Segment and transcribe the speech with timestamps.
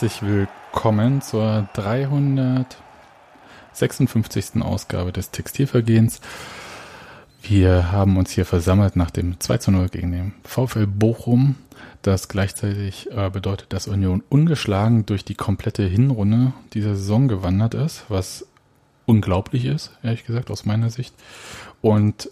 [0.00, 4.62] herzlich willkommen zur 356.
[4.62, 6.20] Ausgabe des Textilvergehens.
[7.42, 11.56] Wir haben uns hier versammelt nach dem 2 zu 0 gegen den VfL Bochum,
[12.02, 18.04] das gleichzeitig äh, bedeutet, dass Union ungeschlagen durch die komplette Hinrunde dieser Saison gewandert ist,
[18.08, 18.46] was
[19.04, 21.12] unglaublich ist, ehrlich gesagt, aus meiner Sicht.
[21.80, 22.30] Und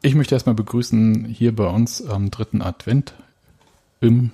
[0.00, 3.12] ich möchte erstmal begrüßen hier bei uns am dritten Advent
[4.00, 4.30] im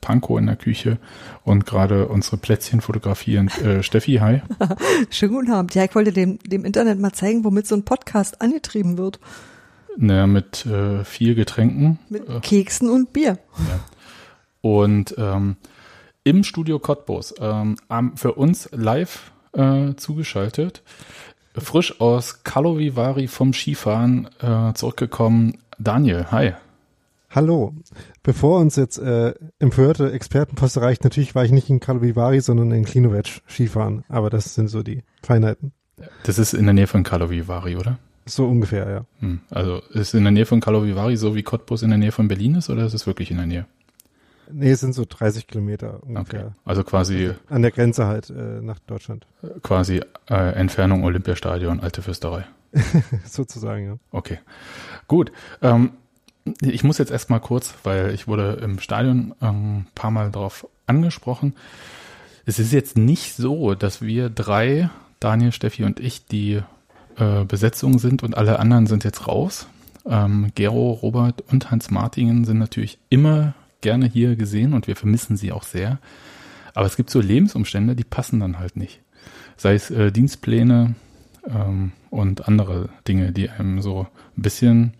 [0.00, 0.98] Panko in der Küche
[1.44, 3.50] und gerade unsere Plätzchen fotografieren.
[3.60, 4.40] Äh, Steffi, hi.
[5.10, 5.74] Schönen guten Abend.
[5.74, 9.20] Ja, ich wollte dem, dem Internet mal zeigen, womit so ein Podcast angetrieben wird.
[9.98, 11.98] Naja, mit äh, vier Getränken.
[12.08, 13.38] Mit äh, Keksen und Bier.
[13.58, 13.80] Ja.
[14.62, 15.56] Und ähm,
[16.24, 17.76] im Studio Cottbus, ähm,
[18.14, 20.82] für uns live äh, zugeschaltet,
[21.56, 26.52] frisch aus Kalovivari vom Skifahren äh, zurückgekommen, Daniel, hi.
[27.32, 27.76] Hallo.
[28.24, 32.84] Bevor uns jetzt äh, empörte Expertenpost erreicht, natürlich war ich nicht in Karlovy sondern in
[32.84, 34.02] Klinovic Skifahren.
[34.08, 35.72] Aber das sind so die Feinheiten.
[36.24, 37.42] Das ist in der Nähe von Karlovy
[37.76, 37.98] oder?
[38.26, 39.04] So ungefähr, ja.
[39.20, 39.40] Hm.
[39.48, 42.26] Also ist es in der Nähe von Karlovy so wie Cottbus in der Nähe von
[42.26, 43.66] Berlin ist oder ist es wirklich in der Nähe?
[44.52, 46.46] Nee, es sind so 30 Kilometer ungefähr.
[46.46, 46.54] Okay.
[46.64, 47.30] Also quasi.
[47.48, 49.28] An der Grenze halt äh, nach Deutschland.
[49.62, 52.44] Quasi äh, Entfernung Olympiastadion, Alte Fürsterei.
[53.24, 53.96] Sozusagen, ja.
[54.10, 54.38] Okay.
[55.06, 55.30] Gut.
[55.62, 55.92] Ähm,
[56.60, 60.66] ich muss jetzt erstmal kurz, weil ich wurde im Stadion ein ähm, paar Mal darauf
[60.86, 61.54] angesprochen.
[62.46, 64.90] Es ist jetzt nicht so, dass wir drei,
[65.20, 66.62] Daniel, Steffi und ich, die
[67.16, 69.66] äh, Besetzung sind und alle anderen sind jetzt raus.
[70.06, 75.36] Ähm, Gero, Robert und Hans Martingen sind natürlich immer gerne hier gesehen und wir vermissen
[75.36, 75.98] sie auch sehr.
[76.74, 79.00] Aber es gibt so Lebensumstände, die passen dann halt nicht.
[79.56, 80.94] Sei es äh, Dienstpläne
[81.46, 84.94] ähm, und andere Dinge, die einem so ein bisschen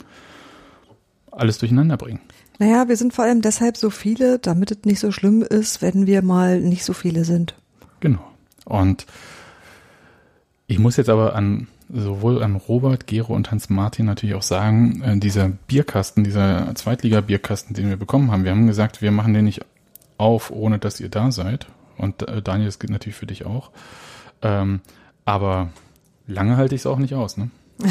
[1.31, 2.21] alles durcheinander bringen.
[2.59, 6.07] Naja, wir sind vor allem deshalb so viele, damit es nicht so schlimm ist, wenn
[6.07, 7.55] wir mal nicht so viele sind.
[8.01, 8.25] Genau.
[8.65, 9.07] Und
[10.67, 15.03] ich muss jetzt aber an sowohl an Robert, Gero und Hans Martin natürlich auch sagen,
[15.03, 19.47] äh, dieser Bierkasten, dieser Zweitliga-Bierkasten, den wir bekommen haben, wir haben gesagt, wir machen den
[19.47, 19.63] nicht
[20.19, 21.67] auf, ohne dass ihr da seid.
[21.97, 23.71] Und äh, Daniel, das gilt natürlich für dich auch.
[24.43, 24.81] Ähm,
[25.25, 25.71] aber
[26.27, 27.51] lange halte ich es auch nicht aus, ne?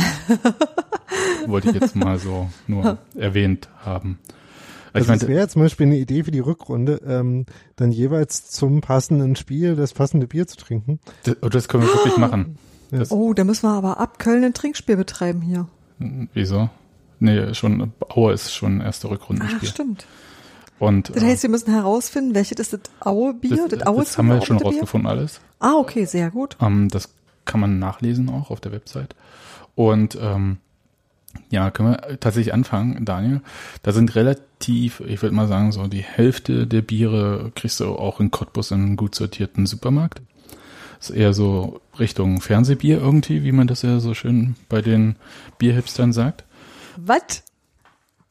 [1.47, 4.19] Wollte ich jetzt mal so nur erwähnt haben.
[4.93, 7.45] Also, also es wäre zum Beispiel eine Idee für die Rückrunde, ähm,
[7.75, 10.99] dann jeweils zum passenden Spiel das passende Bier zu trinken.
[11.23, 12.57] Das, oh, das können wir wirklich machen.
[12.91, 15.67] Das, oh, da müssen wir aber ab Köln ein Trinkspiel betreiben hier.
[16.33, 16.69] Wieso?
[17.19, 19.59] Nee, schon, Aue ist schon erste Rückrundenspiel.
[19.61, 20.05] Ach, stimmt.
[20.79, 23.67] Und, das heißt, wir müssen herausfinden, welches ist das Aue-Bier?
[23.69, 25.41] Das, das, Aue das haben wir jetzt schon rausgefunden alles.
[25.59, 26.55] Ah, okay, sehr gut.
[26.61, 27.09] Ähm, das
[27.43, 29.15] kann man nachlesen auch auf der Website.
[29.75, 30.57] Und ähm,
[31.49, 33.41] ja, können wir tatsächlich anfangen, Daniel.
[33.83, 38.19] Da sind relativ, ich würde mal sagen, so die Hälfte der Biere kriegst du auch
[38.19, 40.21] in Cottbus in einem gut sortierten Supermarkt.
[40.99, 45.15] Ist eher so Richtung Fernsehbier irgendwie, wie man das ja so schön bei den
[45.57, 46.43] Bierhipstern sagt.
[46.97, 47.43] Was?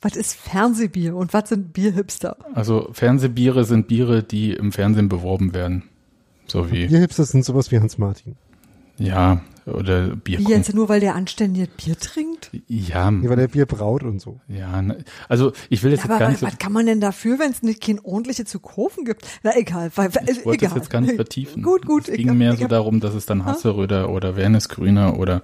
[0.00, 2.36] Was ist Fernsehbier und was sind Bierhipster?
[2.54, 5.84] Also Fernsehbiere sind Biere, die im Fernsehen beworben werden.
[6.46, 6.86] So wie.
[6.86, 8.36] Bierhipster sind sowas wie Hans Martin.
[8.98, 9.40] Ja,
[9.74, 10.38] oder Bier.
[10.38, 12.50] Wie jetzt nur, weil der anständig Bier trinkt?
[12.66, 13.10] Ja.
[13.10, 13.28] ja.
[13.28, 14.40] Weil der Bier braut und so.
[14.48, 16.42] Ja, ne, also ich will jetzt, ja, jetzt gar nicht.
[16.42, 19.26] Was kann man denn dafür, wenn es nicht kein ordentliche zu kaufen gibt?
[19.42, 20.70] Na egal, weil, ich wollte egal.
[20.70, 21.62] das jetzt gar nicht vertiefen.
[21.62, 22.08] gut, gut.
[22.08, 25.42] Es ging mehr so darum, dass es dann Hasseröder oder Wernesgrüner oder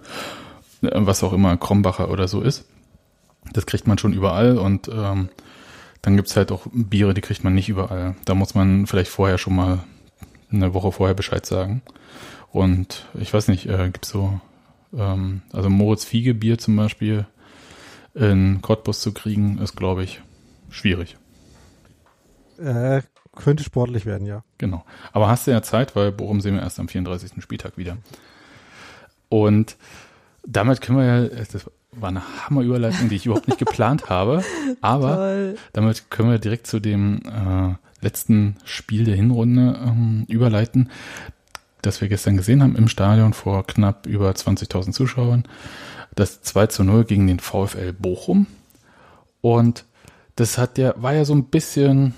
[0.83, 2.65] äh, was auch immer, Krombacher oder so ist.
[3.53, 5.29] Das kriegt man schon überall und ähm,
[6.03, 8.15] dann gibt's halt auch Biere, die kriegt man nicht überall.
[8.25, 9.85] Da muss man vielleicht vorher schon mal
[10.53, 11.83] eine Woche vorher Bescheid sagen.
[12.55, 14.41] Und ich weiß nicht, äh, gibt so,
[14.97, 17.27] ähm, also Moritz Fiege Bier zum Beispiel
[18.15, 20.23] in Cottbus zu kriegen, ist, glaube ich,
[20.71, 21.17] schwierig.
[22.61, 23.03] Äh,
[23.35, 24.45] könnte sportlich werden, ja.
[24.59, 24.85] Genau.
[25.13, 27.43] Aber hast du ja Zeit, weil Bochum sehen wir erst am 34.
[27.43, 27.97] Spieltag wieder.
[29.29, 29.77] Und
[30.47, 34.45] damit können wir ja, das war eine Hammerüberleitung, die ich überhaupt nicht geplant habe,
[34.81, 35.57] aber Toll.
[35.73, 40.91] damit können wir direkt zu dem äh, letzten Spiel der Hinrunde ähm, überleiten
[41.87, 45.45] das wir gestern gesehen haben im Stadion vor knapp über 20.000 Zuschauern.
[46.15, 48.47] Das 2 zu 0 gegen den VfL Bochum.
[49.41, 49.85] Und
[50.37, 52.15] das hat ja, war ja so ein bisschen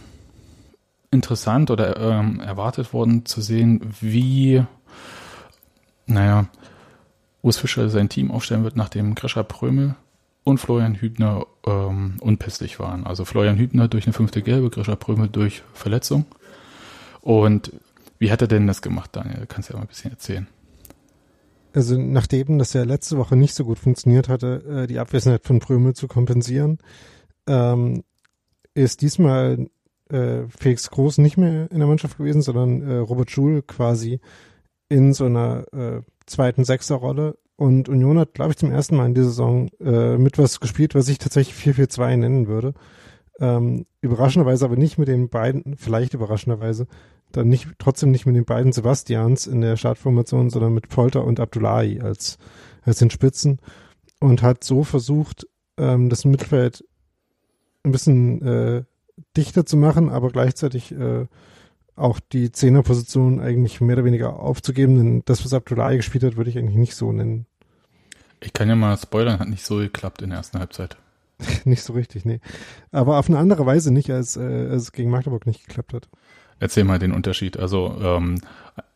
[1.10, 4.62] interessant oder ähm, erwartet worden zu sehen, wie,
[6.06, 6.46] naja,
[7.42, 9.94] Urs Fischer sein Team aufstellen wird, nachdem Grisha Prömel
[10.44, 13.06] und Florian Hübner ähm, unpässlich waren.
[13.06, 16.26] Also Florian Hübner durch eine fünfte Gelbe, Grisha Prömel durch Verletzung.
[17.20, 17.72] Und
[18.18, 19.40] wie hat er denn das gemacht, Daniel?
[19.40, 20.46] Du kannst ja mal ein bisschen erzählen.
[21.72, 25.58] Also nachdem das ja letzte Woche nicht so gut funktioniert hatte, äh, die Abwesenheit von
[25.58, 26.78] Prömel zu kompensieren,
[27.46, 28.02] ähm,
[28.72, 29.68] ist diesmal
[30.10, 34.20] äh, Felix Groß nicht mehr in der Mannschaft gewesen, sondern äh, Robert Schul quasi
[34.88, 37.36] in so einer äh, zweiten Sechserrolle.
[37.56, 40.94] Und Union hat, glaube ich, zum ersten Mal in dieser Saison äh, mit was gespielt,
[40.94, 42.74] was ich tatsächlich 4-4-2 nennen würde.
[43.40, 46.86] Ähm, überraschenderweise aber nicht mit den beiden, vielleicht überraschenderweise,
[47.32, 51.40] dann nicht, trotzdem nicht mit den beiden Sebastians in der Startformation, sondern mit Polter und
[51.40, 52.38] Abdullahi als,
[52.82, 53.58] als den Spitzen
[54.20, 55.46] und hat so versucht,
[55.76, 56.84] ähm, das Mittelfeld
[57.84, 58.84] ein bisschen äh,
[59.36, 61.26] dichter zu machen, aber gleichzeitig äh,
[61.94, 66.50] auch die Zehnerposition eigentlich mehr oder weniger aufzugeben, denn das, was Abdullahi gespielt hat, würde
[66.50, 67.46] ich eigentlich nicht so nennen.
[68.40, 70.96] Ich kann ja mal spoilern, hat nicht so geklappt in der ersten Halbzeit.
[71.64, 72.40] nicht so richtig, nee.
[72.92, 76.08] Aber auf eine andere Weise nicht, als, äh, als es gegen Magdeburg nicht geklappt hat.
[76.58, 77.58] Erzähl mal den Unterschied.
[77.58, 78.40] Also ähm,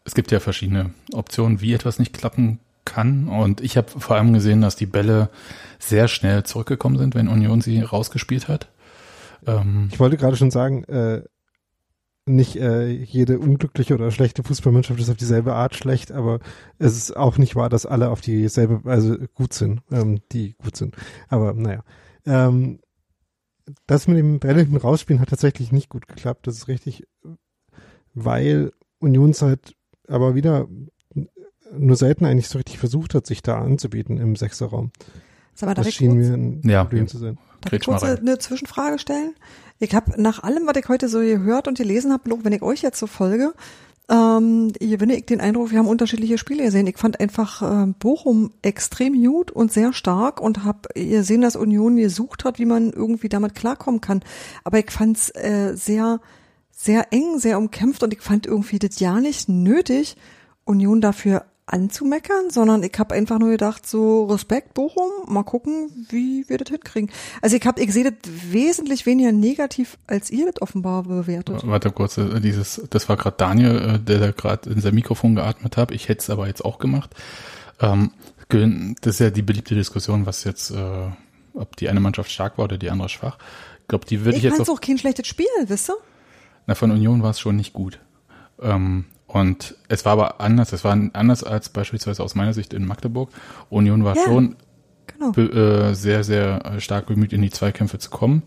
[0.04, 3.28] es gibt ja verschiedene Optionen, wie etwas nicht klappen kann.
[3.28, 5.30] Und ich habe vor allem gesehen, dass die Bälle
[5.78, 8.68] sehr schnell zurückgekommen sind, wenn Union sie rausgespielt hat.
[9.46, 11.22] Ähm, ich wollte gerade schon sagen, äh,
[12.26, 16.40] nicht äh, jede unglückliche oder schlechte Fußballmannschaft ist auf dieselbe Art schlecht, aber
[16.78, 20.76] es ist auch nicht wahr, dass alle auf dieselbe, also gut sind, ähm, die gut
[20.76, 20.96] sind.
[21.28, 21.82] Aber naja.
[22.26, 22.80] Ähm,
[23.86, 27.06] das mit dem Bälle hinten rausspielen hat tatsächlich nicht gut geklappt, das ist richtig,
[28.24, 29.74] weil Unionszeit
[30.08, 30.68] aber wieder
[31.76, 34.90] nur selten eigentlich so richtig versucht hat, sich da anzubieten im Sechserraum.
[35.54, 37.38] Sag mal, das schien mir ein ja, Problem zu sein.
[37.60, 39.34] Darf ich kurz eine Zwischenfrage stellen?
[39.78, 42.82] Ich habe nach allem, was ich heute so gehört und gelesen habe, wenn ich euch
[42.82, 43.52] jetzt so folge,
[44.10, 46.86] ähm, gewinne ich den Eindruck, wir haben unterschiedliche Spiele gesehen.
[46.88, 51.96] Ich fand einfach äh, Bochum extrem gut und sehr stark und habe gesehen, dass Union
[51.96, 54.22] gesucht hat, wie man irgendwie damit klarkommen kann.
[54.64, 56.20] Aber ich fand es äh, sehr,
[56.82, 60.16] sehr eng, sehr umkämpft und ich fand irgendwie das ja nicht nötig,
[60.64, 66.48] Union dafür anzumeckern, sondern ich habe einfach nur gedacht, so Respekt Bochum, mal gucken, wie
[66.48, 67.10] wir das hinkriegen.
[67.42, 68.14] Also ich habe, ich sehe das
[68.50, 71.60] wesentlich weniger negativ, als ihr das offenbar bewertet.
[71.66, 75.34] Warte kurz, äh, dieses, das war gerade Daniel, äh, der da gerade in sein Mikrofon
[75.34, 75.90] geatmet hat.
[75.90, 77.10] Ich hätte es aber jetzt auch gemacht.
[77.78, 78.12] Ähm,
[78.48, 81.08] das ist ja die beliebte Diskussion, was jetzt, äh,
[81.52, 83.36] ob die eine Mannschaft stark war oder die andere schwach.
[83.82, 84.58] Ich glaube, die würde ich, ich jetzt.
[84.58, 85.96] Ich fand auch kein schlechtes Spiel, wisst ihr?
[86.70, 87.98] Na, von Union war es schon nicht gut.
[88.62, 90.72] Ähm, und es war aber anders.
[90.72, 93.30] Es war anders als beispielsweise aus meiner Sicht in Magdeburg.
[93.70, 94.54] Union war ja, schon
[95.08, 95.32] genau.
[95.32, 98.44] äh, sehr, sehr stark bemüht, in die Zweikämpfe zu kommen.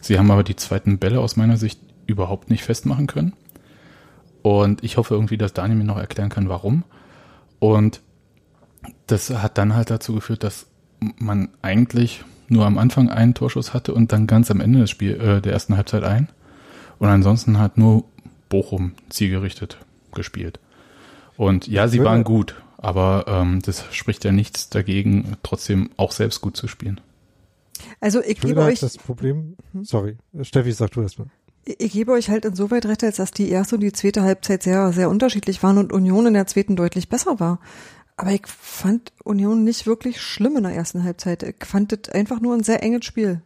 [0.00, 3.34] Sie haben aber die zweiten Bälle aus meiner Sicht überhaupt nicht festmachen können.
[4.40, 6.82] Und ich hoffe irgendwie, dass Daniel mir noch erklären kann, warum.
[7.58, 8.00] Und
[9.06, 10.64] das hat dann halt dazu geführt, dass
[11.18, 15.20] man eigentlich nur am Anfang einen Torschuss hatte und dann ganz am Ende des Spiel,
[15.20, 16.30] äh, der ersten Halbzeit ein.
[16.98, 18.04] Und ansonsten hat nur
[18.48, 19.78] Bochum zielgerichtet
[20.12, 20.60] gespielt.
[21.36, 26.40] Und ja, sie waren gut, aber ähm, das spricht ja nichts dagegen, trotzdem auch selbst
[26.40, 27.00] gut zu spielen.
[28.00, 29.56] Also ich gebe euch das Problem.
[29.72, 29.84] Hm?
[29.84, 31.28] Sorry, Steffi, sag du erst mal.
[31.64, 34.92] Ich gebe euch halt insoweit recht, als dass die erste und die zweite Halbzeit sehr,
[34.92, 37.60] sehr unterschiedlich waren und Union in der zweiten deutlich besser war.
[38.16, 41.42] Aber ich fand Union nicht wirklich schlimm in der ersten Halbzeit.
[41.42, 43.42] Ich fand das einfach nur ein sehr enges Spiel.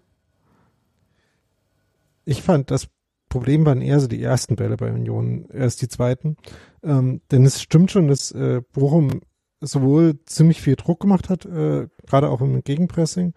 [2.25, 2.89] Ich fand das
[3.31, 6.37] Problem waren eher so die ersten Bälle bei Union, erst die zweiten.
[6.83, 9.23] Ähm, denn es stimmt schon, dass äh, Bochum
[9.61, 13.35] sowohl ziemlich viel Druck gemacht hat, äh, gerade auch im Gegenpressing,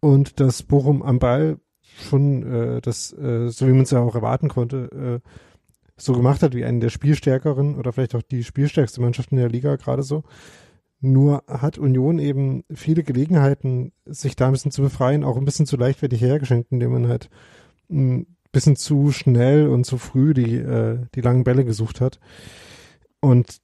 [0.00, 4.14] und dass Bochum am Ball schon äh, das, äh, so wie man es ja auch
[4.14, 5.28] erwarten konnte, äh,
[5.96, 9.48] so gemacht hat wie einen der spielstärkeren oder vielleicht auch die spielstärkste Mannschaft in der
[9.48, 10.24] Liga gerade so.
[11.00, 15.66] Nur hat Union eben viele Gelegenheiten, sich da ein bisschen zu befreien, auch ein bisschen
[15.66, 17.30] zu leichtfertig hergeschenkt, indem man halt
[17.88, 18.24] mh,
[18.56, 22.18] bisschen zu schnell und zu früh die, äh, die langen Bälle gesucht hat.
[23.20, 23.58] Und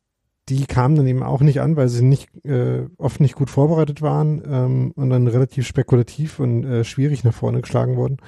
[0.50, 4.02] die kamen dann eben auch nicht an, weil sie nicht äh, oft nicht gut vorbereitet
[4.02, 8.18] waren ähm, und dann relativ spekulativ und äh, schwierig nach vorne geschlagen wurden.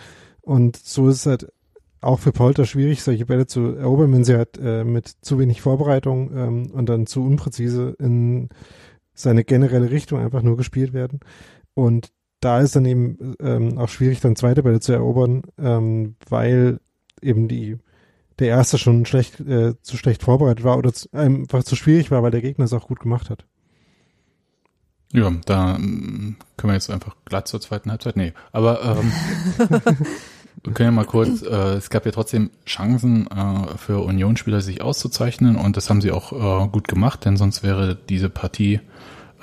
[0.40, 1.52] Und so ist es halt
[2.00, 5.60] auch für Polter schwierig, solche Bälle zu erobern, wenn sie halt äh, mit zu wenig
[5.60, 8.48] Vorbereitung ähm, und dann zu unpräzise in
[9.12, 11.20] seine generelle Richtung einfach nur gespielt werden.
[11.74, 12.10] Und
[12.44, 16.80] da ist dann eben ähm, auch schwierig, dann zweite Bälle zu erobern, ähm, weil
[17.22, 17.78] eben die
[18.38, 22.22] der erste schon schlecht äh, zu schlecht vorbereitet war oder zu, einfach zu schwierig war,
[22.22, 23.46] weil der Gegner es auch gut gemacht hat.
[25.12, 28.16] Ja, da ähm, können wir jetzt einfach glatt zur zweiten Halbzeit.
[28.16, 29.12] Nee, aber ähm,
[30.64, 34.82] wir können ja mal kurz, äh, es gab ja trotzdem Chancen äh, für Unionsspieler sich
[34.82, 38.80] auszuzeichnen und das haben sie auch äh, gut gemacht, denn sonst wäre diese Partie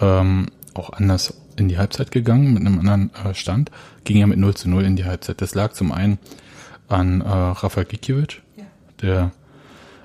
[0.01, 3.71] ähm, auch anders in die Halbzeit gegangen mit einem anderen äh, Stand,
[4.03, 5.41] ging ja mit 0 zu 0 in die Halbzeit.
[5.41, 6.19] Das lag zum einen
[6.89, 8.63] an äh, Rafael Gikiewicz, ja.
[9.01, 9.31] der,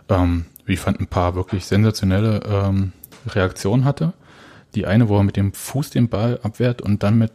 [0.09, 2.93] ähm, wie ich fand, ein paar wirklich sensationelle ähm,
[3.27, 4.13] Reaktionen hatte.
[4.75, 7.33] Die eine, wo er mit dem Fuß den Ball abwehrt und dann mit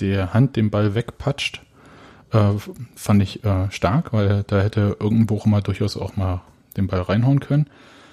[0.00, 1.62] der Hand den Ball wegpatscht.
[2.32, 2.54] Äh,
[2.96, 6.42] fand ich äh, stark, weil da hätte irgendein Bochumer durchaus auch mal
[6.76, 7.68] den Ball reinhauen können.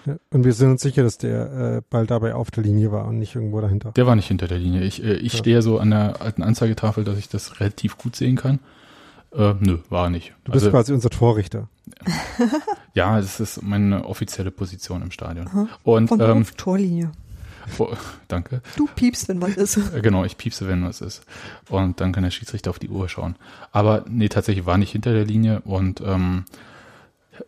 [0.06, 3.06] Ja, und wir sind uns sicher, dass der äh, Ball dabei auf der Linie war
[3.06, 3.92] und nicht irgendwo dahinter.
[3.92, 4.84] Der war nicht hinter der Linie.
[4.84, 5.40] Ich, äh, ich ja.
[5.40, 8.60] stehe so an der alten Anzeigetafel, dass ich das relativ gut sehen kann.
[9.32, 10.34] Äh, nö, war nicht.
[10.44, 11.68] Du bist also, quasi unser Torrichter.
[12.94, 15.48] ja, das ist meine offizielle Position im Stadion.
[15.48, 15.68] Aha.
[15.84, 17.12] Und, Von ähm, Torlinie.
[17.78, 17.90] Oh,
[18.28, 18.62] danke.
[18.76, 19.78] Du piepst, wenn was ist.
[19.94, 21.24] Äh, genau, ich piepse, wenn was ist.
[21.70, 23.36] Und dann kann der Schiedsrichter auf die Uhr schauen.
[23.72, 26.46] Aber nee, tatsächlich war nicht hinter der Linie und ähm,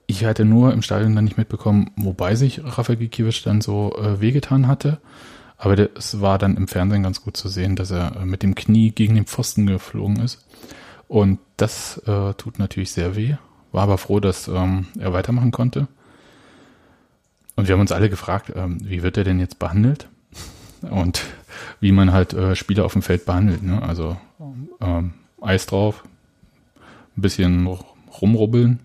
[0.07, 4.21] ich hatte nur im Stadion dann nicht mitbekommen, wobei sich Rafael Gikiewicz dann so äh,
[4.21, 5.00] wehgetan hatte.
[5.57, 8.55] Aber es war dann im Fernsehen ganz gut zu sehen, dass er äh, mit dem
[8.55, 10.45] Knie gegen den Pfosten geflogen ist.
[11.07, 13.36] Und das äh, tut natürlich sehr weh.
[13.71, 15.88] War aber froh, dass ähm, er weitermachen konnte.
[17.55, 20.07] Und wir haben uns alle gefragt, ähm, wie wird er denn jetzt behandelt?
[20.81, 21.24] Und
[21.79, 23.62] wie man halt äh, Spieler auf dem Feld behandelt.
[23.62, 23.81] Ne?
[23.83, 24.17] Also
[24.79, 26.03] ähm, Eis drauf,
[27.17, 27.67] ein bisschen
[28.21, 28.79] rumrubbeln,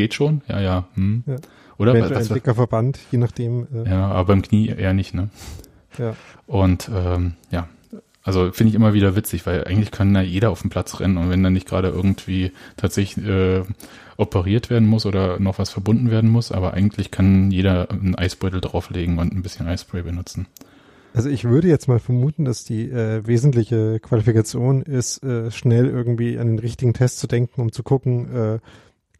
[0.00, 0.88] geht schon, ja, ja.
[0.94, 1.24] Hm.
[1.26, 1.36] ja.
[1.76, 3.66] Oder was, ein dicker Verband, je nachdem.
[3.74, 3.90] Äh.
[3.90, 5.28] Ja, aber beim Knie eher nicht, ne?
[5.98, 6.14] Ja.
[6.46, 7.68] Und ähm, ja,
[8.22, 11.18] also finde ich immer wieder witzig, weil eigentlich kann da jeder auf den Platz rennen
[11.18, 13.62] und wenn dann nicht gerade irgendwie tatsächlich äh,
[14.16, 18.60] operiert werden muss oder noch was verbunden werden muss, aber eigentlich kann jeder einen Eisbeutel
[18.60, 20.46] drauflegen und ein bisschen Eispray benutzen.
[21.12, 26.38] Also ich würde jetzt mal vermuten, dass die äh, wesentliche Qualifikation ist, äh, schnell irgendwie
[26.38, 28.58] an den richtigen Test zu denken, um zu gucken, äh,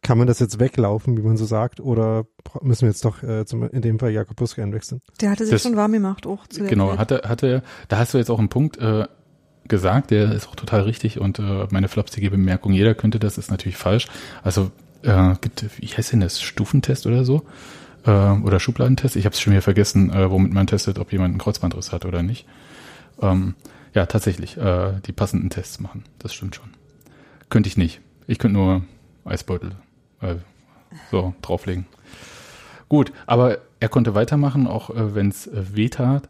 [0.01, 2.25] kann man das jetzt weglaufen, wie man so sagt, oder
[2.61, 5.01] müssen wir jetzt doch äh, zum, in dem Fall Jakob Buske einwechseln?
[5.21, 6.99] Der hatte sich das, schon warm gemacht, auch zu der Genau, Zeit.
[6.99, 9.05] hatte, hatte, da hast du jetzt auch einen Punkt äh,
[9.67, 13.51] gesagt, der ist auch total richtig und äh, meine flapsige Bemerkung, jeder könnte das, ist
[13.51, 14.07] natürlich falsch.
[14.43, 14.71] Also
[15.03, 17.43] äh, gibt, wie heißt denn das, Stufentest oder so?
[18.03, 19.15] Äh, oder Schubladentest?
[19.15, 22.05] Ich habe es schon wieder vergessen, äh, womit man testet, ob jemand einen Kreuzbandriss hat
[22.05, 22.47] oder nicht.
[23.21, 23.53] Ähm,
[23.93, 26.71] ja, tatsächlich, äh, die passenden Tests machen, das stimmt schon.
[27.49, 28.01] Könnte ich nicht.
[28.25, 28.83] Ich könnte nur
[29.25, 29.75] Eisbeutel
[30.21, 30.35] äh,
[31.09, 31.85] so drauflegen.
[32.89, 36.29] Gut, aber er konnte weitermachen, auch äh, wenn es äh, weh tat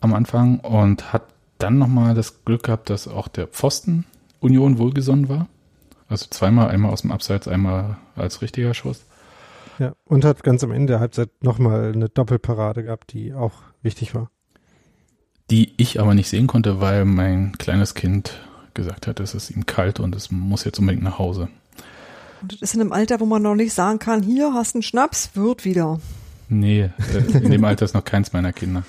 [0.00, 1.24] am Anfang und hat
[1.58, 4.04] dann nochmal das Glück gehabt, dass auch der Pfosten
[4.40, 5.48] Union wohlgesonnen war.
[6.08, 9.04] Also zweimal, einmal aus dem Abseits, einmal als richtiger Schuss.
[9.78, 13.52] Ja, und hat ganz am Ende der Halbzeit nochmal eine Doppelparade gehabt, die auch
[13.82, 14.30] wichtig war.
[15.50, 18.38] Die ich aber nicht sehen konnte, weil mein kleines Kind
[18.74, 21.48] gesagt hat, es ist ihm kalt und es muss jetzt unbedingt nach Hause.
[22.42, 24.82] Und das ist in einem Alter, wo man noch nicht sagen kann, hier hast einen
[24.82, 26.00] Schnaps, wird wieder.
[26.48, 28.84] Nee, äh, in dem Alter ist noch keins meiner Kinder.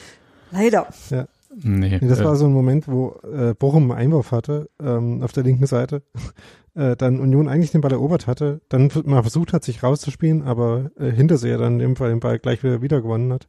[0.52, 0.88] Leider.
[1.10, 1.28] Ja.
[1.62, 5.22] Nee, nee das äh, war so ein Moment, wo äh, Bochum einen Einwurf hatte ähm,
[5.24, 6.04] auf der linken Seite,
[6.76, 10.92] äh, dann Union eigentlich den Ball erobert hatte, dann mal versucht hat, sich rauszuspielen, aber
[11.00, 13.48] äh, Hinterseher dann in dem Fall den Ball gleich wieder wieder gewonnen hat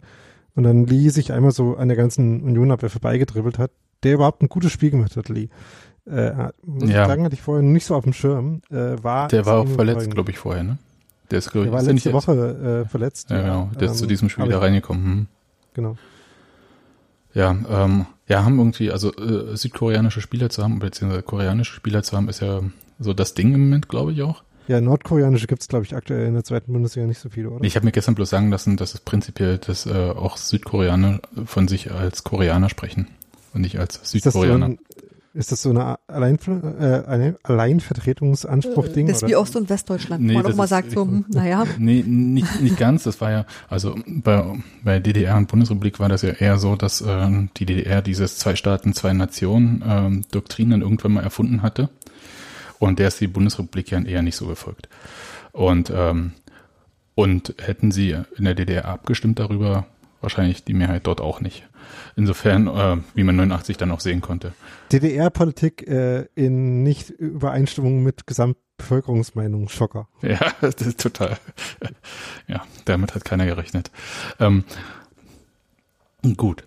[0.55, 3.71] und dann Lee sich einmal so an der ganzen Union-Abwehr vorbeigedribbelt hat,
[4.03, 5.51] der überhaupt ein gutes Spiel gemacht hat, Lee
[6.07, 6.33] äh,
[6.65, 7.03] muss ja.
[7.03, 8.63] ich sagen, hatte ich vorher nicht so auf dem Schirm.
[8.71, 10.79] Äh, war der war auch verletzt, glaube ich, vorher, ne?
[11.31, 13.31] Der ist, glaube ich, war letzte Woche äh, verletzt.
[13.31, 13.71] Ja, genau.
[13.75, 15.05] Der ähm, ist zu ähm, diesem Spiel wieder reingekommen.
[15.05, 15.27] Hm.
[15.75, 15.97] Genau.
[17.35, 22.17] Ja, ähm, ja, haben irgendwie, also äh, südkoreanische Spieler zu haben, beziehungsweise koreanische Spieler zu
[22.17, 22.61] haben, ist ja
[22.99, 24.43] so das Ding im Moment, glaube ich auch.
[24.67, 27.65] Ja, nordkoreanische gibt's glaube ich, aktuell in der zweiten Bundesliga nicht so viele, oder?
[27.65, 31.67] Ich habe mir gestern bloß sagen lassen, dass es prinzipiell, dass äh, auch Südkoreaner von
[31.67, 33.09] sich als Koreaner sprechen
[33.53, 34.69] und nicht als Südkoreaner.
[34.69, 34.90] Ist das so ein,
[35.33, 39.07] ist das so eine Alleinver äh, Alleinvertretungsanspruch-Ding?
[39.07, 41.65] Das ist wie Ost- und Westdeutschland, nee, wo man auch mal sagt, so, hm, naja.
[41.79, 43.05] Nee, nicht, nicht ganz.
[43.05, 47.01] Das war ja, also bei, bei DDR und Bundesrepublik war das ja eher so, dass
[47.01, 51.91] äh, die DDR dieses zwei Staaten, zwei Nationen ähm, Doktrin dann irgendwann mal erfunden hatte.
[52.81, 54.89] Und der ist die Bundesrepublik ja eher nicht so gefolgt.
[55.53, 56.33] Und, ähm,
[57.15, 59.87] und hätten sie in der DDR abgestimmt darüber,
[60.21, 61.69] wahrscheinlich die Mehrheit dort auch nicht.
[62.21, 64.53] Insofern, äh, wie man 89 dann auch sehen konnte.
[64.93, 70.07] DDR-Politik äh, in nicht Übereinstimmung mit Gesamtbevölkerungsmeinung, Schocker.
[70.21, 71.39] Ja, das ist total.
[72.47, 73.91] Ja, damit hat keiner gerechnet.
[74.39, 74.65] Ähm,
[76.37, 76.65] gut.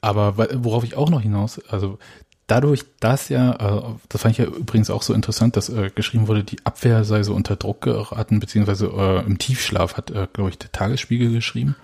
[0.00, 1.98] Aber worauf ich auch noch hinaus, also
[2.46, 6.28] dadurch, dass ja, äh, das fand ich ja übrigens auch so interessant, dass äh, geschrieben
[6.28, 10.50] wurde, die Abwehr sei so unter Druck geraten, beziehungsweise äh, im Tiefschlaf hat, äh, glaube
[10.50, 11.74] ich, der Tagesspiegel geschrieben.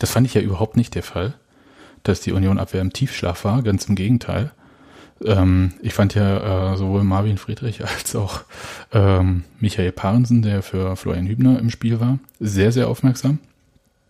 [0.00, 1.34] Das fand ich ja überhaupt nicht der Fall
[2.02, 4.52] dass die Union-Abwehr im Tiefschlaf war, ganz im Gegenteil.
[5.24, 8.42] Ähm, ich fand ja äh, sowohl Marvin Friedrich als auch
[8.92, 13.38] ähm, Michael Parensen, der für Florian Hübner im Spiel war, sehr, sehr aufmerksam.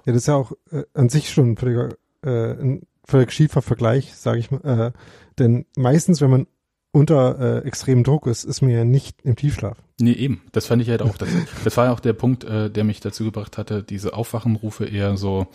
[0.06, 1.90] Ja, das ist ja auch äh, an sich schon ein völliger,
[2.24, 4.60] äh, ein völlig schiefer Vergleich, sage ich mal.
[4.64, 4.92] Äh,
[5.38, 6.46] denn meistens, wenn man
[6.92, 9.76] unter äh, extremem Druck ist, ist mir ja nicht im Tiefschlaf.
[10.00, 10.42] Nee, eben.
[10.52, 11.16] Das fand ich halt auch.
[11.16, 11.28] Das,
[11.64, 15.16] das war ja auch der Punkt, äh, der mich dazu gebracht hatte, diese Aufwachenrufe eher
[15.16, 15.46] so,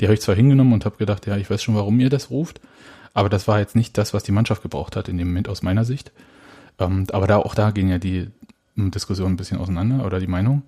[0.00, 2.30] die habe ich zwar hingenommen und habe gedacht, ja, ich weiß schon, warum ihr das
[2.30, 2.60] ruft,
[3.14, 5.62] aber das war jetzt nicht das, was die Mannschaft gebraucht hat in dem Moment aus
[5.62, 6.12] meiner Sicht.
[6.78, 8.28] Ähm, aber da auch da gehen ja die
[8.76, 10.62] Diskussionen ein bisschen auseinander oder die Meinung,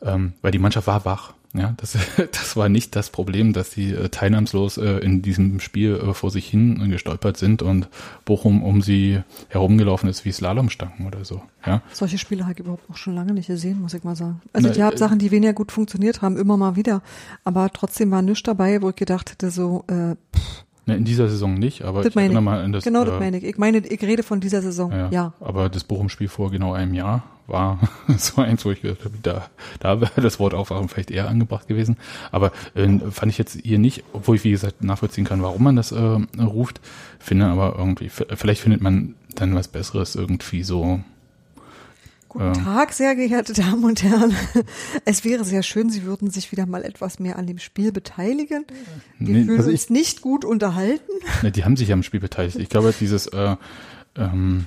[0.00, 1.34] ähm, weil die Mannschaft war wach.
[1.54, 5.94] Ja, das, das war nicht das Problem, dass sie äh, teilnahmslos äh, in diesem Spiel
[5.94, 7.88] äh, vor sich hin gestolpert sind und
[8.24, 11.42] Bochum um sie herumgelaufen ist wie Slalomstangen oder so.
[11.64, 11.80] Ja.
[11.92, 14.42] Solche Spiele habe ich überhaupt auch schon lange nicht gesehen, muss ich mal sagen.
[14.52, 17.02] Also Na, die hat äh, Sachen, die weniger gut funktioniert haben, immer mal wieder.
[17.44, 21.28] Aber trotzdem war nichts dabei, wo ich gedacht hätte, so, äh, pff, Ne, in dieser
[21.28, 22.44] Saison nicht, aber das ich erinnere ich.
[22.44, 22.84] mal an das.
[22.84, 23.44] Genau, das äh, meine ich.
[23.44, 25.08] Ich meine, ich rede von dieser Saison, ja.
[25.10, 25.32] ja.
[25.40, 27.78] Aber das Bochum-Spiel vor genau einem Jahr war
[28.18, 29.46] so eins, wo ich gedacht habe, da,
[29.80, 31.96] da wäre das Wort Aufwachen vielleicht eher angebracht gewesen.
[32.32, 35.76] Aber äh, fand ich jetzt hier nicht, obwohl ich wie gesagt nachvollziehen kann, warum man
[35.76, 36.80] das äh, ruft,
[37.18, 41.00] finde aber irgendwie, vielleicht findet man dann was Besseres irgendwie so
[42.34, 44.34] Guten Tag, sehr geehrte Damen und Herren.
[45.04, 48.64] Es wäre sehr schön, Sie würden sich wieder mal etwas mehr an dem Spiel beteiligen.
[49.20, 51.12] Wir nee, fühlen also uns nicht gut unterhalten.
[51.42, 52.56] Ne, die haben sich am Spiel beteiligt.
[52.58, 53.56] Ich glaube, dieses, äh,
[54.16, 54.66] ähm,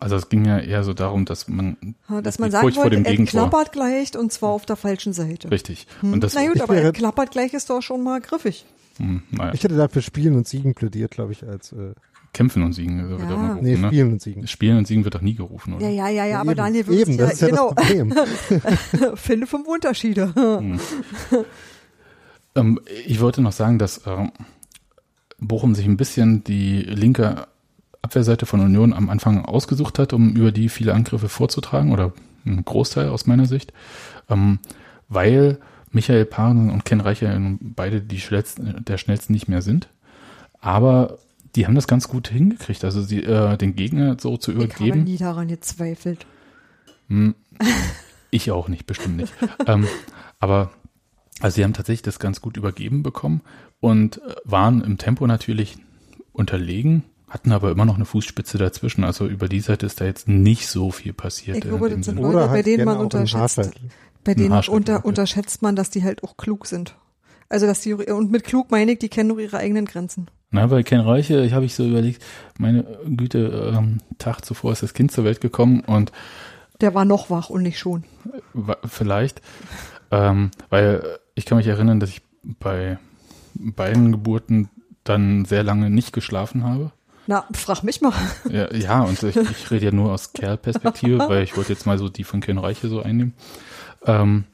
[0.00, 1.76] also es ging ja eher so darum, dass man,
[2.22, 5.50] dass man sagen wollte, er klappert gleich und zwar auf der falschen Seite.
[5.50, 5.86] Richtig.
[6.00, 6.14] Hm.
[6.14, 8.64] Und das, Na gut, aber er klappert gleich ist doch schon mal griffig.
[8.96, 9.52] Hm, naja.
[9.52, 11.92] Ich hätte dafür Spielen und Siegen plädiert, glaube ich, als äh,
[12.34, 13.26] Kämpfen und Siegen wird ja.
[13.28, 13.88] gerufen, nee, ne?
[13.88, 14.46] Spielen und Siegen.
[14.46, 15.88] Spielen und Siegen wird doch nie gerufen, oder?
[15.88, 17.72] Ja, ja, ja, ja, aber eben, Daniel wird Eben, das ist ja genau.
[17.72, 18.14] das Problem.
[19.16, 20.34] Finde fünf Unterschiede.
[20.34, 20.80] Hm.
[22.56, 24.28] ähm, ich wollte noch sagen, dass äh,
[25.38, 27.46] Bochum sich ein bisschen die linke
[28.02, 32.12] Abwehrseite von Union am Anfang ausgesucht hat, um über die viele Angriffe vorzutragen, oder
[32.44, 33.72] ein Großteil aus meiner Sicht,
[34.28, 34.58] ähm,
[35.08, 35.58] weil
[35.92, 39.88] Michael Paaren und Ken Reicher beide die schnellsten, der schnellsten nicht mehr sind.
[40.60, 41.18] Aber
[41.56, 44.84] die haben das ganz gut hingekriegt, also sie, äh, den Gegner so zu übergeben.
[44.84, 46.26] Ich habe nie daran gezweifelt.
[47.08, 47.34] Hm,
[48.30, 49.32] ich auch nicht, bestimmt nicht.
[49.66, 49.86] ähm,
[50.40, 50.70] aber
[51.40, 53.40] also sie haben tatsächlich das ganz gut übergeben bekommen
[53.80, 55.76] und äh, waren im Tempo natürlich
[56.32, 59.04] unterlegen, hatten aber immer noch eine Fußspitze dazwischen.
[59.04, 61.58] Also über die Seite ist da jetzt nicht so viel passiert.
[61.58, 63.72] Ich glaube, das sind Leute, bei halt denen man unterschätzt.
[64.22, 66.96] Bei denen unter, unterschätzt man, dass die halt auch klug sind.
[67.48, 70.28] Also dass die und mit klug meine ich, die kennen nur ihre eigenen Grenzen.
[70.54, 72.24] Na, bei Ken Reiche, habe ich so überlegt,
[72.60, 76.12] meine Güte, ähm, Tag zuvor ist das Kind zur Welt gekommen und
[76.80, 78.04] der war noch wach und nicht schon.
[78.84, 79.42] Vielleicht.
[80.12, 83.00] Ähm, weil ich kann mich erinnern, dass ich bei
[83.54, 84.70] beiden Geburten
[85.02, 86.92] dann sehr lange nicht geschlafen habe.
[87.26, 88.12] Na, frag mich mal.
[88.48, 91.98] Ja, ja und ich, ich rede ja nur aus Kerlperspektive, weil ich wollte jetzt mal
[91.98, 93.34] so die von Ken Reiche so einnehmen.
[94.06, 94.44] Ähm,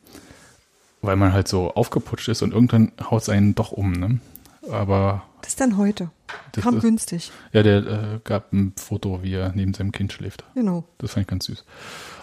[1.02, 4.18] weil man halt so aufgeputscht ist und irgendwann haut es einen doch um, ne?
[4.70, 5.24] Aber.
[5.42, 6.10] Das ist dann heute.
[6.52, 7.32] Kam ist, günstig.
[7.52, 10.44] Ja, der äh, gab ein Foto, wie er neben seinem Kind schläft.
[10.54, 10.84] Genau.
[10.98, 11.64] Das fand ich ganz süß.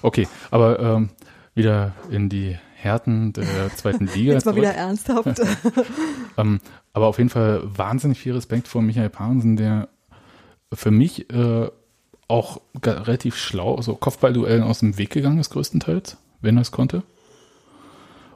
[0.02, 1.10] Okay, aber ähm,
[1.56, 4.34] wieder in die Härten der zweiten Liga.
[4.34, 4.64] Jetzt mal zurück.
[4.64, 5.42] wieder ernsthaft.
[6.38, 6.60] ähm,
[6.94, 9.90] aber auf jeden Fall wahnsinnig viel Respekt vor Michael Pahnsen, der
[10.74, 11.70] für mich äh,
[12.28, 17.04] auch relativ schlau, so Kopfballduellen aus dem Weg gegangen ist, größtenteils, wenn er es konnte.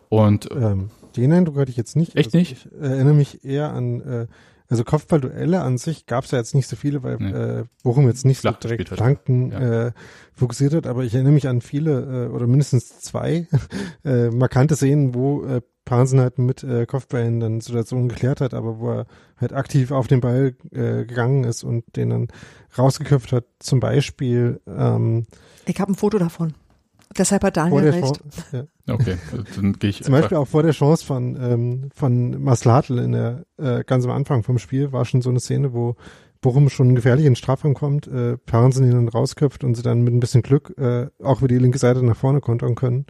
[0.09, 2.15] Und ähm, den Eindruck hatte ich jetzt nicht.
[2.15, 2.51] Echt also nicht?
[2.65, 4.27] Ich erinnere mich eher an, äh,
[4.71, 7.29] also Kopfballduelle an sich gab es ja jetzt nicht so viele, weil nee.
[7.29, 9.87] äh, Bochum jetzt nicht Flach so direkt Flanken ja.
[9.87, 9.91] äh,
[10.33, 13.47] fokussiert hat, aber ich erinnere mich an viele äh, oder mindestens zwei
[14.05, 18.79] äh, markante Szenen, wo äh, Pansen halt mit äh, Kopfballen dann Situationen geklärt hat, aber
[18.79, 22.27] wo er halt aktiv auf den Ball äh, gegangen ist und den dann
[22.77, 23.43] rausgeköpft hat.
[23.59, 25.25] Zum Beispiel ähm,
[25.65, 26.53] Ich habe ein Foto davon.
[27.17, 28.17] Deshalb hat Daniel recht.
[28.17, 28.93] Chance, ja.
[28.93, 29.17] Okay,
[29.55, 30.03] dann gehe ich.
[30.03, 34.11] Zum Beispiel auch vor der Chance von, ähm, von Maslatl in der äh, ganz am
[34.11, 35.95] Anfang vom Spiel war schon so eine Szene, wo
[36.41, 40.01] Bochum schon gefährlich in den Strafraum kommt, äh, Parensen ihn dann rausköpft und sie dann
[40.01, 43.05] mit ein bisschen Glück äh, auch über die linke Seite nach vorne kontern können.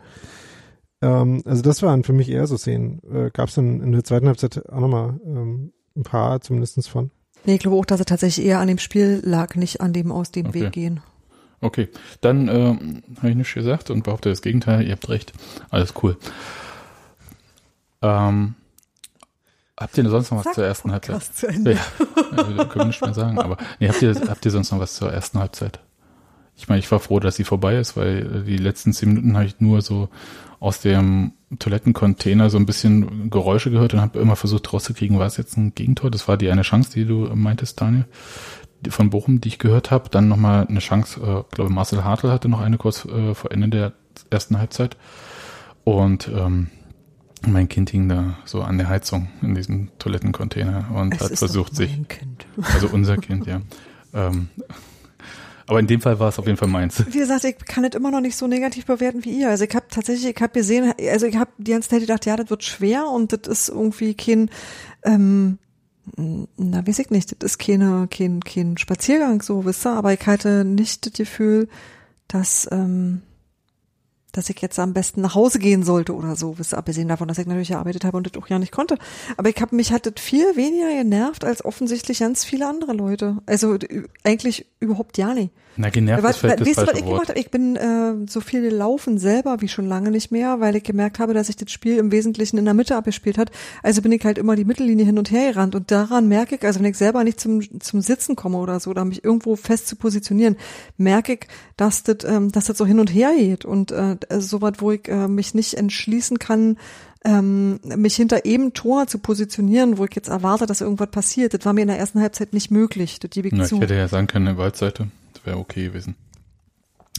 [1.02, 3.02] Ähm, also das waren für mich eher so Szenen.
[3.10, 7.12] Äh, Gab es dann in der zweiten Halbzeit auch nochmal ähm, ein paar zumindestens von.
[7.46, 10.12] Nee, ich glaube auch, dass er tatsächlich eher an dem Spiel lag, nicht an dem
[10.12, 10.62] aus dem okay.
[10.62, 11.00] Weg gehen.
[11.62, 11.90] Okay,
[12.22, 12.76] dann äh,
[13.18, 14.84] habe ich nichts gesagt und behaupte das Gegenteil.
[14.84, 15.32] Ihr habt recht.
[15.70, 16.18] Alles cool.
[18.02, 18.56] Ähm,
[19.78, 21.24] habt ihr sonst noch was Sag zur ersten Halbzeit?
[21.24, 21.74] Zu Ende.
[21.74, 23.40] Ja, ja, können wir nicht mehr sagen.
[23.40, 25.80] Aber nee, habt ihr habt ihr sonst noch was zur ersten Halbzeit?
[26.58, 29.46] Ich meine, ich war froh, dass sie vorbei ist, weil die letzten zehn Minuten habe
[29.46, 30.10] ich nur so
[30.60, 35.38] aus dem Toilettencontainer so ein bisschen Geräusche gehört und habe immer versucht rauszukriegen, war es
[35.38, 36.12] jetzt ein Gegentor?
[36.12, 38.06] Das war die eine Chance, die du meintest, Daniel
[38.90, 40.10] von Bochum, die ich gehört habe.
[40.10, 43.70] Dann nochmal eine Chance, äh, glaube Marcel Hartl hatte noch eine kurz äh, vor Ende
[43.70, 43.94] der
[44.30, 44.98] ersten Halbzeit.
[45.84, 46.68] Und ähm,
[47.48, 51.76] mein Kind hing da so an der Heizung in diesem Toilettencontainer und es hat versucht
[51.76, 52.46] sich, kind.
[52.74, 53.62] also unser Kind, ja.
[54.14, 54.50] Ähm,
[55.68, 57.04] aber in dem Fall war es auf jeden Fall meins.
[57.08, 59.50] Wie gesagt, ich kann es immer noch nicht so negativ bewerten wie ihr.
[59.50, 62.36] Also ich habe tatsächlich, ich habe gesehen, also ich habe die ganze Zeit gedacht, ja,
[62.36, 64.50] das wird schwer und das ist irgendwie kein,
[65.04, 65.60] ähm,
[66.18, 70.26] na, weiß ich nicht, das ist keine, kein, kein Spaziergang so, wisst ihr, aber ich
[70.26, 71.68] hatte nicht das Gefühl,
[72.28, 73.22] dass, ähm,
[74.32, 77.28] dass ich jetzt am besten nach Hause gehen sollte oder so, wisst ihr, abgesehen davon,
[77.28, 78.98] dass ich natürlich gearbeitet habe und das auch ja nicht konnte.
[79.38, 83.38] Aber ich habe mich hat das viel weniger genervt als offensichtlich ganz viele andere Leute.
[83.46, 83.78] Also
[84.24, 85.52] eigentlich überhaupt ja nicht.
[85.78, 87.14] Na, genervt ist vielleicht das weißt du, was ich Wort.
[87.14, 87.40] gemacht habe?
[87.40, 91.20] Ich bin äh, so viel gelaufen selber wie schon lange nicht mehr, weil ich gemerkt
[91.20, 93.52] habe, dass sich das Spiel im Wesentlichen in der Mitte abgespielt hat.
[93.82, 96.64] Also bin ich halt immer die Mittellinie hin und her gerannt und daran merke ich,
[96.64, 99.88] also wenn ich selber nicht zum zum Sitzen komme oder so, oder mich irgendwo fest
[99.88, 100.58] zu positionieren,
[100.98, 104.62] merke ich, dass das ähm, dass das so hin und her geht und äh, so
[104.62, 106.78] was, wo ich äh, mich nicht entschließen kann,
[107.24, 111.54] ähm, mich hinter eben Tor zu positionieren, wo ich jetzt erwarte, dass irgendwas passiert.
[111.54, 113.20] Das war mir in der ersten Halbzeit nicht möglich.
[113.20, 113.80] Das gebe ich Na, ich zu.
[113.80, 115.08] hätte ja sagen können, eine Waldseite.
[115.44, 116.16] Wäre okay gewesen.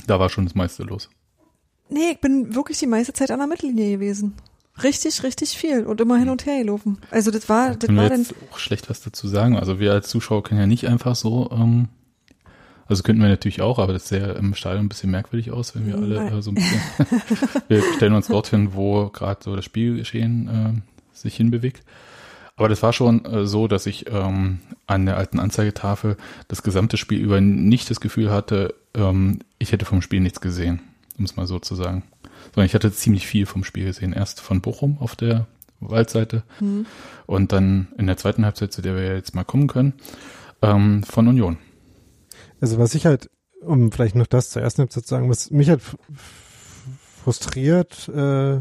[0.06, 1.08] Da war schon das meiste los.
[1.88, 4.34] Nee, ich bin wirklich die meiste Zeit an der Mittellinie gewesen.
[4.82, 6.98] Richtig, richtig viel und immer hin und her gelaufen.
[7.10, 9.56] Also das war, das Können wir war dann, jetzt auch schlecht was dazu sagen.
[9.58, 11.88] Also wir als Zuschauer können ja nicht einfach so, ähm,
[12.86, 15.86] also könnten wir natürlich auch, aber das sähe im Stadion ein bisschen merkwürdig aus, wenn
[15.86, 16.80] wir alle äh, so ein bisschen,
[17.68, 21.82] wir stellen uns dorthin, wo gerade so das Spielgeschehen äh, sich hinbewegt.
[22.56, 26.16] Aber das war schon äh, so, dass ich ähm, an der alten Anzeigetafel
[26.48, 30.80] das gesamte Spiel über nicht das Gefühl hatte, ähm, ich hätte vom Spiel nichts gesehen,
[31.18, 32.04] um es mal so zu sagen.
[32.54, 34.12] Sondern ich hatte ziemlich viel vom Spiel gesehen.
[34.12, 35.46] Erst von Bochum auf der
[35.80, 36.86] Waldseite hm.
[37.26, 39.94] und dann in der zweiten Halbzeit, zu der wir jetzt mal kommen können,
[40.60, 41.58] ähm, von Union.
[42.60, 45.68] Also was ich halt, um vielleicht noch das zur ersten Halbzeit zu sagen, was mich
[45.68, 45.82] halt
[47.24, 48.60] frustriert äh,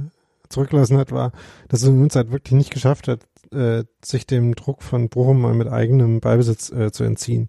[0.52, 1.32] zurückgelassen hat, war,
[1.68, 5.68] dass es halt wirklich nicht geschafft hat, äh, sich dem Druck von Bochum mal mit
[5.68, 7.48] eigenem Ballbesitz äh, zu entziehen.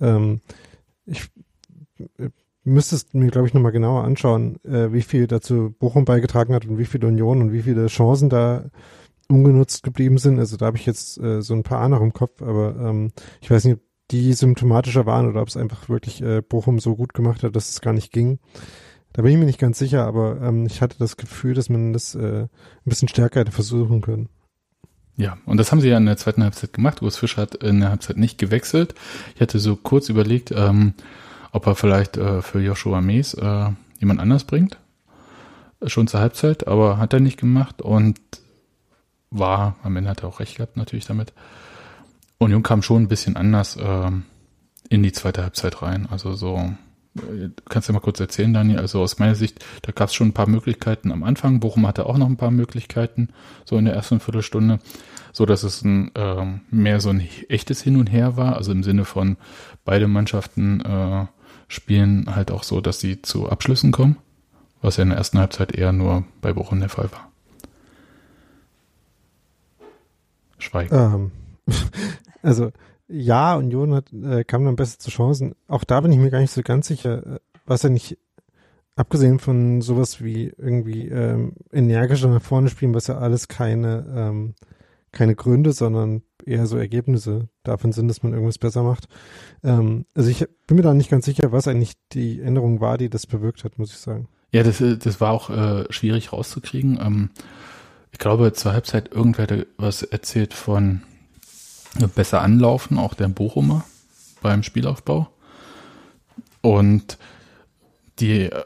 [0.00, 0.40] Ähm,
[1.06, 1.30] ich
[2.18, 2.30] äh,
[2.64, 6.66] müsste es mir, glaube ich, nochmal genauer anschauen, äh, wie viel dazu Bochum beigetragen hat
[6.66, 8.64] und wie viel Union und wie viele Chancen da
[9.28, 10.38] ungenutzt geblieben sind.
[10.38, 13.50] Also da habe ich jetzt äh, so ein paar noch im Kopf, aber ähm, ich
[13.50, 17.14] weiß nicht, ob die symptomatischer waren oder ob es einfach wirklich äh, Bochum so gut
[17.14, 18.38] gemacht hat, dass es gar nicht ging.
[19.14, 21.92] Da bin ich mir nicht ganz sicher, aber ähm, ich hatte das Gefühl, dass man
[21.92, 22.48] das äh, ein
[22.84, 24.28] bisschen stärker hätte versuchen können.
[25.16, 27.00] Ja, und das haben sie ja in der zweiten Halbzeit gemacht.
[27.00, 28.96] Urs Fischer hat in der Halbzeit nicht gewechselt.
[29.36, 30.94] Ich hatte so kurz überlegt, ähm,
[31.52, 34.78] ob er vielleicht äh, für Joshua Mees äh, jemand anders bringt.
[35.86, 38.18] Schon zur Halbzeit, aber hat er nicht gemacht und
[39.30, 41.32] war, am Ende hat er auch recht gehabt natürlich damit.
[42.38, 44.24] Union kam schon ein bisschen anders ähm,
[44.88, 46.08] in die zweite Halbzeit rein.
[46.10, 46.72] Also so,
[47.68, 48.76] kannst du mal kurz erzählen, Dani?
[48.76, 51.60] Also aus meiner Sicht, da gab es schon ein paar Möglichkeiten am Anfang.
[51.60, 53.28] Bochum hatte auch noch ein paar Möglichkeiten,
[53.64, 54.80] so in der ersten Viertelstunde,
[55.32, 58.56] so dass es ein, ähm, mehr so ein echtes Hin und Her war.
[58.56, 59.36] Also im Sinne von
[59.84, 61.26] beide Mannschaften äh,
[61.68, 64.16] spielen halt auch so, dass sie zu Abschlüssen kommen,
[64.82, 67.30] was ja in der ersten Halbzeit eher nur bei Bochum der Fall war.
[70.58, 70.94] Schweigen.
[70.94, 71.30] Ähm,
[72.42, 72.72] also
[73.08, 75.54] ja, Union hat, äh, kam dann besser zu Chancen.
[75.68, 78.18] Auch da bin ich mir gar nicht so ganz sicher, äh, was ja nicht,
[78.96, 84.54] abgesehen von sowas wie irgendwie ähm, energischer nach vorne spielen, was ja alles keine, ähm,
[85.12, 89.08] keine Gründe, sondern eher so Ergebnisse davon sind, dass man irgendwas besser macht.
[89.62, 93.10] Ähm, also ich bin mir da nicht ganz sicher, was eigentlich die Änderung war, die
[93.10, 94.28] das bewirkt hat, muss ich sagen.
[94.52, 96.98] Ja, das, äh, das war auch äh, schwierig rauszukriegen.
[97.00, 97.30] Ähm,
[98.12, 101.02] ich glaube, zur Halbzeit irgendwer hat was erzählt von
[102.14, 103.84] besser anlaufen, auch der Bochumer
[104.42, 105.28] beim Spielaufbau.
[106.60, 107.18] Und
[108.18, 108.64] die, äh,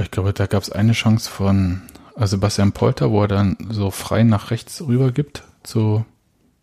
[0.00, 1.82] ich glaube, da gab es eine Chance von
[2.16, 6.04] äh, Sebastian Polter, wo er dann so frei nach rechts rüber gibt zu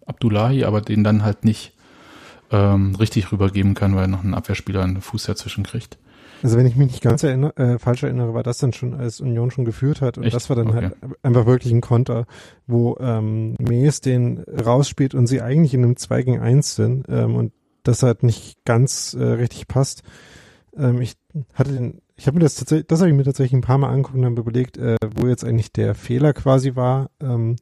[0.06, 1.74] Abdullahi, aber den dann halt nicht
[2.52, 5.98] ähm, richtig rübergeben kann, weil noch ein Abwehrspieler einen Fuß dazwischen kriegt.
[6.44, 9.22] Also wenn ich mich nicht ganz erinner, äh, falsch erinnere, war das dann schon, als
[9.22, 10.18] Union schon geführt hat.
[10.18, 10.36] Und Echt?
[10.36, 10.82] das war dann Okay.
[10.82, 12.26] halt einfach wirklich ein Konter,
[12.68, 17.36] wo ähm, Mees den rausspielt und sie eigentlich in einem 2 gegen 1 sind ähm,
[17.36, 20.04] und das halt nicht ganz äh, richtig passt.
[20.78, 21.14] Ähm, ich
[21.54, 23.90] hatte den, ich habe mir das tatsächlich, das habe ich mir tatsächlich ein paar Mal
[23.90, 27.56] angeguckt und habe überlegt, äh, wo jetzt eigentlich der Fehler quasi war, ähm,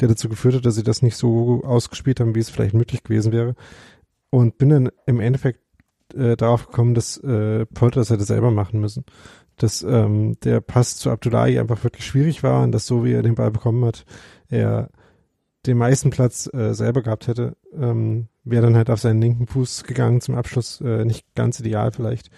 [0.00, 3.02] der dazu geführt hat, dass sie das nicht so ausgespielt haben, wie es vielleicht möglich
[3.02, 3.54] gewesen wäre.
[4.30, 5.60] Und bin dann im Endeffekt
[6.14, 9.04] äh, darauf gekommen, dass äh, Polter das hätte selber machen müssen.
[9.56, 13.22] Dass ähm, der Pass zu Abdullahi einfach wirklich schwierig war und dass so wie er
[13.22, 14.04] den Ball bekommen hat,
[14.48, 14.88] er
[15.66, 19.84] den meisten Platz äh, selber gehabt hätte, ähm, wäre dann halt auf seinen linken Fuß
[19.84, 22.30] gegangen zum Abschluss, äh, nicht ganz ideal vielleicht.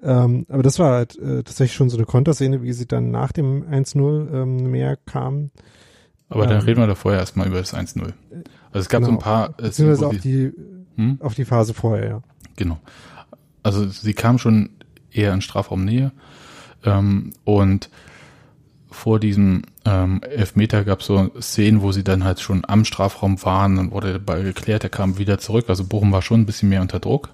[0.00, 3.32] Ähm, aber das war halt äh, tatsächlich schon so eine Konterszene, wie sie dann nach
[3.32, 5.50] dem 1-0 ähm, mehr kam.
[6.28, 8.00] Aber dann Ähm, reden wir da vorher erstmal über das 1-0.
[8.02, 8.14] Also
[8.74, 9.22] es gab so ein Genau.
[9.24, 10.52] paar, äh, Beziehungsweise auf die,
[10.96, 11.18] hm?
[11.20, 12.22] auf die Phase vorher, ja.
[12.56, 12.78] Genau.
[13.62, 14.70] Also sie kam schon
[15.10, 16.12] eher in Strafraumnähe
[16.84, 17.90] ähm, und
[18.90, 23.42] vor diesem ähm, Elfmeter gab es so Szenen, wo sie dann halt schon am Strafraum
[23.42, 25.66] waren und wurde der Ball geklärt, er kam wieder zurück.
[25.68, 27.30] Also Bochum war schon ein bisschen mehr unter Druck.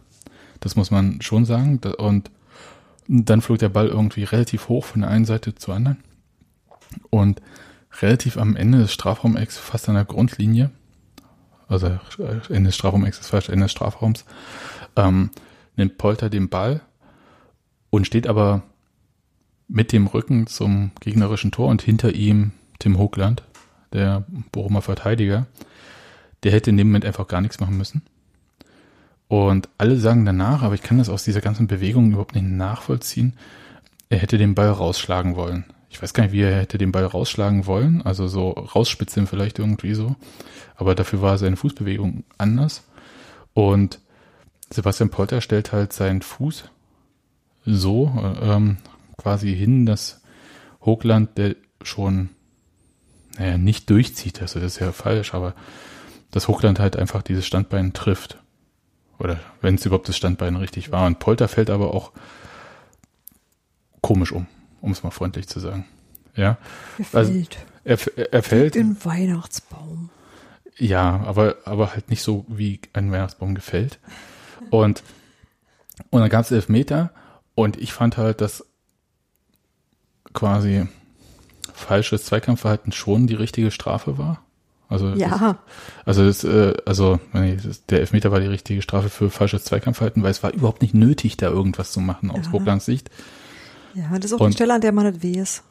[0.60, 1.80] Das muss man schon sagen.
[1.98, 2.30] Und
[3.08, 5.98] dann flog der Ball irgendwie relativ hoch von der einen Seite zur anderen.
[7.10, 7.42] Und
[8.00, 10.70] relativ am Ende des Strafraumecks, fast an der Grundlinie,
[11.68, 11.98] also
[12.48, 14.24] Ende des Strafraumecks ist falsch, Ende des Strafraums,
[14.98, 15.30] ähm,
[15.76, 16.82] nimmt Polter den Ball
[17.90, 18.62] und steht aber
[19.68, 23.42] mit dem Rücken zum gegnerischen Tor und hinter ihm Tim Hochland,
[23.92, 25.46] der Bochumer Verteidiger.
[26.42, 28.02] Der hätte in dem Moment einfach gar nichts machen müssen.
[29.28, 33.34] Und alle sagen danach, aber ich kann das aus dieser ganzen Bewegung überhaupt nicht nachvollziehen,
[34.08, 35.64] er hätte den Ball rausschlagen wollen.
[35.90, 39.58] Ich weiß gar nicht, wie er hätte den Ball rausschlagen wollen, also so rausspitzeln vielleicht
[39.58, 40.16] irgendwie so.
[40.76, 42.84] Aber dafür war seine Fußbewegung anders.
[43.52, 44.00] Und
[44.70, 46.70] Sebastian Polter stellt halt seinen Fuß
[47.64, 48.78] so ähm,
[49.16, 50.20] quasi hin, dass
[50.82, 52.30] Hochland, der schon,
[53.38, 55.54] naja, nicht durchzieht, also das ist ja falsch, aber
[56.30, 58.38] dass Hochland halt einfach dieses Standbein trifft.
[59.18, 61.06] Oder wenn es überhaupt das Standbein richtig war.
[61.06, 62.12] Und Polter fällt aber auch
[64.00, 64.46] komisch um,
[64.80, 65.86] um es mal freundlich zu sagen.
[66.36, 66.56] Ja.
[67.12, 67.58] Er also fällt.
[67.84, 68.74] Also, er, er fällt.
[68.76, 70.10] Wie ein Weihnachtsbaum.
[70.76, 73.98] Ja, aber, aber halt nicht so, wie ein Weihnachtsbaum gefällt.
[74.70, 75.02] Und,
[76.10, 77.10] und dann gab es Elfmeter
[77.54, 78.64] und ich fand halt, dass
[80.32, 80.86] quasi
[81.72, 84.42] falsches Zweikampfverhalten schon die richtige Strafe war.
[84.88, 85.58] Also ja.
[86.06, 87.20] Das, also das, äh, also
[87.90, 91.36] der Elfmeter war die richtige Strafe für falsches Zweikampfverhalten, weil es war überhaupt nicht nötig,
[91.36, 92.50] da irgendwas zu machen aus ja.
[92.50, 93.10] Vogtlands Sicht.
[93.94, 95.62] Ja, das ist auch Und, die Stelle, an der man nicht weh ist.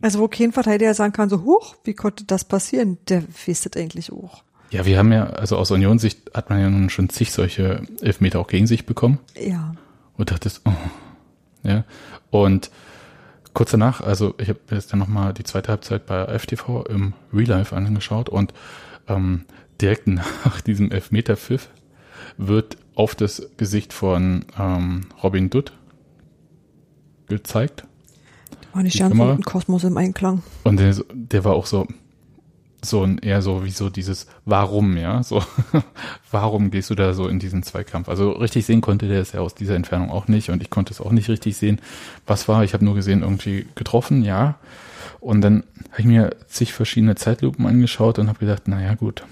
[0.00, 2.98] Also wo kein Verteidiger sagen kann, so hoch, wie konnte das passieren?
[3.08, 4.42] Der weiß das eigentlich auch.
[4.72, 8.40] Ja, wir haben ja, also aus Unionssicht hat man ja nun schon zig solche Elfmeter
[8.40, 9.18] auch gegen sich bekommen.
[9.38, 9.74] Ja.
[10.16, 10.72] Und dachtest, oh.
[11.62, 11.84] Ja.
[12.30, 12.70] Und
[13.52, 17.50] kurz danach, also ich habe jetzt dann nochmal die zweite Halbzeit bei FTV im Real
[17.50, 18.54] Life angeschaut und
[19.08, 19.44] ähm,
[19.78, 21.68] direkt nach diesem Elfmeter-Pfiff
[22.38, 25.74] wird auf das Gesicht von ähm, Robin Dutt
[27.28, 27.84] gezeigt.
[28.72, 30.42] War nicht ganz so ein Kosmos im Einklang.
[30.64, 31.86] Und der, der war auch so,
[32.84, 35.42] so ein eher so wie so dieses Warum, ja, so
[36.30, 38.08] warum gehst du da so in diesen Zweikampf?
[38.08, 40.92] Also richtig sehen konnte der es ja aus dieser Entfernung auch nicht und ich konnte
[40.92, 41.80] es auch nicht richtig sehen.
[42.26, 42.64] Was war?
[42.64, 44.56] Ich habe nur gesehen irgendwie getroffen, ja.
[45.20, 49.24] Und dann habe ich mir zig verschiedene Zeitlupen angeschaut und habe gedacht, naja gut.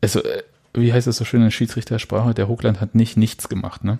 [0.00, 0.42] Also äh,
[0.74, 2.34] wie heißt es so schön in der Schiedsrichtersprache?
[2.34, 3.98] Der Hochland hat nicht nichts gemacht, ne?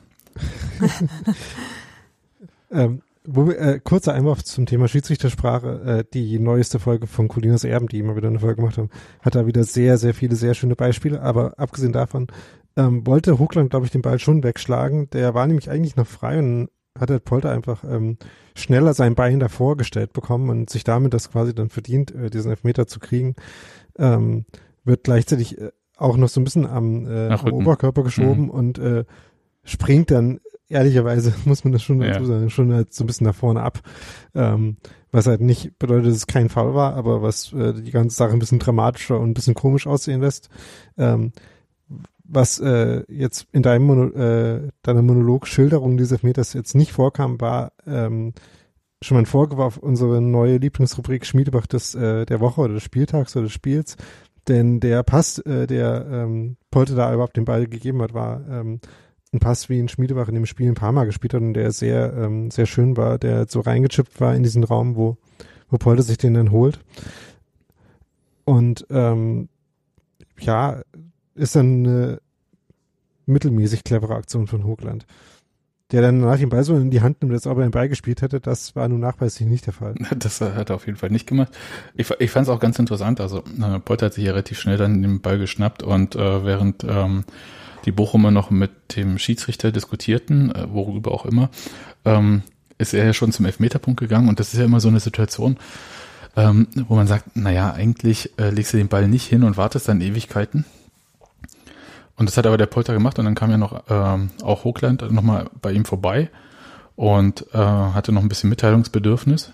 [2.71, 5.81] ähm, wo wir, äh, kurzer Einwurf zum Thema Schiedsrichtersprache.
[5.85, 9.35] Äh, die neueste Folge von Colinas Erben, die immer wieder eine Folge gemacht haben, hat
[9.35, 11.21] da wieder sehr, sehr viele, sehr schöne Beispiele.
[11.23, 12.29] Aber abgesehen davon
[12.77, 15.11] ähm, wollte Hochland, glaube ich, den Ball schon wegschlagen.
[15.11, 18.17] Der war nämlich eigentlich noch frei und hat der Polter einfach ähm,
[18.55, 22.51] schneller sein Bein davor gestellt bekommen und sich damit das quasi dann verdient, äh, diesen
[22.51, 23.35] Elfmeter zu kriegen.
[23.99, 24.45] Ähm,
[24.85, 28.51] wird gleichzeitig äh, auch noch so ein bisschen am, äh, am Oberkörper geschoben mhm.
[28.51, 29.05] und äh,
[29.65, 32.27] springt dann ehrlicherweise muss man das schon dazu ja.
[32.27, 33.81] sagen, schon halt so ein bisschen nach vorne ab.
[34.35, 34.77] Ähm,
[35.13, 38.33] was halt nicht bedeutet, dass es kein Fall war, aber was äh, die ganze Sache
[38.33, 40.51] ein bisschen dramatischer und ein bisschen komisch aussehen lässt.
[40.99, 41.33] Ähm,
[42.29, 47.73] was äh, jetzt in deinem Mono, äh, deiner Monolog-Schilderung dieses Meters jetzt nicht vorkam, war
[47.87, 48.35] ähm,
[49.01, 53.37] schon mal ein auf unsere neue Lieblingsrubrik Schmiedebach des, äh, der Woche oder des Spieltags
[53.37, 53.97] oder des Spiels.
[54.49, 58.81] Denn der Pass, äh, der ähm, Polte da überhaupt den Ball gegeben hat, war ähm,
[59.37, 61.71] ein Pass wie ein Schmiedebach in dem Spiel ein paar Mal gespielt hat und der
[61.73, 65.17] sehr, ähm, sehr schön war, der so reingechippt war in diesen Raum, wo,
[65.69, 66.81] wo Polter sich den dann holt.
[68.45, 69.49] Und ähm,
[70.39, 70.83] ja,
[71.35, 72.21] ist dann eine
[73.27, 75.07] mittelmäßig clevere Aktion von Hochland.
[75.93, 78.21] Der dann nach dem Ball so in die Hand nimmt, als ob er ihn beigespielt
[78.21, 79.95] hätte, das war nun nachweislich nicht der Fall.
[80.17, 81.57] Das hat er auf jeden Fall nicht gemacht.
[81.95, 83.21] Ich, ich fand es auch ganz interessant.
[83.21, 86.85] Also äh, Polter hat sich ja relativ schnell dann den Ball geschnappt und äh, während
[86.85, 87.25] ähm,
[87.87, 91.49] die Bochumer noch mit dem Schiedsrichter diskutierten, äh, worüber auch immer,
[92.05, 92.43] ähm,
[92.79, 95.57] ist er ja schon zum Elfmeterpunkt gegangen und das ist ja immer so eine Situation,
[96.37, 99.89] ähm, wo man sagt, naja, eigentlich äh, legst du den Ball nicht hin und wartest
[99.89, 100.67] dann Ewigkeiten.
[102.17, 105.11] Und das hat aber der Polter gemacht und dann kam ja noch ähm, auch Hochland
[105.11, 106.31] nochmal bei ihm vorbei
[106.97, 109.53] und äh, hatte noch ein bisschen Mitteilungsbedürfnis,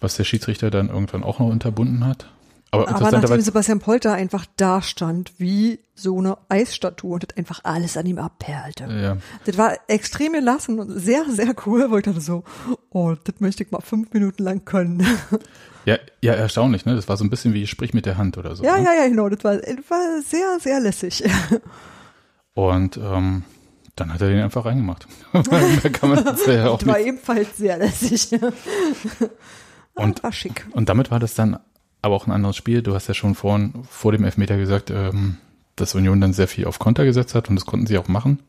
[0.00, 2.26] was der Schiedsrichter dann irgendwann auch noch unterbunden hat.
[2.72, 7.60] Aber, Aber nachdem Sebastian Polter einfach da stand, wie so eine Eisstatue und das einfach
[7.64, 8.84] alles an ihm abperlte.
[8.84, 9.18] Ja.
[9.44, 12.44] Das war extrem gelassen und sehr, sehr cool, wo ich dachte so,
[12.88, 15.06] oh, das möchte ich mal fünf Minuten lang können.
[15.84, 16.94] Ja, ja, erstaunlich, ne?
[16.94, 18.62] Das war so ein bisschen wie Sprich mit der Hand oder so.
[18.62, 18.84] Ja, ne?
[18.84, 19.28] ja, ja, genau.
[19.28, 21.24] Das war, das war sehr, sehr lässig.
[22.54, 23.42] Und ähm,
[23.96, 25.08] dann hat er den einfach reingemacht.
[25.32, 28.28] da kann man das ja auch das war ebenfalls sehr lässig.
[29.94, 30.68] Und, war schick.
[30.70, 31.58] und damit war das dann
[32.02, 32.82] aber auch ein anderes Spiel.
[32.82, 35.38] Du hast ja schon vorhin, vor dem Elfmeter gesagt, ähm,
[35.76, 38.40] dass Union dann sehr viel auf Konter gesetzt hat und das konnten sie auch machen.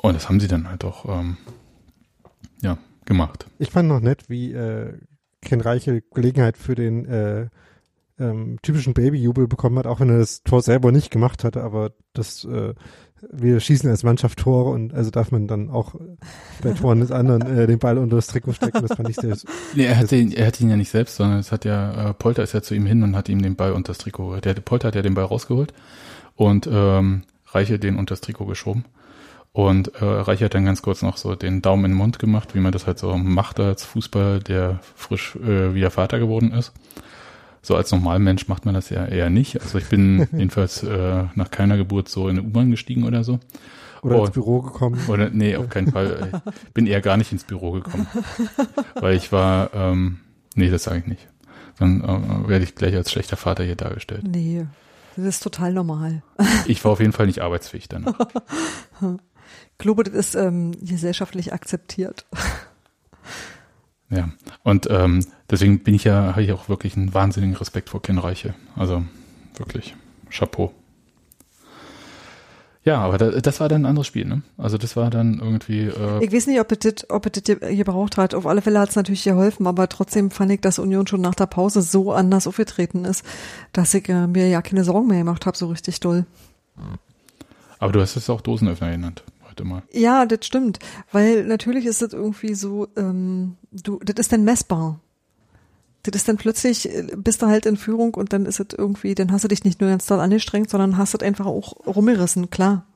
[0.00, 1.36] Und das haben sie dann halt auch ähm,
[2.62, 3.46] ja, gemacht.
[3.58, 4.94] Ich fand noch nett, wie äh,
[5.42, 7.48] Ken Reichel Gelegenheit für den äh,
[8.18, 11.92] ähm, typischen Babyjubel bekommen hat, auch wenn er das Tor selber nicht gemacht hatte, aber
[12.12, 12.74] das äh,
[13.32, 15.94] wir schießen als Mannschaft Tore und also darf man dann auch
[16.62, 18.82] bei Toren des anderen äh, den Ball unter das Trikot stecken.
[18.86, 19.36] Das fand ich sehr.
[19.74, 22.14] Nee, er hat ihn, er hat ihn ja nicht selbst, sondern es hat ja äh,
[22.14, 24.40] Polter ist ja zu ihm hin und hat ihm den Ball unter das Trikot.
[24.40, 25.72] Der Polter hat ja den Ball rausgeholt
[26.34, 28.84] und ähm, Reiche den unter das Trikot geschoben.
[29.52, 32.54] Und äh, Reiche hat dann ganz kurz noch so den Daumen in den Mund gemacht,
[32.54, 36.72] wie man das halt so macht als Fußballer, der frisch äh, wieder Vater geworden ist.
[37.66, 39.60] So als Normalmensch macht man das ja eher nicht.
[39.60, 43.40] Also ich bin jedenfalls äh, nach keiner Geburt so in eine U-Bahn gestiegen oder so.
[44.02, 45.00] Oder ins Büro gekommen.
[45.08, 46.42] Oder nee, auf keinen Fall.
[46.68, 48.06] Ich bin eher gar nicht ins Büro gekommen.
[48.94, 50.20] weil ich war, ähm,
[50.54, 51.26] nee, das sage ich nicht.
[51.80, 54.22] Dann äh, werde ich gleich als schlechter Vater hier dargestellt.
[54.28, 54.64] Nee,
[55.16, 56.22] das ist total normal.
[56.66, 58.16] Ich war auf jeden Fall nicht arbeitsfähig danach.
[59.00, 62.26] Ich glaube, das ist ähm, gesellschaftlich akzeptiert.
[64.08, 64.28] Ja,
[64.62, 68.18] und ähm, deswegen bin ich ja, habe ich auch wirklich einen wahnsinnigen Respekt vor Ken
[68.18, 68.54] Reiche.
[68.76, 69.04] Also
[69.56, 69.96] wirklich,
[70.30, 70.72] Chapeau.
[72.84, 74.42] Ja, aber da, das war dann ein anderes Spiel, ne?
[74.56, 75.86] Also das war dann irgendwie.
[75.88, 78.32] Äh, Ich weiß nicht, ob es das, ob es das gebraucht hat.
[78.32, 81.34] Auf alle Fälle hat es natürlich geholfen, aber trotzdem fand ich, dass Union schon nach
[81.34, 83.24] der Pause so anders aufgetreten ist,
[83.72, 86.26] dass ich äh, mir ja keine Sorgen mehr gemacht habe, so richtig doll.
[87.80, 89.24] aber du hast es auch Dosenöffner genannt
[89.56, 89.82] heute mal.
[89.92, 90.78] Ja, das stimmt,
[91.12, 95.00] weil natürlich ist das irgendwie so, ähm, du, das ist dann messbar.
[96.02, 99.14] Das ist dann plötzlich, äh, bist du halt in Führung und dann ist es irgendwie,
[99.14, 102.50] dann hast du dich nicht nur ganz doll angestrengt, sondern hast es einfach auch rumgerissen,
[102.50, 102.86] klar.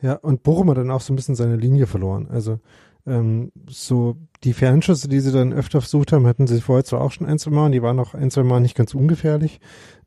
[0.00, 2.28] Ja, und Bochum hat dann auch so ein bisschen seine Linie verloren.
[2.30, 2.58] Also
[3.06, 7.12] ähm, so die Fernschüsse, die sie dann öfter versucht haben, hatten sie vorher zwar auch
[7.12, 9.60] schon ein, zwei Mal und die waren auch ein, zwei Mal nicht ganz ungefährlich.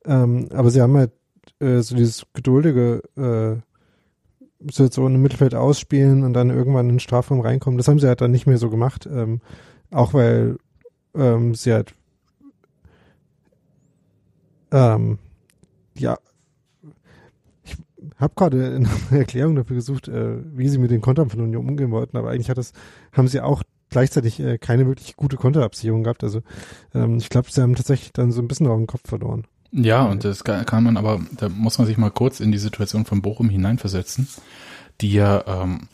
[0.05, 1.11] Ähm, aber sie haben halt
[1.59, 3.61] äh, so dieses geduldige äh,
[4.69, 7.77] Situation im Mittelfeld ausspielen und dann irgendwann in den Strafraum reinkommen.
[7.77, 9.07] Das haben sie halt dann nicht mehr so gemacht.
[9.11, 9.41] Ähm,
[9.91, 10.57] auch weil
[11.15, 11.93] ähm, sie halt
[14.71, 15.19] ähm,
[15.95, 16.17] ja
[17.63, 17.77] ich
[18.19, 21.91] habe gerade eine Erklärung dafür gesucht, äh, wie sie mit den Kontern von Union umgehen
[21.91, 22.73] wollten, aber eigentlich hat das,
[23.11, 26.23] haben sie auch gleichzeitig äh, keine wirklich gute Konterabsicherung gehabt.
[26.23, 26.41] Also
[26.93, 29.45] ähm, ich glaube, sie haben tatsächlich dann so ein bisschen auf den Kopf verloren.
[29.75, 33.05] Ja, und das kann, man aber, da muss man sich mal kurz in die Situation
[33.05, 34.27] von Bochum hineinversetzen,
[35.01, 35.87] die ja ähm,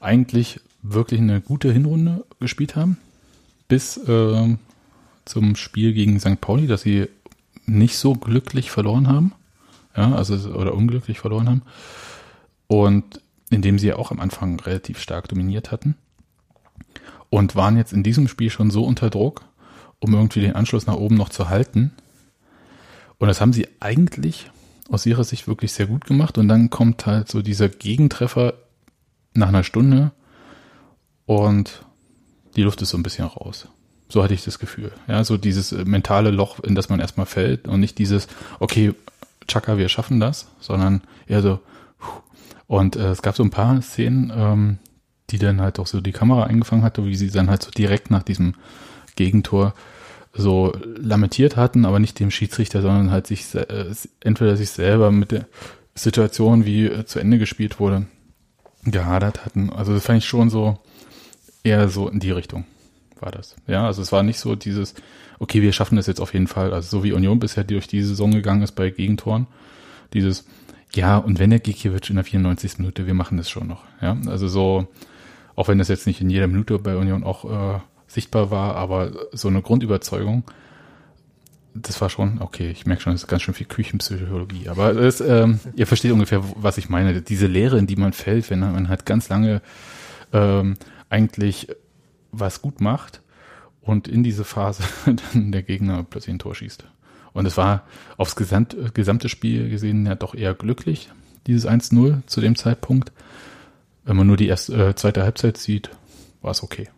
[0.00, 2.96] eigentlich wirklich eine gute Hinrunde gespielt haben,
[3.68, 4.58] bis ähm,
[5.26, 6.40] zum Spiel gegen St.
[6.40, 7.08] Pauli, dass sie
[7.66, 9.32] nicht so glücklich verloren haben,
[9.94, 11.62] ja, also oder unglücklich verloren haben
[12.66, 15.94] und indem sie ja auch am Anfang relativ stark dominiert hatten
[17.28, 19.44] und waren jetzt in diesem Spiel schon so unter Druck,
[20.00, 21.92] um irgendwie den Anschluss nach oben noch zu halten.
[23.24, 24.50] Und das haben sie eigentlich
[24.90, 26.36] aus ihrer Sicht wirklich sehr gut gemacht.
[26.36, 28.52] Und dann kommt halt so dieser Gegentreffer
[29.32, 30.12] nach einer Stunde
[31.24, 31.86] und
[32.54, 33.66] die Luft ist so ein bisschen raus.
[34.10, 34.92] So hatte ich das Gefühl.
[35.08, 38.28] Ja, so dieses äh, mentale Loch, in das man erstmal fällt und nicht dieses,
[38.60, 38.92] okay,
[39.48, 41.60] Chaka, wir schaffen das, sondern eher so,
[42.66, 44.78] und äh, es gab so ein paar Szenen, ähm,
[45.30, 48.10] die dann halt auch so die Kamera eingefangen hatte, wie sie dann halt so direkt
[48.10, 48.54] nach diesem
[49.16, 49.72] Gegentor
[50.34, 53.86] so lamentiert hatten, aber nicht dem Schiedsrichter, sondern halt sich äh,
[54.20, 55.46] entweder sich selber mit der
[55.94, 58.06] Situation, wie äh, zu Ende gespielt wurde,
[58.84, 59.70] gehadert hatten.
[59.70, 60.78] Also das fand ich schon so
[61.62, 62.64] eher so in die Richtung
[63.24, 63.56] war das.
[63.66, 64.94] Ja, also es war nicht so dieses,
[65.38, 66.72] okay, wir schaffen das jetzt auf jeden Fall.
[66.72, 69.46] Also so wie Union bisher durch die Saison gegangen ist bei Gegentoren,
[70.12, 70.44] dieses,
[70.94, 72.78] ja, und wenn der Gikiewicz in der 94.
[72.78, 73.82] Minute, wir machen das schon noch.
[74.00, 74.86] Ja, also so,
[75.56, 77.80] auch wenn das jetzt nicht in jeder Minute bei Union auch äh,
[78.14, 80.44] sichtbar war, aber so eine Grundüberzeugung,
[81.74, 85.20] das war schon, okay, ich merke schon, das ist ganz schön viel Küchenpsychologie, aber es,
[85.20, 87.20] ähm, ihr versteht ungefähr, was ich meine.
[87.20, 89.60] Diese Leere, in die man fällt, wenn man halt ganz lange
[90.32, 90.76] ähm,
[91.10, 91.68] eigentlich
[92.30, 93.20] was gut macht
[93.80, 94.84] und in diese Phase
[95.32, 96.84] dann der Gegner plötzlich ein Tor schießt.
[97.32, 97.82] Und es war
[98.16, 101.10] aufs gesamt, gesamte Spiel gesehen ja doch eher glücklich,
[101.48, 103.12] dieses 1-0 zu dem Zeitpunkt.
[104.04, 105.90] Wenn man nur die erste, äh, zweite Halbzeit sieht,
[106.40, 106.88] war es okay.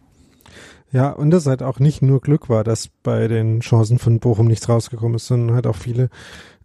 [0.93, 4.47] Ja, und das halt auch nicht nur Glück war, dass bei den Chancen von Bochum
[4.47, 6.11] nichts rausgekommen ist, sondern halt auch viele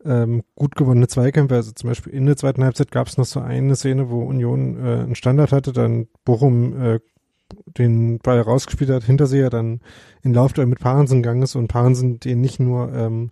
[0.05, 1.55] ähm, gut gewonnene Zweikämpfe.
[1.55, 4.77] Also zum Beispiel in der zweiten Halbzeit gab es noch so eine Szene, wo Union
[4.77, 6.99] äh, einen Standard hatte, dann Bochum äh,
[7.65, 9.81] den Ball rausgespielt hat, Hinterseher dann
[10.21, 13.31] in Laufduell mit Parensen gegangen ist und Parensen den nicht nur ähm,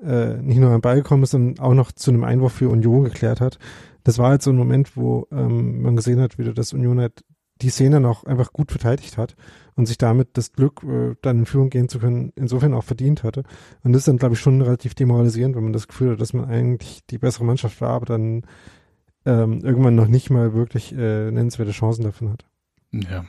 [0.00, 3.04] äh, nicht nur am Ball gekommen ist, sondern auch noch zu einem Einwurf für Union
[3.04, 3.58] geklärt hat.
[4.04, 7.24] Das war halt so ein Moment, wo ähm, man gesehen hat, wieder, dass Union halt
[7.60, 9.34] die Szene noch einfach gut verteidigt hat
[9.78, 13.22] und sich damit das Glück, äh, dann in Führung gehen zu können, insofern auch verdient
[13.22, 13.44] hatte.
[13.84, 16.32] Und das ist dann, glaube ich, schon relativ demoralisierend, wenn man das Gefühl hat, dass
[16.32, 18.42] man eigentlich die bessere Mannschaft war, aber dann
[19.24, 22.44] ähm, irgendwann noch nicht mal wirklich äh, nennenswerte Chancen davon hat.
[22.90, 23.24] Ja.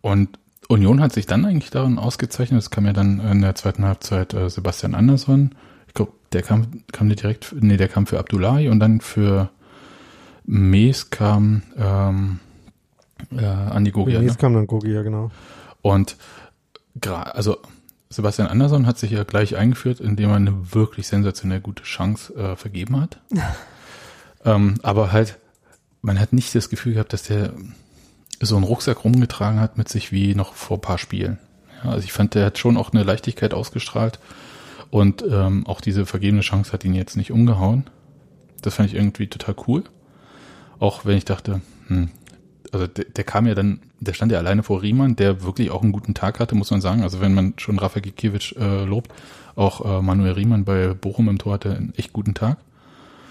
[0.00, 0.38] Und
[0.68, 2.60] Union hat sich dann eigentlich darin ausgezeichnet.
[2.60, 5.56] Es kam ja dann in der zweiten Halbzeit äh, Sebastian Andersson.
[5.88, 9.50] Ich glaube, der kam, kam direkt, nee, der kam für Abdullahi und dann für
[10.44, 12.38] Mees kam ähm,
[13.32, 14.20] äh, Andi Gogia.
[14.20, 14.38] Mees ne?
[14.38, 15.32] kam dann Gogia, genau.
[15.82, 16.16] Und
[17.02, 17.58] also
[18.08, 22.56] Sebastian Andersson hat sich ja gleich eingeführt, indem er eine wirklich sensationell gute Chance äh,
[22.56, 23.20] vergeben hat.
[24.44, 25.38] ähm, aber halt,
[26.02, 27.52] man hat nicht das Gefühl gehabt, dass der
[28.40, 31.38] so einen Rucksack rumgetragen hat mit sich wie noch vor ein paar Spielen.
[31.84, 34.18] Ja, also ich fand, der hat schon auch eine Leichtigkeit ausgestrahlt
[34.90, 37.84] und ähm, auch diese vergebene Chance hat ihn jetzt nicht umgehauen.
[38.60, 39.84] Das fand ich irgendwie total cool.
[40.80, 42.10] Auch wenn ich dachte, hm,
[42.72, 45.82] also der, der kam ja dann, der stand ja alleine vor Riemann, der wirklich auch
[45.82, 47.02] einen guten Tag hatte, muss man sagen.
[47.02, 49.12] Also wenn man schon Rafa Gikiewicz äh, lobt,
[49.56, 52.58] auch äh, Manuel Riemann bei Bochum im Tor hatte einen echt guten Tag.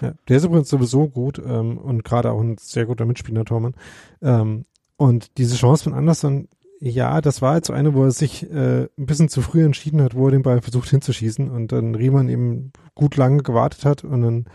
[0.01, 3.73] Ja, der ist übrigens sowieso gut ähm, und gerade auch ein sehr guter Mitspieler, Tormann.
[4.21, 4.65] Ähm,
[4.97, 6.47] und diese Chance von Anderson,
[6.79, 10.01] ja, das war jetzt so eine, wo er sich äh, ein bisschen zu früh entschieden
[10.01, 14.03] hat, wo er den Ball versucht hinzuschießen und dann Riemann eben gut lange gewartet hat
[14.03, 14.45] und dann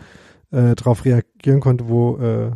[0.51, 2.51] äh, darauf reagieren konnte, wo äh,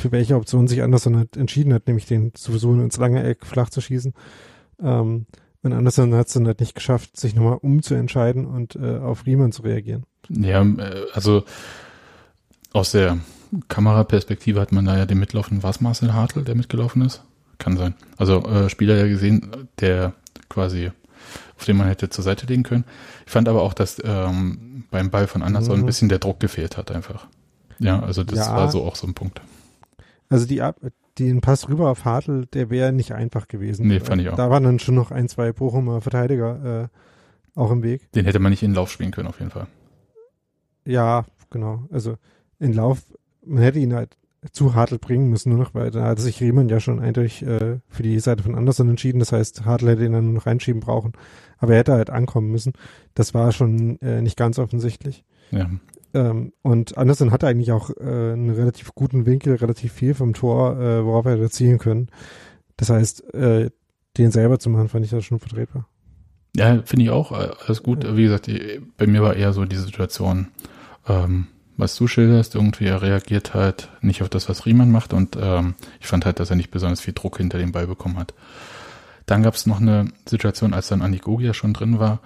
[0.00, 3.70] für welche Option sich Anderson halt entschieden hat, nämlich den sowieso ins lange Eck flach
[3.70, 4.14] zu schießen.
[4.82, 5.26] Ähm,
[5.62, 9.52] und Anderson hat es dann halt nicht geschafft, sich nochmal umzuentscheiden und äh, auf Riemann
[9.52, 10.04] zu reagieren.
[10.30, 11.44] Ja, äh, also
[12.72, 13.18] aus der
[13.68, 17.22] Kameraperspektive hat man da ja den mitlaufenden, war es Marcel Hartl, der mitgelaufen ist?
[17.58, 17.94] Kann sein.
[18.16, 20.14] Also äh, Spieler ja gesehen, der
[20.48, 20.92] quasi,
[21.58, 22.84] auf den man hätte zur Seite legen können.
[23.26, 25.82] Ich fand aber auch, dass ähm, beim Ball von Anderson mhm.
[25.82, 27.26] ein bisschen der Druck gefehlt hat einfach.
[27.78, 28.56] Ja, also das ja.
[28.56, 29.42] war so auch so ein Punkt.
[30.30, 30.62] Also die
[31.18, 33.86] den Pass rüber auf Hartl, der wäre nicht einfach gewesen.
[33.86, 34.36] Nee, fand ich auch.
[34.36, 38.10] Da waren dann schon noch ein, zwei Bochumer Verteidiger äh, auch im Weg.
[38.12, 39.66] Den hätte man nicht in den Lauf spielen können, auf jeden Fall.
[40.86, 41.84] Ja, genau.
[41.90, 42.16] Also
[42.58, 43.02] in Lauf,
[43.44, 44.16] man hätte ihn halt
[44.52, 47.80] zu Hartl bringen müssen, nur noch, weil da hatte sich Riemann ja schon eindeutig äh,
[47.88, 49.18] für die Seite von Anderson entschieden.
[49.18, 51.12] Das heißt, Hartl hätte ihn dann nur noch reinschieben brauchen.
[51.58, 52.72] Aber er hätte halt ankommen müssen.
[53.12, 55.24] Das war schon äh, nicht ganz offensichtlich.
[55.50, 55.68] Ja.
[56.14, 60.78] Ähm, und Anderson hatte eigentlich auch äh, einen relativ guten Winkel, relativ viel vom Tor,
[60.80, 62.08] äh, worauf er hätte zielen können.
[62.76, 63.70] Das heißt, äh,
[64.16, 65.88] den selber zu machen, fand ich das schon vertretbar.
[66.56, 67.32] Ja, finde ich auch.
[67.32, 68.04] Äh, alles gut.
[68.04, 68.16] Ja.
[68.16, 70.48] Wie gesagt, die, bei mir war eher so die Situation,
[71.06, 71.46] ähm,
[71.76, 75.74] was du schilderst, irgendwie er reagiert halt nicht auf das, was Riemann macht und ähm,
[75.98, 78.34] ich fand halt, dass er nicht besonders viel Druck hinter dem Ball bekommen hat.
[79.24, 82.20] Dann gab es noch eine Situation, als dann Andi Gogia schon drin war,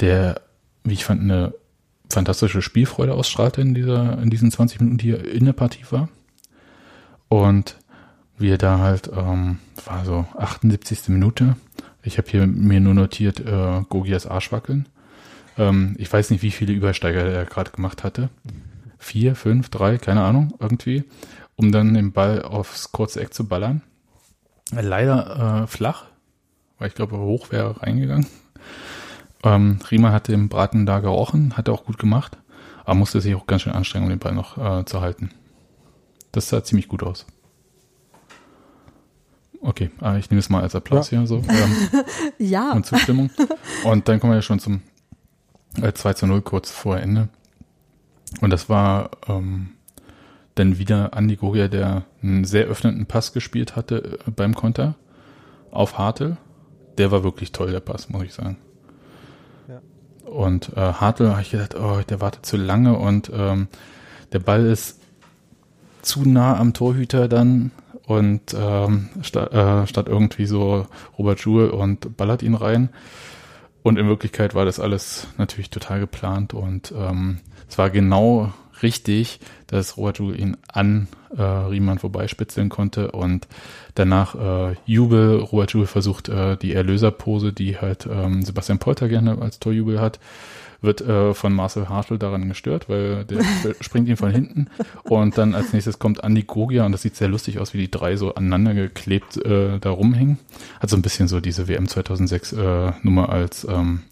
[0.00, 0.40] der,
[0.84, 1.54] wie ich fand, eine
[2.10, 6.08] fantastische Spielfreude ausstrahlte in dieser, in diesen 20 Minuten, die er in der Partie war.
[7.28, 7.76] Und
[8.38, 11.08] wir da halt, ähm, war so 78.
[11.08, 11.56] Minute.
[12.02, 14.88] Ich habe hier mir nur notiert, äh, Gogias Arschwackeln.
[15.58, 18.28] Ähm, ich weiß nicht, wie viele Übersteiger er gerade gemacht hatte.
[18.98, 21.04] Vier, fünf, drei, keine Ahnung, irgendwie.
[21.56, 23.82] Um dann den Ball aufs kurze Eck zu ballern.
[24.72, 26.06] Leider äh, flach,
[26.78, 28.26] weil ich glaube, hoch wäre reingegangen.
[29.46, 32.36] Ähm, Riemann hat den Braten da gerochen, hat er auch gut gemacht,
[32.84, 35.30] aber musste sich auch ganz schön anstrengen, um den Ball noch äh, zu halten.
[36.32, 37.26] Das sah ziemlich gut aus.
[39.60, 41.18] Okay, äh, ich nehme es mal als Applaus ja.
[41.18, 41.36] hier so.
[41.48, 42.04] Ähm,
[42.38, 42.72] ja.
[42.72, 43.30] Und Zustimmung.
[43.84, 44.82] Und dann kommen wir ja schon zum
[45.80, 47.28] äh, 2 zu 0 kurz vor Ende.
[48.40, 49.68] Und das war ähm,
[50.56, 54.96] dann wieder Andi Goria, der einen sehr öffnenden Pass gespielt hatte äh, beim Konter
[55.70, 56.36] auf Hartl.
[56.98, 58.56] Der war wirklich toll, der Pass, muss ich sagen.
[60.26, 63.68] Und äh, Hartl habe ich gedacht, oh, der wartet zu lange und ähm,
[64.32, 65.00] der Ball ist
[66.02, 67.70] zu nah am Torhüter dann
[68.06, 70.86] und ähm, statt, äh, statt irgendwie so
[71.18, 72.90] Robert Joule und ballert ihn rein.
[73.82, 78.52] Und in Wirklichkeit war das alles natürlich total geplant und ähm, es war genau
[78.82, 83.46] richtig, dass Robert Joule ihn an äh, Riemann vorbeispitzeln konnte und
[83.94, 85.38] danach äh, Jubel.
[85.40, 90.18] Robert Jubel versucht äh, die Erlöserpose, die halt ähm, Sebastian Polter gerne als Torjubel hat,
[90.80, 93.42] wird äh, von Marcel Hartl daran gestört, weil der
[93.80, 94.68] springt ihn von hinten
[95.04, 97.90] und dann als nächstes kommt Andi Gogia und das sieht sehr lustig aus, wie die
[97.90, 100.38] drei so aneinander geklebt äh, da rumhängen.
[100.80, 104.02] Hat so ein bisschen so diese WM 2006 äh, Nummer als ähm,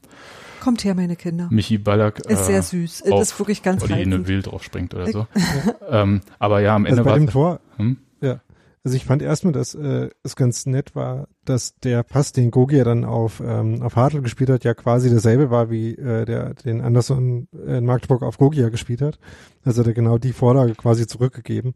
[0.65, 1.49] Kommt her, meine Kinder.
[1.51, 2.21] Michi Ballack.
[2.21, 3.03] Ist äh, sehr süß.
[3.03, 5.27] Ist wirklich ganz Oder die eine Wild drauf springt oder so.
[5.91, 7.99] ähm, aber ja, am Ende also bei war dem Tor, hm?
[8.23, 8.41] ja.
[8.83, 12.79] Also ich fand erstmal, dass äh, es ganz nett war, dass der Pass, den Gogi
[12.79, 16.55] ja dann auf, ähm, auf Hartl gespielt hat, ja quasi derselbe war, wie äh, der
[16.55, 19.19] den Anderson in Magdeburg auf Gogia gespielt hat.
[19.67, 21.75] Also hat er genau die Vorlage quasi zurückgegeben.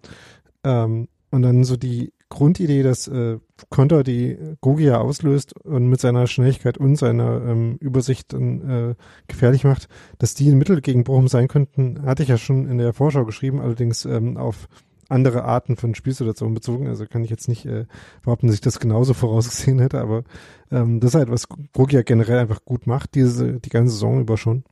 [0.64, 3.39] Ähm, und dann so die Grundidee, dass äh,
[3.70, 8.95] Konter die Gogia auslöst und mit seiner Schnelligkeit und seiner ähm, Übersicht äh,
[9.26, 12.79] gefährlich macht, dass die ein Mittel gegen Bochum sein könnten, hatte ich ja schon in
[12.79, 14.68] der Vorschau geschrieben, allerdings ähm, auf
[15.09, 16.87] andere Arten von Spielsituationen bezogen.
[16.87, 17.87] Also kann ich jetzt nicht äh,
[18.22, 20.24] behaupten, dass ich das genauso vorausgesehen hätte, aber
[20.70, 24.37] ähm, das ist halt, was Gogia generell einfach gut macht, diese die ganze Saison über
[24.37, 24.64] schon.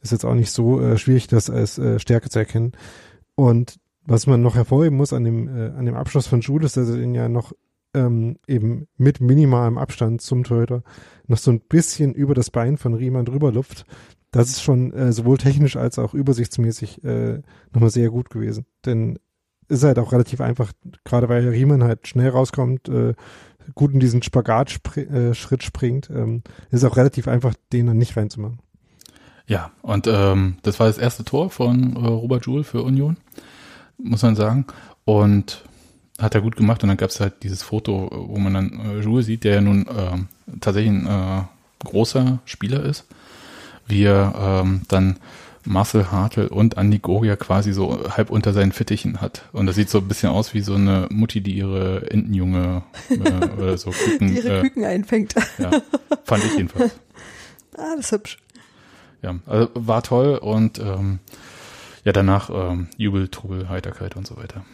[0.00, 2.72] Ist jetzt auch nicht so äh, schwierig, das als äh, Stärke zu erkennen.
[3.36, 6.76] Und was man noch hervorheben muss an dem, äh, an dem Abschluss von Schule ist,
[6.76, 7.52] dass er ihn ja noch
[7.94, 10.82] ähm, eben mit minimalem Abstand zum Torhüter
[11.26, 13.86] noch so ein bisschen über das Bein von Riemann drüber lupft.
[14.30, 17.40] Das ist schon äh, sowohl technisch als auch übersichtsmäßig äh,
[17.72, 18.66] nochmal sehr gut gewesen.
[18.84, 19.18] Denn
[19.68, 20.72] ist halt auch relativ einfach,
[21.04, 23.14] gerade weil Riemann halt schnell rauskommt, äh,
[23.74, 28.58] gut in diesen Spagat-Schritt äh, springt, ähm, ist auch relativ einfach, den dann nicht reinzumachen.
[29.46, 33.16] Ja, und ähm, das war das erste Tor von äh, Robert Joule für Union
[33.98, 34.66] muss man sagen.
[35.04, 35.64] Und
[36.18, 36.82] hat er gut gemacht.
[36.82, 39.60] Und dann gab es halt dieses Foto, wo man dann äh, Jules sieht, der ja
[39.60, 41.42] nun äh, tatsächlich ein äh,
[41.84, 43.04] großer Spieler ist,
[43.86, 45.16] wie er ähm, dann
[45.66, 49.48] Marcel Hartl und Andi Goria quasi so halb unter seinen Fittichen hat.
[49.52, 53.46] Und das sieht so ein bisschen aus wie so eine Mutti, die ihre Entenjunge äh,
[53.56, 55.34] oder so Küken, die ihre äh, Küken einfängt.
[55.58, 55.70] Ja,
[56.24, 56.92] fand ich jedenfalls.
[57.76, 58.38] Ah, das ist hübsch.
[59.20, 61.18] Ja, also war toll und ähm,
[62.04, 64.64] ja, danach ähm, Jubel, Trubel, Heiterkeit und so weiter.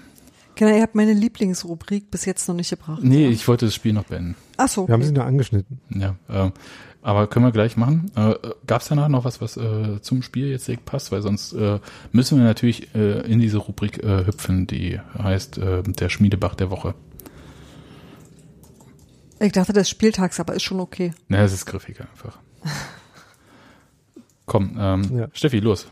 [0.56, 3.00] Genau, ihr habt meine Lieblingsrubrik bis jetzt noch nicht gebracht.
[3.02, 3.32] Nee, oder?
[3.32, 4.36] ich wollte das Spiel noch beenden.
[4.56, 4.82] Ach so.
[4.82, 4.88] Okay.
[4.88, 5.80] Wir haben sie nur angeschnitten.
[5.90, 6.50] Ja, äh,
[7.02, 8.10] aber können wir gleich machen.
[8.14, 8.34] Äh,
[8.66, 11.12] Gab es danach noch was, was äh, zum Spiel jetzt direkt passt?
[11.12, 11.78] Weil sonst äh,
[12.12, 16.70] müssen wir natürlich äh, in diese Rubrik äh, hüpfen, die heißt äh, der Schmiedebach der
[16.70, 16.94] Woche.
[19.38, 21.14] Ich dachte des Spieltags, aber ist schon okay.
[21.28, 22.38] Na, es ist griffig einfach.
[24.44, 25.28] Komm, ähm, ja.
[25.32, 25.86] Steffi, los.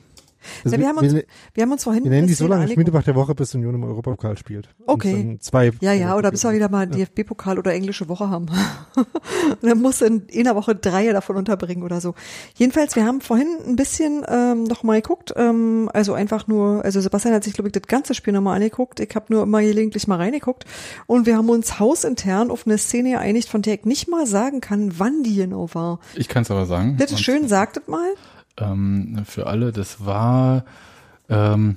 [0.64, 1.24] Also ja, wir, haben uns, wir,
[1.54, 2.04] wir haben uns vorhin.
[2.04, 4.68] Wir nennen die so lange Schmiedebach der Woche, bis Union im Europapokal spielt.
[4.86, 5.36] Okay.
[5.40, 8.46] Zwei ja, ja, oder bis wir wieder mal DFB-Pokal oder englische Woche haben.
[8.96, 12.14] und dann muss in einer Woche drei davon unterbringen oder so.
[12.56, 17.00] Jedenfalls, wir haben vorhin ein bisschen ähm, noch mal geguckt, ähm, also einfach nur, also
[17.00, 19.00] Sebastian hat sich, glaube ich, das ganze Spiel nochmal angeguckt.
[19.00, 20.64] Ich habe nur immer gelegentlich mal reingeguckt.
[21.06, 24.60] Und wir haben uns hausintern auf eine Szene geeinigt, von der ich nicht mal sagen
[24.60, 26.00] kann, wann die genau war.
[26.14, 26.96] Ich kann es aber sagen.
[26.96, 28.08] Bitte schön, sagtet mal
[28.60, 29.72] ähm, für alle.
[29.72, 30.64] Das war
[31.28, 31.76] ähm,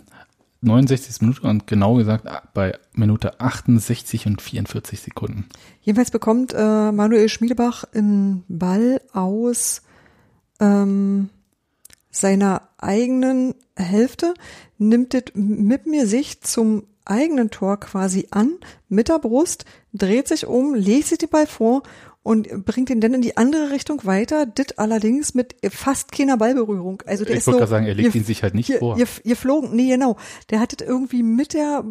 [0.61, 5.45] 69 Minuten und genau gesagt bei Minute 68 und 44 Sekunden.
[5.81, 9.81] Jedenfalls bekommt äh, Manuel Schmiedebach einen Ball aus
[10.59, 11.29] ähm,
[12.11, 14.33] seiner eigenen Hälfte,
[14.77, 18.53] nimmt es mit mir sich zum eigenen Tor quasi an,
[18.87, 21.81] mit der Brust, dreht sich um, legt sich den Ball vor
[22.23, 27.01] und bringt ihn dann in die andere Richtung weiter, dit allerdings mit fast keiner Ballberührung.
[27.05, 28.69] Also der ich ist wollte so, gerade sagen, er legt ihr, ihn sich halt nicht
[28.69, 28.97] ihr, vor.
[28.97, 30.17] Ihr, ihr flogen, nee, genau.
[30.51, 31.83] Der hat irgendwie mit der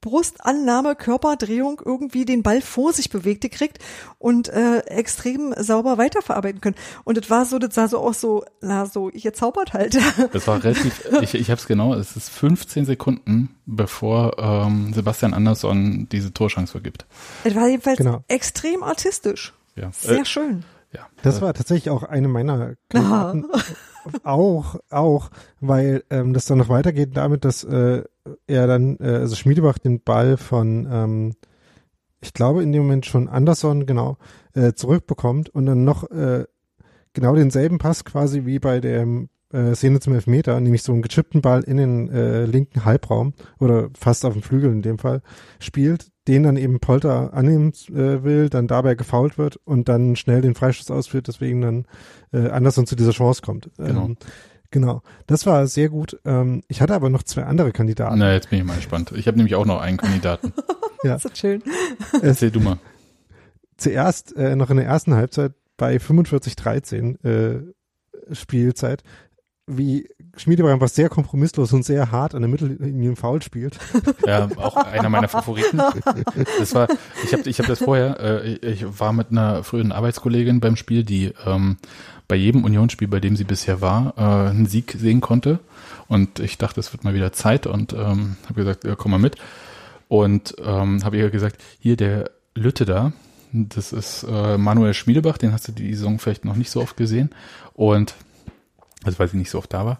[0.00, 3.78] Brustannahme, Körperdrehung irgendwie den Ball vor sich bewegt gekriegt
[4.18, 6.76] und äh, extrem sauber weiterverarbeiten können.
[7.04, 9.98] Und das war so, das sah so aus so, na so, ihr zaubert halt.
[10.32, 15.34] Das war relativ, ich, ich habe es genau, es ist 15 Sekunden, bevor ähm, Sebastian
[15.34, 17.06] Andersson diese Torschance vergibt.
[17.44, 18.24] Es war jedenfalls genau.
[18.28, 19.54] extrem artistisch.
[19.74, 19.90] Ja.
[19.92, 20.64] Sehr äh, schön.
[20.92, 21.06] Ja.
[21.22, 23.46] Das war tatsächlich auch eine meiner Kandidaten.
[24.22, 25.30] auch, auch,
[25.60, 28.04] weil ähm, das dann noch weitergeht damit, dass äh,
[28.48, 31.34] er dann, äh, also Schmiedebach den Ball von, ähm,
[32.20, 34.18] ich glaube in dem Moment schon Anderson, genau,
[34.54, 36.44] äh, zurückbekommt und dann noch äh,
[37.12, 41.40] genau denselben Pass quasi wie bei dem äh, Szene zum Elfmeter, nämlich so einen gechippten
[41.40, 45.22] Ball in den äh, linken Halbraum oder fast auf dem Flügel in dem Fall,
[45.58, 50.42] spielt, den dann eben Polter annehmen äh, will, dann dabei gefault wird und dann schnell
[50.42, 51.86] den Freistoß ausführt, deswegen dann
[52.32, 53.70] äh, Anderson zu dieser Chance kommt.
[53.78, 54.06] Genau.
[54.06, 54.16] Ähm,
[54.70, 56.18] Genau, das war sehr gut.
[56.24, 58.18] Ähm, ich hatte aber noch zwei andere Kandidaten.
[58.18, 59.12] Na, jetzt bin ich mal gespannt.
[59.16, 60.52] Ich habe nämlich auch noch einen Kandidaten.
[61.02, 61.14] ja.
[61.14, 61.62] Das ist schön.
[62.20, 62.78] Erzähl du mal.
[63.78, 69.02] Zuerst äh, noch in der ersten Halbzeit bei 45-13 äh, Spielzeit
[69.66, 70.08] wie
[70.38, 73.78] Schmiedebach einfach sehr kompromisslos und sehr hart an der Mittellinie Foul spielt.
[74.26, 75.80] Ja, auch einer meiner Favoriten.
[76.58, 76.88] Das war,
[77.24, 81.04] ich habe ich hab das vorher, äh, ich war mit einer früheren Arbeitskollegin beim Spiel,
[81.04, 81.76] die ähm,
[82.26, 85.60] bei jedem Unionsspiel, bei dem sie bisher war, äh, einen Sieg sehen konnte.
[86.08, 89.18] Und ich dachte, es wird mal wieder Zeit und ähm, habe gesagt, ja, komm mal
[89.18, 89.36] mit.
[90.08, 93.12] Und ähm, habe ihr gesagt, hier der Lütte da,
[93.52, 96.96] das ist äh, Manuel Schmiedebach, den hast du die Saison vielleicht noch nicht so oft
[96.96, 97.30] gesehen.
[97.74, 98.14] Und
[99.04, 99.98] also weil sie nicht so oft da war.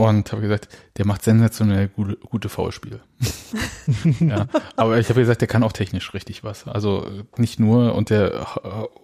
[0.00, 3.00] Und habe gesagt, der macht sensationell gute, gute Foulspiele.
[4.20, 4.46] ja,
[4.76, 6.68] aber ich habe gesagt, der kann auch technisch richtig was.
[6.68, 7.04] Also
[7.36, 8.46] nicht nur, und der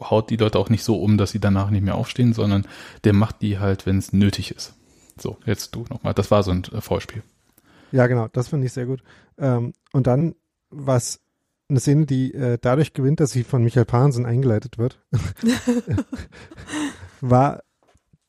[0.01, 2.65] haut die Leute auch nicht so um, dass sie danach nicht mehr aufstehen, sondern
[3.03, 4.75] der macht die halt, wenn es nötig ist.
[5.19, 6.15] So, jetzt du nochmal.
[6.15, 7.25] Das war so ein Foulspiel.
[7.91, 9.03] Ja, genau, das finde ich sehr gut.
[9.37, 10.37] Ähm, und dann,
[10.71, 11.19] was
[11.69, 15.01] eine Szene, die äh, dadurch gewinnt, dass sie von Michael Pahnsen eingeleitet wird,
[17.21, 17.65] war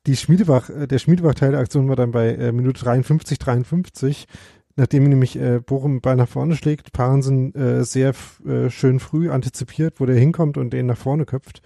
[0.05, 4.27] die Schmiedebach, äh, der Schmiedebach-Teil der Aktion war dann bei äh, Minute 53, 53,
[4.75, 8.13] nachdem nämlich äh, Bochum Ball nach vorne schlägt, Pahnsen äh, sehr
[8.45, 11.61] äh, schön früh antizipiert, wo der hinkommt und den nach vorne köpft,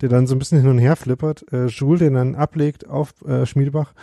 [0.00, 3.14] der dann so ein bisschen hin und her flippert, äh, Schul den dann ablegt auf
[3.22, 3.94] äh, Schmiedebach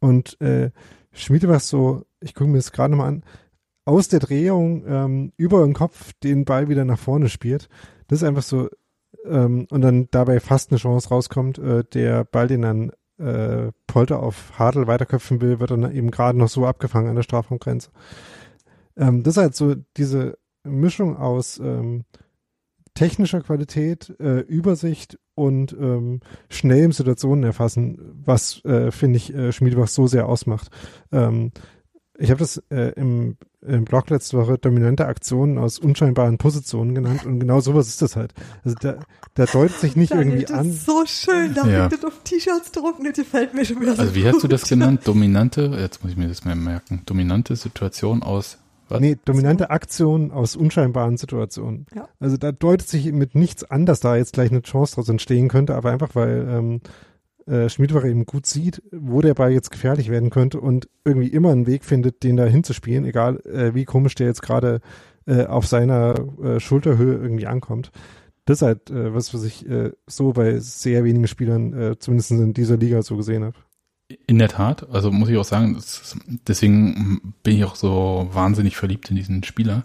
[0.00, 0.70] und äh,
[1.12, 3.24] Schmiedebach so, ich gucke mir das gerade nochmal an,
[3.84, 7.68] aus der Drehung ähm, über den Kopf den Ball wieder nach vorne spielt.
[8.08, 8.68] Das ist einfach so,
[9.26, 14.20] ähm, und dann dabei fast eine Chance rauskommt, äh, der Ball, den dann äh, Polter
[14.20, 17.90] auf Hartl weiterköpfen will, wird dann eben gerade noch so abgefangen an der Strafraumgrenze.
[18.96, 22.04] Ähm, das ist halt so diese Mischung aus ähm,
[22.94, 29.88] technischer Qualität, äh, Übersicht und ähm, schnellem Situationen erfassen, was, äh, finde ich, äh, Schmiedebach
[29.88, 30.70] so sehr ausmacht.
[31.10, 31.50] Ähm,
[32.18, 37.26] ich habe das äh, im, im Blog letzte Woche dominante Aktionen aus unscheinbaren Positionen genannt
[37.26, 38.32] und genau sowas ist das halt.
[38.64, 38.96] Also da,
[39.34, 40.70] da deutet sich nicht Daniel, irgendwie das an.
[40.70, 41.88] ist so schön, da Ja.
[41.88, 44.52] das auf T-Shirts drucken, das gefällt mir schon wieder so Also wie hast du gut.
[44.52, 45.00] das genannt?
[45.04, 47.02] Dominante, jetzt muss ich mir das mal merken.
[47.06, 48.58] Dominante Situation aus
[48.90, 49.00] was?
[49.00, 51.86] Nee, dominante Aktionen aus unscheinbaren Situationen.
[51.94, 52.06] Ja.
[52.20, 55.48] Also da deutet sich mit nichts an, dass da jetzt gleich eine Chance draus entstehen
[55.48, 56.80] könnte, aber einfach weil ähm,
[57.46, 61.50] äh, Schmiedwache eben gut sieht, wo der Ball jetzt gefährlich werden könnte und irgendwie immer
[61.50, 64.80] einen Weg findet, den da hinzuspielen, egal äh, wie komisch der jetzt gerade
[65.26, 67.90] äh, auf seiner äh, Schulterhöhe irgendwie ankommt.
[68.44, 72.30] Das ist halt äh, was, was ich äh, so bei sehr wenigen Spielern, äh, zumindest
[72.30, 73.56] in dieser Liga so gesehen habe.
[74.26, 76.16] In der Tat, also muss ich auch sagen, ist,
[76.46, 79.84] deswegen bin ich auch so wahnsinnig verliebt in diesen Spieler.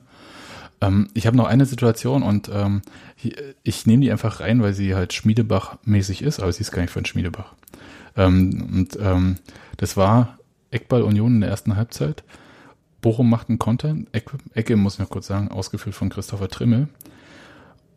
[0.82, 2.82] Ähm, ich habe noch eine Situation und ähm,
[3.22, 6.82] ich, ich nehme die einfach rein, weil sie halt Schmiedebach-mäßig ist, aber sie ist gar
[6.82, 7.54] nicht von Schmiedebach.
[8.16, 9.38] Ähm, und ähm,
[9.78, 10.38] das war
[10.72, 12.24] Eckball Union in der ersten Halbzeit.
[13.02, 13.96] Bochum macht einen Konter.
[14.12, 16.90] Ecke, Ecke muss ich noch kurz sagen, ausgeführt von Christopher Trimmel.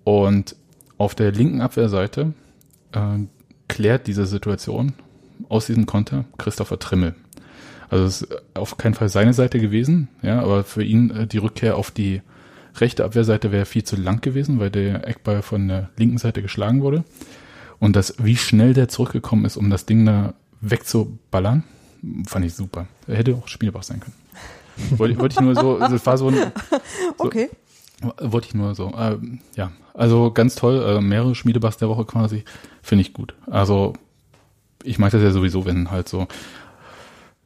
[0.04, 0.56] Und
[0.98, 2.32] auf der linken Abwehrseite
[2.92, 3.18] äh,
[3.68, 4.92] klärt diese Situation
[5.48, 7.14] aus diesem Konter Christopher Trimmel.
[7.90, 11.38] Also es ist auf keinen Fall seine Seite gewesen, ja, aber für ihn äh, die
[11.38, 12.22] Rückkehr auf die
[12.76, 16.82] rechte Abwehrseite wäre viel zu lang gewesen, weil der Eckball von der linken Seite geschlagen
[16.82, 17.04] wurde.
[17.78, 21.64] Und das, wie schnell der zurückgekommen ist, um das Ding da wegzuballern,
[22.26, 22.86] fand ich super.
[23.06, 24.14] Er hätte auch Spielbach sein können.
[24.98, 26.52] Wollte, wollte ich nur so, also es war so ein,
[27.18, 27.50] Okay.
[28.20, 29.18] wollte ich nur so, äh,
[29.54, 32.44] ja, also ganz toll, äh, mehrere Schmiedebachs der Woche quasi,
[32.82, 33.34] finde ich gut.
[33.50, 33.92] Also
[34.82, 36.26] ich mag das ja sowieso, wenn halt so,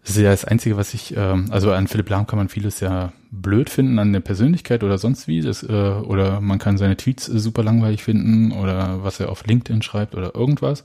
[0.07, 2.79] das ist ja das Einzige, was ich, ähm, also an Philipp Lahm kann man vieles
[2.79, 6.97] ja blöd finden an der Persönlichkeit oder sonst wie, das, äh, oder man kann seine
[6.97, 10.85] Tweets äh, super langweilig finden oder was er auf LinkedIn schreibt oder irgendwas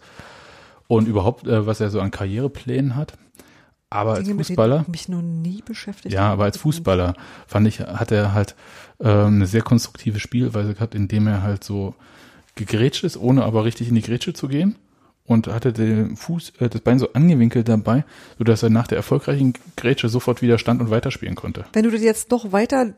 [0.87, 3.13] und überhaupt, äh, was er so an Karriereplänen hat.
[3.91, 7.13] Aber als Dinge, mit denen Fußballer ich mich noch nie beschäftigt ja, aber als Fußballer
[7.45, 8.55] fand ich, hat er halt
[8.99, 11.93] ähm, eine sehr konstruktive Spielweise gehabt, indem er halt so
[12.55, 14.77] gegrätscht ist, ohne aber richtig in die Grätsche zu gehen.
[15.25, 18.03] Und hatte den Fuß, äh, das Bein so angewinkelt dabei,
[18.37, 21.63] sodass er nach der erfolgreichen Grätsche sofort wieder stand und weiterspielen konnte.
[21.73, 22.93] Wenn du das jetzt noch weiter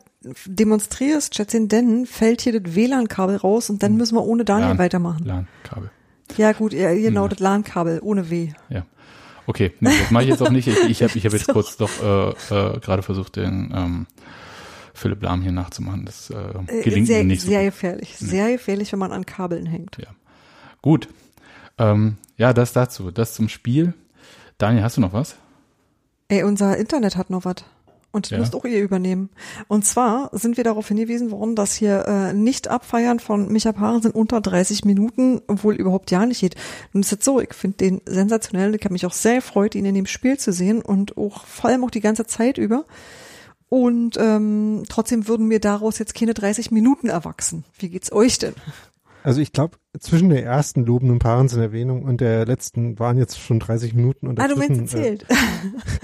[0.46, 4.78] demonstrierst, Schätzchen, dann fällt hier das WLAN-Kabel raus und dann müssen wir ohne Daniel LAN.
[4.78, 5.24] weitermachen.
[5.24, 5.90] LAN-Kabel.
[6.36, 7.28] Ja gut, ja, genau, Ja.
[7.28, 8.52] das LAN-Kabel ohne W.
[8.70, 8.84] Ja.
[9.46, 10.66] Okay, nee, das mache ich jetzt auch nicht.
[10.66, 11.52] Ich, ich habe ich hab jetzt So.
[11.52, 14.06] kurz doch äh, äh, gerade versucht, den ähm,
[14.94, 16.06] Philipp Lahm hier nachzumachen.
[16.06, 16.34] Das äh,
[16.68, 17.72] Äh, gelingt sehr, mir nicht so sehr gut.
[17.74, 18.16] gefährlich.
[18.16, 19.98] Sehr gefährlich, wenn man an Kabeln hängt.
[19.98, 20.06] Ja.
[20.80, 21.08] Gut.
[21.78, 23.10] Ähm, ja, das dazu.
[23.10, 23.94] Das zum Spiel.
[24.58, 25.36] Daniel, hast du noch was?
[26.28, 27.56] Ey, unser Internet hat noch was.
[28.12, 28.38] Und das Ja.
[28.38, 29.28] müsst auch ihr übernehmen.
[29.66, 34.02] Und zwar sind wir darauf hingewiesen worden, dass hier äh, nicht abfeiern von Micha Paaren
[34.02, 36.54] sind unter 30 Minuten wohl überhaupt ja nicht geht.
[36.92, 38.72] Und es ist jetzt so, ich finde den sensationell.
[38.76, 41.70] Ich habe mich auch sehr gefreut, ihn in dem Spiel zu sehen und auch vor
[41.70, 42.84] allem auch die ganze Zeit über.
[43.68, 47.64] Und ähm, trotzdem würden mir daraus jetzt keine 30 Minuten erwachsen.
[47.80, 48.54] Wie geht's euch denn?
[49.24, 53.94] Also ich glaube, zwischen der ersten lobenden Paarens-Erwähnung und der letzten waren jetzt schon 30
[53.94, 55.26] Minuten und Ah, du meinst, äh, zählt.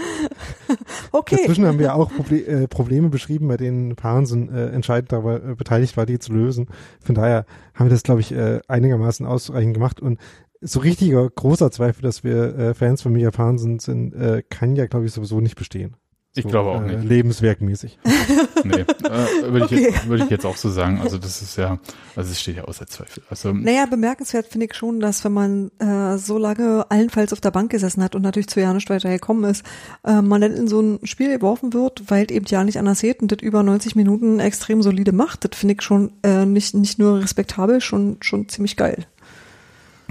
[1.12, 1.36] okay.
[1.36, 5.54] Dazwischen haben wir auch Proble äh, Probleme beschrieben, bei denen Parensen äh, entscheidend dabei äh,
[5.54, 6.68] beteiligt war, die zu lösen.
[7.04, 7.44] Von daher
[7.74, 10.00] haben wir das, glaube ich, äh, einigermaßen ausreichend gemacht.
[10.00, 10.18] Und
[10.62, 14.86] so richtiger großer Zweifel, dass wir äh, Fans von Mia Parensen sind, äh, kann ja,
[14.86, 15.94] glaube ich, sowieso nicht bestehen.
[16.36, 17.04] Ich So, glaube auch äh, nicht.
[17.08, 17.98] Lebenswerkmäßig.
[18.62, 18.86] Nee, äh,
[19.52, 19.80] würde ich, Okay.
[19.90, 21.00] jetzt- würde ich jetzt auch so sagen.
[21.00, 21.78] Also das ist ja,
[22.14, 23.22] also es steht ja außer Zweifel.
[23.30, 27.50] Also Naja, bemerkenswert finde ich schon, dass wenn man äh, so lange allenfalls auf der
[27.50, 29.64] Bank gesessen hat und natürlich zu ja nicht weiter gekommen ist,
[30.04, 33.22] äh, man dann in so ein Spiel geworfen wird, weil eben ja nicht anders geht
[33.22, 36.98] und das über 90 Minuten extrem solide macht, das finde ich schon äh, nicht, nicht
[36.98, 39.06] nur respektabel, schon, schon ziemlich geil.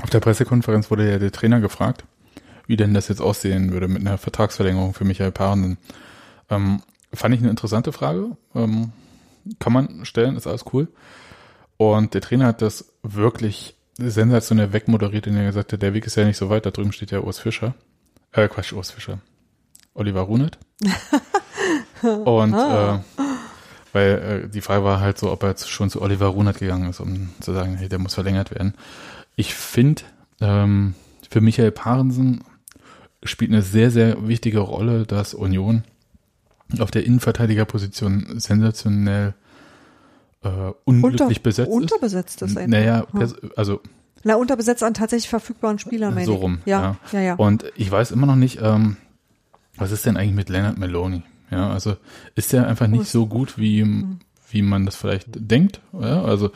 [0.01, 2.03] auf der Pressekonferenz wurde ja der Trainer gefragt,
[2.65, 5.77] wie denn das jetzt aussehen würde mit einer Vertragsverlängerung für Michael Paarenden.
[6.49, 6.81] Ähm,
[7.13, 8.37] fand ich eine interessante Frage.
[8.55, 8.91] Ähm,
[9.59, 10.87] kann man stellen, ist alles cool.
[11.77, 16.15] Und der Trainer hat das wirklich sensationell wegmoderiert, indem er gesagt hat, der Weg ist
[16.15, 17.73] ja nicht so weit, da drüben steht ja Urs Fischer.
[18.31, 19.19] Äh, Quatsch, Urs Fischer.
[19.93, 20.57] Oliver Runet.
[22.01, 22.99] Und äh,
[23.91, 26.89] weil äh, die Frage war halt so, ob er jetzt schon zu Oliver Runert gegangen
[26.89, 28.75] ist, um zu sagen, hey, der muss verlängert werden.
[29.35, 30.03] Ich finde,
[30.41, 30.95] ähm,
[31.29, 32.43] für Michael Parensen
[33.23, 35.83] spielt eine sehr, sehr wichtige Rolle, dass Union
[36.77, 39.33] auf der Innenverteidigerposition sensationell
[40.43, 40.49] äh,
[40.85, 42.51] unglücklich Unter, besetzt unterbesetzt ist.
[42.51, 42.57] ist.
[42.57, 42.69] einfach.
[42.69, 43.19] Naja, Ja.
[43.19, 43.81] pers- also
[44.23, 46.59] Na, unterbesetzt an tatsächlich verfügbaren Spielern, meine so rum.
[46.65, 47.35] Ja, ja, ja.
[47.35, 48.97] Und ich weiß immer noch nicht, ähm,
[49.77, 51.23] was ist denn eigentlich mit Leonard Maloney?
[51.51, 51.95] Ja, also
[52.35, 54.19] ist der einfach nicht so gut, wie, Hm.
[54.51, 55.79] wie man das vielleicht denkt.
[55.93, 56.51] Ja, also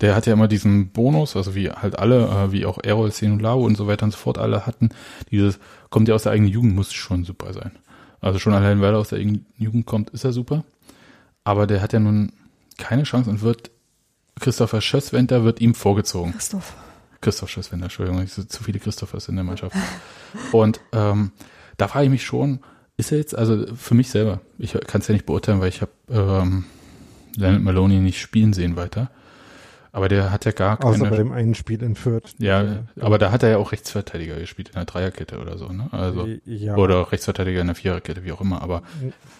[0.00, 3.64] der hat ja immer diesen Bonus, also wie halt alle, äh, wie auch Errol Senulao
[3.64, 4.90] und so weiter und so fort alle hatten,
[5.30, 5.58] dieses,
[5.90, 7.72] kommt ja aus der eigenen Jugend, muss schon super sein.
[8.24, 10.64] Also schon allein, weil er aus der Jugend kommt, ist er super.
[11.44, 12.32] Aber der hat ja nun
[12.78, 13.70] keine Chance und wird,
[14.40, 16.32] Christopher Schösswenter wird ihm vorgezogen.
[16.32, 16.74] Christoph.
[17.20, 19.76] Christoph Schösswender, Entschuldigung, sind zu viele Christophers in der Mannschaft.
[20.52, 21.32] Und ähm,
[21.76, 22.60] da frage ich mich schon,
[22.96, 25.82] ist er jetzt, also für mich selber, ich kann es ja nicht beurteilen, weil ich
[25.82, 26.64] habe ähm,
[27.36, 29.10] Leonard Maloney nicht spielen sehen weiter.
[29.94, 31.16] Aber der hat ja gar Außer bei keine.
[31.18, 32.34] dem einen Spiel in Fürth.
[32.38, 35.88] Ja, aber da hat er ja auch Rechtsverteidiger gespielt in der Dreierkette oder so, ne?
[35.92, 36.74] Also ja.
[36.76, 38.60] oder Rechtsverteidiger in der Viererkette, wie auch immer.
[38.60, 38.82] Aber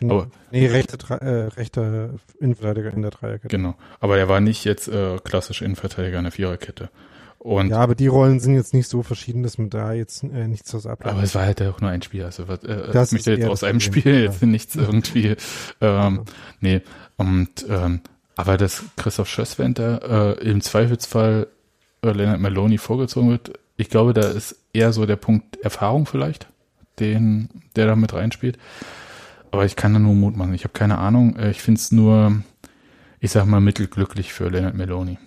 [0.00, 3.48] N- aber- nee, rechte, Dre- äh, rechter Innenverteidiger in der Dreierkette.
[3.48, 3.74] genau.
[3.98, 6.88] Aber er war nicht jetzt äh, klassisch Innenverteidiger in der Viererkette.
[7.40, 10.46] Und Ja, aber die Rollen sind jetzt nicht so verschieden, dass man da jetzt äh,
[10.46, 11.12] nichts aus ableitet.
[11.14, 12.22] Aber es war halt auch nur ein Spiel.
[12.24, 14.20] Also was, äh, Das ich möchte jetzt aus einem Spiel ja.
[14.20, 15.34] jetzt nichts irgendwie.
[15.80, 16.22] Ähm,
[16.60, 16.80] nee.
[17.16, 18.00] Und ähm,
[18.36, 21.46] aber dass Christoph Schösswenter äh, im Zweifelsfall
[22.02, 26.48] äh, Leonard Maloney vorgezogen wird, ich glaube, da ist eher so der Punkt Erfahrung vielleicht,
[27.00, 28.58] den der da mit reinspielt.
[29.50, 30.54] Aber ich kann da nur Mut machen.
[30.54, 31.36] Ich habe keine Ahnung.
[31.36, 32.42] Äh, Ich finde es nur,
[33.20, 35.18] ich sag mal, mittelglücklich für Leonard Maloney.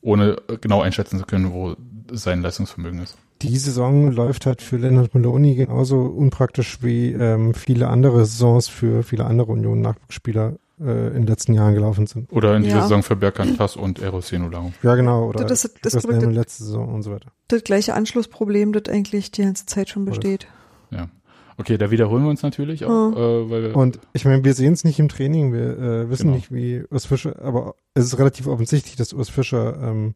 [0.00, 1.76] Ohne äh, genau einschätzen zu können, wo
[2.10, 3.16] sein Leistungsvermögen ist.
[3.42, 9.02] Die Saison läuft halt für Leonard Maloney genauso unpraktisch wie ähm, viele andere Saisons für
[9.02, 12.32] viele andere Union-Nachwuchsspieler äh, in den letzten Jahren gelaufen sind.
[12.32, 12.82] Oder in dieser Ja.
[12.82, 14.72] Saison für Berkan Tass und Eros Senulao.
[14.82, 15.28] Ja, genau.
[15.28, 17.30] Oder Das ist- das das Problem- letzte Saison und so weiter.
[17.48, 20.46] Das gleiche Anschlussproblem, das eigentlich die ganze Zeit schon besteht.
[20.90, 21.08] Ja.
[21.56, 24.72] Okay, da wiederholen wir uns natürlich auch, äh, weil wir, Und ich meine, wir sehen
[24.72, 26.34] es nicht im Training, wir äh, wissen Genau.
[26.36, 30.14] nicht, wie Urs Fischer, aber es ist relativ offensichtlich, dass Urs Fischer ähm,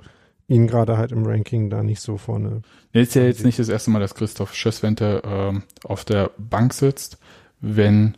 [0.48, 2.62] ihn gerade halt im Ranking da nicht so vorne.
[2.92, 6.72] Nee, ist ja jetzt nicht das erste Mal, dass Christoph Schösswente ähm, auf der Bank
[6.74, 7.18] sitzt,
[7.60, 8.16] wenn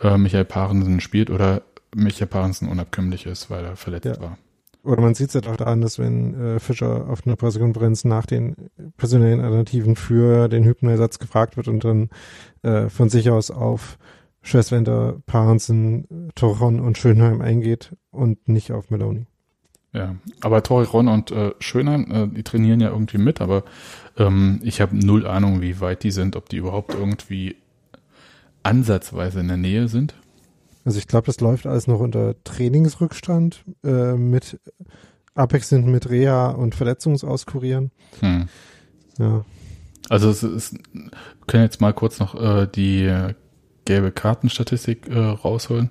[0.00, 1.62] äh, Michael Parensen spielt oder
[1.94, 4.20] Michael Parensen unabkömmlich ist, weil er verletzt Ja.
[4.20, 4.38] war.
[4.84, 8.26] Oder man sieht es halt auch daran, dass wenn äh, Fischer auf einer Pressekonferenz nach
[8.26, 8.56] den
[8.96, 12.10] personellen Alternativen für den Hypnersatz gefragt wird und dann
[12.62, 13.96] äh, von sich aus auf
[14.42, 19.26] Schwester, Parensen, Torron und Schönheim eingeht und nicht auf Meloni.
[19.92, 23.62] Ja, aber Torrejon und äh, Schönheim, äh, die trainieren ja irgendwie mit, aber
[24.16, 27.54] ähm, ich habe null Ahnung, wie weit die sind, ob die überhaupt irgendwie
[28.64, 30.14] ansatzweise in der Nähe sind.
[30.84, 34.58] Also ich glaube, das läuft alles noch unter Trainingsrückstand äh, mit
[35.34, 37.90] abwechselnd mit Reha und Verletzungsauskurieren.
[38.20, 38.48] Hm.
[39.18, 39.44] Ja.
[40.08, 41.10] Also es ist, wir
[41.46, 43.10] können jetzt mal kurz noch äh, die
[43.84, 45.90] gelbe Kartenstatistik äh, rausholen.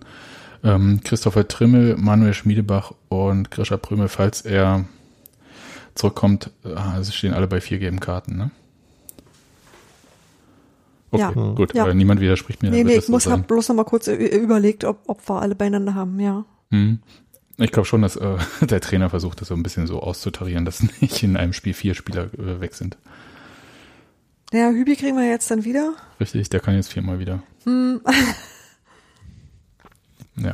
[0.63, 4.85] Ähm, Christopher Trimmel, Manuel Schmiedebach und Grisha Prümel, falls er
[5.95, 8.51] zurückkommt, äh, also stehen alle bei vier gelben Karten, ne?
[11.11, 11.31] Okay, Ja.
[11.31, 11.85] gut, Ja.
[11.85, 12.71] weil niemand widerspricht mir.
[12.71, 15.55] Nee, nee, ich muss hab bloß noch mal kurz ü- überlegt, ob, ob wir alle
[15.55, 16.45] beieinander haben, ja.
[16.69, 16.99] Hm.
[17.57, 20.81] Ich glaube schon, dass äh, der Trainer versucht, das so ein bisschen so auszutarieren, dass
[21.01, 22.97] nicht in einem Spiel vier Spieler äh, weg sind.
[24.53, 25.93] Naja, Hübi kriegen wir jetzt dann wieder.
[26.19, 27.43] Richtig, der kann jetzt viermal wieder.
[27.65, 28.01] Hm.
[30.37, 30.53] Ja.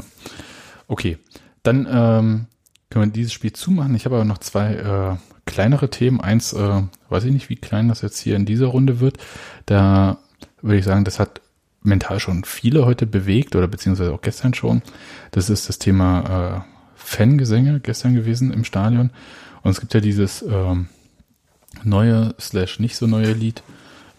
[0.87, 1.17] Okay.
[1.63, 2.45] Dann ähm,
[2.89, 3.95] können wir dieses Spiel zumachen.
[3.95, 6.19] Ich habe aber noch zwei äh, kleinere Themen.
[6.21, 9.17] Eins, äh, weiß ich nicht, wie klein das jetzt hier in dieser Runde wird.
[9.65, 10.17] Da
[10.67, 11.41] würde ich sagen, das hat
[11.81, 14.81] mental schon viele heute bewegt oder beziehungsweise auch gestern schon.
[15.31, 19.11] Das ist das Thema äh, Fangesänge gestern gewesen im Stadion.
[19.63, 20.87] Und es gibt ja dieses ähm,
[21.83, 23.63] neue slash nicht so neue Lied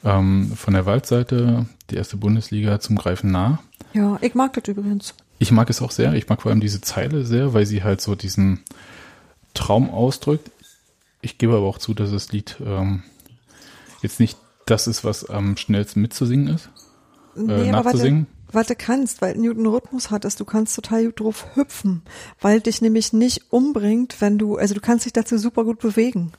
[0.05, 3.61] ähm, von der Waldseite, die erste Bundesliga zum Greifen nah.
[3.93, 5.15] Ja, ich mag das übrigens.
[5.39, 6.15] Ich mag es auch sehr.
[6.15, 8.61] Ich mag vor allem diese Zeile sehr, weil sie halt so diesen
[9.55, 10.51] Traum ausdrückt.
[11.21, 13.03] Ich gebe aber auch zu, dass das Lied ähm,
[14.03, 14.39] jetzt nicht
[14.71, 16.71] das ist, was am schnellsten mitzusingen ist,
[17.37, 18.27] äh, Nee, du, nachzusingen.
[18.53, 22.03] weil du kannst, weil Newton Rhythmus hattest, du kannst total gut drauf hüpfen,
[22.41, 26.33] weil dich nämlich nicht umbringt, wenn du, also du kannst dich dazu super gut bewegen.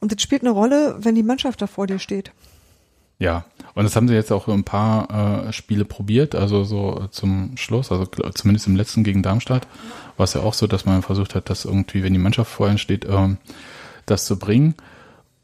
[0.00, 2.32] Und das spielt eine Rolle, wenn die Mannschaft da vor dir steht.
[3.18, 7.56] Ja, und das haben sie jetzt auch ein paar äh, Spiele probiert, also so zum
[7.56, 9.68] Schluss, also zumindest im letzten gegen Darmstadt,
[10.16, 12.78] war es ja auch so, dass man versucht hat, das irgendwie, wenn die Mannschaft vorhin
[12.78, 13.38] steht, ähm,
[14.06, 14.74] das zu bringen.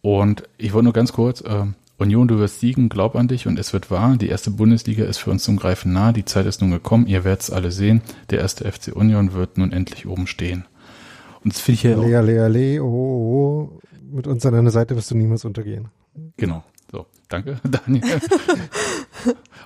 [0.03, 1.65] Und ich wollte nur ganz kurz, äh,
[2.01, 4.17] Union, du wirst siegen, glaub an dich und es wird wahr.
[4.17, 7.25] Die erste Bundesliga ist für uns zum Greifen nah, die Zeit ist nun gekommen, ihr
[7.25, 8.01] werdet es alle sehen.
[8.31, 10.65] Der erste FC Union wird nun endlich oben stehen.
[11.45, 12.03] Und das finde ich ja auch.
[12.03, 13.81] Lea, Lea, Lea, oh, oh, oh.
[14.13, 15.89] Mit uns an deiner Seite wirst du niemals untergehen.
[16.37, 16.65] Genau.
[16.91, 18.21] So, danke, Daniel.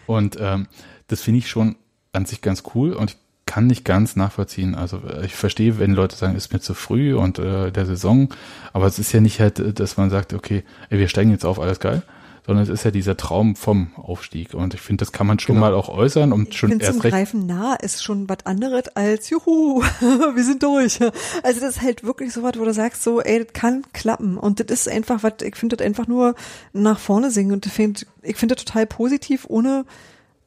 [0.06, 0.66] und ähm,
[1.06, 1.76] das finde ich schon
[2.12, 3.16] an sich ganz cool und ich
[3.46, 4.74] kann nicht ganz nachvollziehen.
[4.74, 8.28] Also ich verstehe, wenn Leute sagen, ist mir zu früh und äh, der Saison,
[8.72, 11.60] aber es ist ja nicht halt, dass man sagt, okay, ey, wir steigen jetzt auf,
[11.60, 12.02] alles geil,
[12.46, 14.52] sondern es ist ja dieser Traum vom Aufstieg.
[14.52, 15.68] Und ich finde, das kann man schon genau.
[15.68, 17.14] mal auch äußern und ich schon erst zum recht.
[17.14, 19.82] Greifen nah ist schon was anderes als Juhu,
[20.34, 21.00] wir sind durch.
[21.42, 24.36] Also das ist halt wirklich so was, wo du sagst, so, ey, das kann klappen.
[24.36, 26.34] Und das ist einfach was, ich finde das einfach nur
[26.72, 27.52] nach vorne singen.
[27.52, 29.86] Und ich finde ich finde das total positiv, ohne,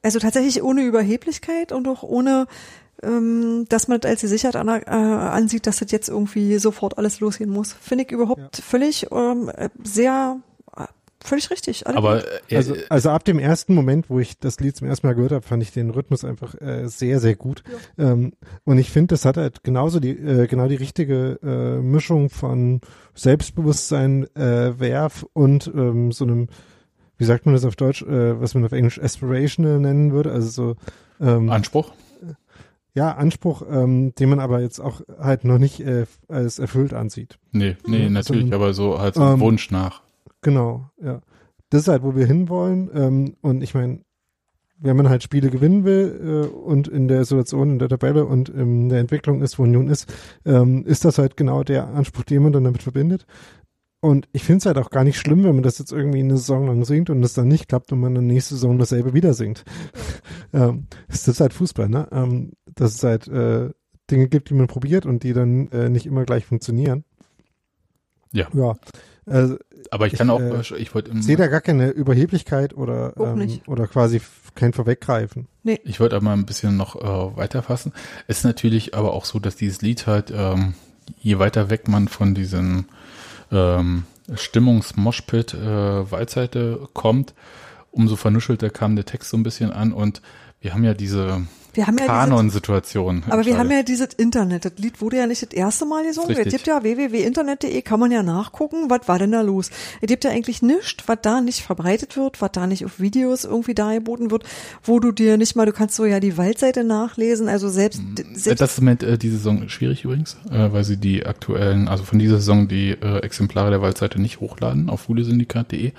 [0.02, 2.46] also tatsächlich ohne Überheblichkeit und auch ohne
[3.02, 6.98] ähm, dass man das als die Sicherheit an, äh, ansieht, dass das jetzt irgendwie sofort
[6.98, 7.72] alles losgehen muss.
[7.72, 8.64] Finde ich überhaupt ja.
[8.64, 9.52] völlig ähm,
[9.84, 10.40] sehr
[11.22, 11.86] völlig richtig.
[11.86, 15.14] Aber äh, also, also ab dem ersten Moment, wo ich das Lied zum ersten Mal
[15.14, 17.62] gehört habe, fand ich den Rhythmus einfach äh, sehr, sehr gut.
[17.96, 18.12] Ja.
[18.12, 18.32] Ähm,
[18.64, 22.80] und ich finde, das hat halt genauso die, äh, genau die richtige äh, Mischung von
[23.14, 26.48] Selbstbewusstsein, äh, Werf und ähm, so einem,
[27.16, 30.48] wie sagt man das auf Deutsch, äh, was man auf Englisch aspirational nennen würde, also
[30.48, 30.76] so
[31.20, 31.92] ähm, Anspruch.
[32.94, 37.38] Ja, Anspruch, ähm, den man aber jetzt auch halt noch nicht äh, als erfüllt ansieht.
[37.52, 40.02] Nee, nee, natürlich, so, aber so halt so ein ähm, Wunsch nach.
[40.42, 41.20] Genau, ja.
[41.70, 42.90] Das ist halt, wo wir hinwollen.
[42.94, 44.00] Ähm, und ich meine,
[44.80, 48.48] wenn man halt Spiele gewinnen will äh, und in der Situation, in der Tabelle und
[48.48, 50.12] in der Entwicklung ist, wo Union ist,
[50.44, 53.26] ähm, ist das halt genau der Anspruch, den man dann damit verbindet.
[54.00, 56.36] Und ich finde es halt auch gar nicht schlimm, wenn man das jetzt irgendwie eine
[56.36, 59.34] Saison lang singt und es dann nicht klappt und man dann nächste Saison dasselbe wieder
[59.34, 59.64] singt.
[60.52, 62.06] ähm, das ist halt Fußball, ne?
[62.12, 63.70] Ähm, dass es halt äh,
[64.08, 67.04] Dinge gibt, die man probiert und die dann äh, nicht immer gleich funktionieren.
[68.32, 68.46] Ja.
[68.54, 68.76] Ja.
[69.30, 69.58] Also,
[69.90, 73.60] aber ich kann ich, auch, äh, ich wollte sehe da gar keine Überheblichkeit oder ähm,
[73.66, 74.20] oder quasi
[74.54, 75.46] kein Vorweggreifen.
[75.62, 75.80] Nee.
[75.84, 77.92] Ich wollte aber ein bisschen noch äh, weiterfassen.
[78.26, 80.74] Es ist natürlich aber auch so, dass dieses Lied halt, ähm,
[81.18, 82.86] je weiter weg man von diesem
[83.50, 84.04] ähm,
[84.34, 87.34] Stimmungs-Moshpit äh, Waldseite kommt,
[87.90, 90.20] umso vernuschelter kam der Text so ein bisschen an und
[90.60, 91.42] wir haben ja diese
[91.78, 93.22] wir haben ja Kanon-Situation.
[93.30, 94.64] Aber wir haben ja dieses Internet.
[94.64, 96.36] Das Lied wurde ja nicht das erste Mal gesungen.
[96.36, 99.70] Es gibt ja www.internet.de, kann man ja nachgucken, was war denn da los.
[100.00, 103.44] Es gibt ja eigentlich nichts, was da nicht verbreitet wird, was da nicht auf Videos
[103.44, 104.42] irgendwie dargeboten wird,
[104.82, 108.02] wo du dir nicht mal, du kannst so ja die Waldseite nachlesen, also selbst.
[108.02, 108.34] Mhm.
[108.34, 112.02] selbst das ist mit äh, diese Saison schwierig übrigens, äh, weil sie die aktuellen, also
[112.02, 115.92] von dieser Saison die äh, Exemplare der Waldseite nicht hochladen auf fulesyndikat.de.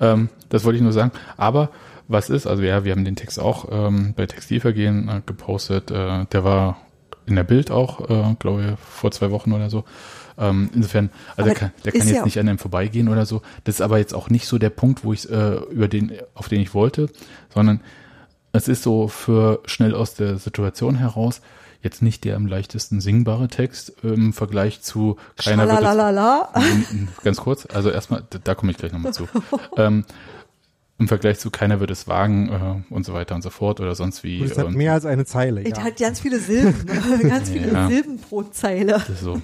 [0.00, 1.10] Ähm, das wollte ich nur sagen.
[1.36, 1.70] Aber
[2.08, 2.46] was ist.
[2.46, 5.90] Also ja, wir haben den Text auch ähm, bei Textilvergehen äh, gepostet.
[5.90, 6.78] Äh, der war
[7.26, 9.84] in der Bild auch, äh, glaube ich, vor zwei Wochen oder so.
[10.38, 13.42] Ähm, insofern, also der kann, der kann jetzt ja nicht an einem vorbeigehen oder so.
[13.64, 16.48] Das ist aber jetzt auch nicht so der Punkt, wo ich äh, über den, auf
[16.48, 17.08] den ich wollte,
[17.52, 17.80] sondern
[18.52, 21.40] es ist so für schnell aus der Situation heraus
[21.82, 28.24] jetzt nicht der am leichtesten singbare Text im Vergleich zu es, ganz kurz, also erstmal,
[28.44, 29.28] da komme ich gleich nochmal zu.
[29.76, 30.04] ähm,
[30.98, 33.94] im Vergleich zu keiner wird es wagen äh, und so weiter und so fort oder
[33.94, 34.42] sonst wie.
[34.42, 35.62] Es hat mehr als eine Zeile.
[35.62, 35.84] Es ja.
[35.84, 36.86] hat ganz viele Silben,
[37.28, 37.88] ganz viele ja.
[37.88, 39.02] Silben pro Zeile.
[39.06, 39.40] Das, so.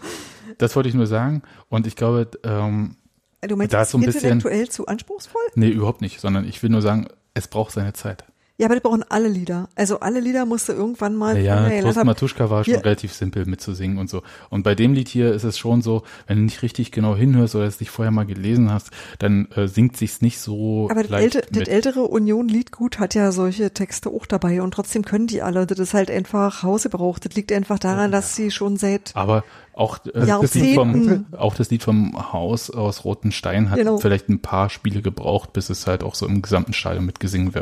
[0.58, 2.96] das wollte ich nur sagen und ich glaube, ähm,
[3.42, 5.42] du meinst, da ist so ein intellektuell bisschen, zu anspruchsvoll?
[5.54, 8.24] Nee, überhaupt nicht, sondern ich will nur sagen, es braucht seine Zeit.
[8.62, 9.68] Ja, aber die brauchen alle Lieder.
[9.74, 11.36] Also alle Lieder musst du irgendwann mal.
[11.36, 14.22] Ja, ja Trost Matuschka war schon relativ simpel mitzusingen und so.
[14.50, 17.56] Und bei dem Lied hier ist es schon so, wenn du nicht richtig genau hinhörst
[17.56, 20.86] oder es nicht vorher mal gelesen hast, dann äh, singt sich's nicht so.
[20.88, 25.26] Aber das, älte, das ältere Union-Liedgut hat ja solche Texte auch dabei und trotzdem können
[25.26, 25.66] die alle.
[25.66, 27.24] Das ist halt einfach Hausebraucht.
[27.24, 28.16] Das liegt einfach daran, ja.
[28.18, 29.10] dass sie schon seit.
[29.14, 29.42] Aber
[29.74, 33.96] auch, äh, das Lied vom, auch das Lied vom Haus aus Roten Stein hat genau.
[33.96, 37.52] vielleicht ein paar Spiele gebraucht, bis es halt auch so im gesamten Stadion mitgesungen,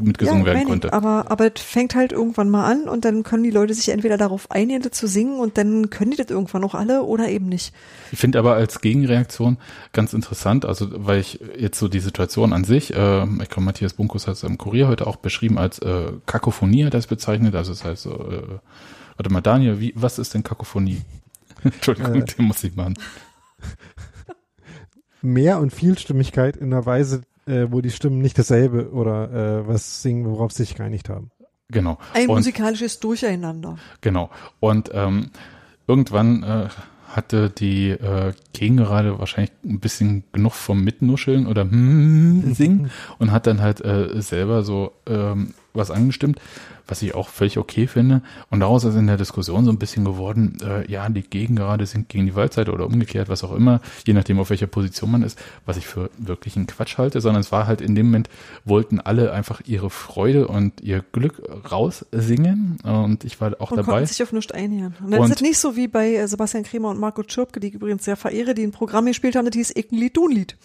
[0.00, 0.88] mitgesungen ja, werden konnte.
[0.88, 3.90] Ich, aber, aber es fängt halt irgendwann mal an und dann können die Leute sich
[3.90, 7.28] entweder darauf einigen, das zu singen und dann können die das irgendwann auch alle oder
[7.28, 7.72] eben nicht.
[8.10, 9.58] Ich finde aber als Gegenreaktion
[9.92, 13.94] ganz interessant, also weil ich jetzt so die Situation an sich, äh, ich glaube Matthias
[13.94, 17.54] Bunkus hat es im Kurier heute auch beschrieben als äh, Kakophonie hat er es bezeichnet,
[17.54, 18.58] also es heißt so, äh,
[19.16, 21.02] warte mal Daniel, wie, was ist denn Kakophonie?
[21.64, 22.94] Entschuldigung, äh, den muss ich machen.
[25.22, 30.02] Mehr und Vielstimmigkeit in einer Weise, äh, wo die Stimmen nicht dasselbe oder äh, was
[30.02, 31.30] singen, worauf sie sich geeinigt haben.
[31.68, 31.98] Genau.
[32.14, 33.76] Ein und, musikalisches Durcheinander.
[34.00, 34.30] Genau.
[34.58, 35.30] Und ähm,
[35.86, 36.68] irgendwann äh,
[37.08, 43.46] hatte die äh, Gegengerade wahrscheinlich ein bisschen genug vom Mitnuscheln oder hm, singen und hat
[43.46, 46.40] dann halt äh, selber so ähm, was angestimmt
[46.90, 48.22] was ich auch völlig okay finde.
[48.50, 52.08] Und daraus ist in der Diskussion so ein bisschen geworden, äh, ja, die Gegengerade sind
[52.08, 55.38] gegen die Waldseite oder umgekehrt, was auch immer, je nachdem, auf welcher Position man ist,
[55.64, 58.28] was ich für wirklich einen Quatsch halte, sondern es war halt in dem Moment,
[58.64, 61.40] wollten alle einfach ihre Freude und ihr Glück
[61.70, 64.00] raussingen und ich war auch und dabei.
[64.00, 64.94] Und sich auf nichts einhören.
[65.02, 67.60] Und dann und ist es nicht so wie bei äh, Sebastian Kremer und Marco Schirpke,
[67.60, 70.16] die ich übrigens sehr verehre, die ein Programm gespielt haben, das hieß Ich ein Lied,
[70.16, 70.56] du ein Lied.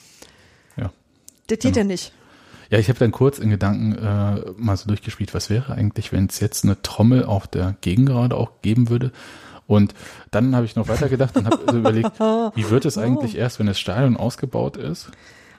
[0.77, 0.91] Ja.
[1.47, 1.77] Das geht genau.
[1.77, 2.13] ja nicht.
[2.69, 6.25] Ja, ich habe dann kurz in Gedanken äh, mal so durchgespielt, was wäre eigentlich, wenn
[6.25, 9.11] es jetzt eine Trommel auf der Gegengerade auch geben würde.
[9.67, 9.93] Und
[10.31, 13.39] dann habe ich noch weiter gedacht und habe also überlegt, wie wird es eigentlich oh.
[13.39, 15.09] erst, wenn das Stadion ausgebaut ist?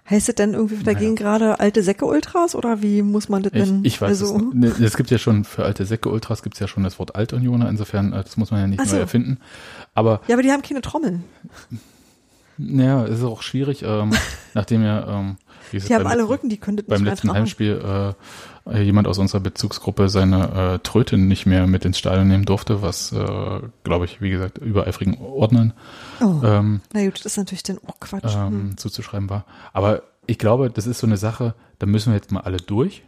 [0.08, 1.36] Heißt es denn irgendwie dagegen naja.
[1.36, 3.80] gerade alte Säcke-Ultras oder wie muss man das denn?
[3.82, 6.60] Ich, ich weiß also, es, ne, es gibt ja schon für alte Säcke-Ultras gibt es
[6.60, 8.94] ja schon das Wort Altunioner, insofern äh, das muss man ja nicht so.
[8.94, 9.38] neu erfinden.
[9.94, 11.20] Aber ja, aber die haben keine Trommel.
[12.56, 14.12] Naja, es ist auch schwierig, ähm,
[14.54, 15.36] nachdem ja ähm,
[15.72, 18.14] die haben alle Rücken, die könntet Beim letzten Heimspiel
[18.66, 22.82] äh, jemand aus unserer Bezugsgruppe seine äh, Tröte nicht mehr mit ins Stadion nehmen durfte,
[22.82, 25.72] was, äh, glaube ich, wie gesagt, übereifrigen Ordnern
[26.20, 26.40] oh.
[26.44, 28.34] ähm, Na gut, das ist natürlich dann auch Quatsch.
[28.34, 28.76] Ähm, hm.
[28.76, 29.44] zuzuschreiben war.
[29.72, 33.04] Aber ich glaube, das ist so eine Sache, da müssen wir jetzt mal alle durch.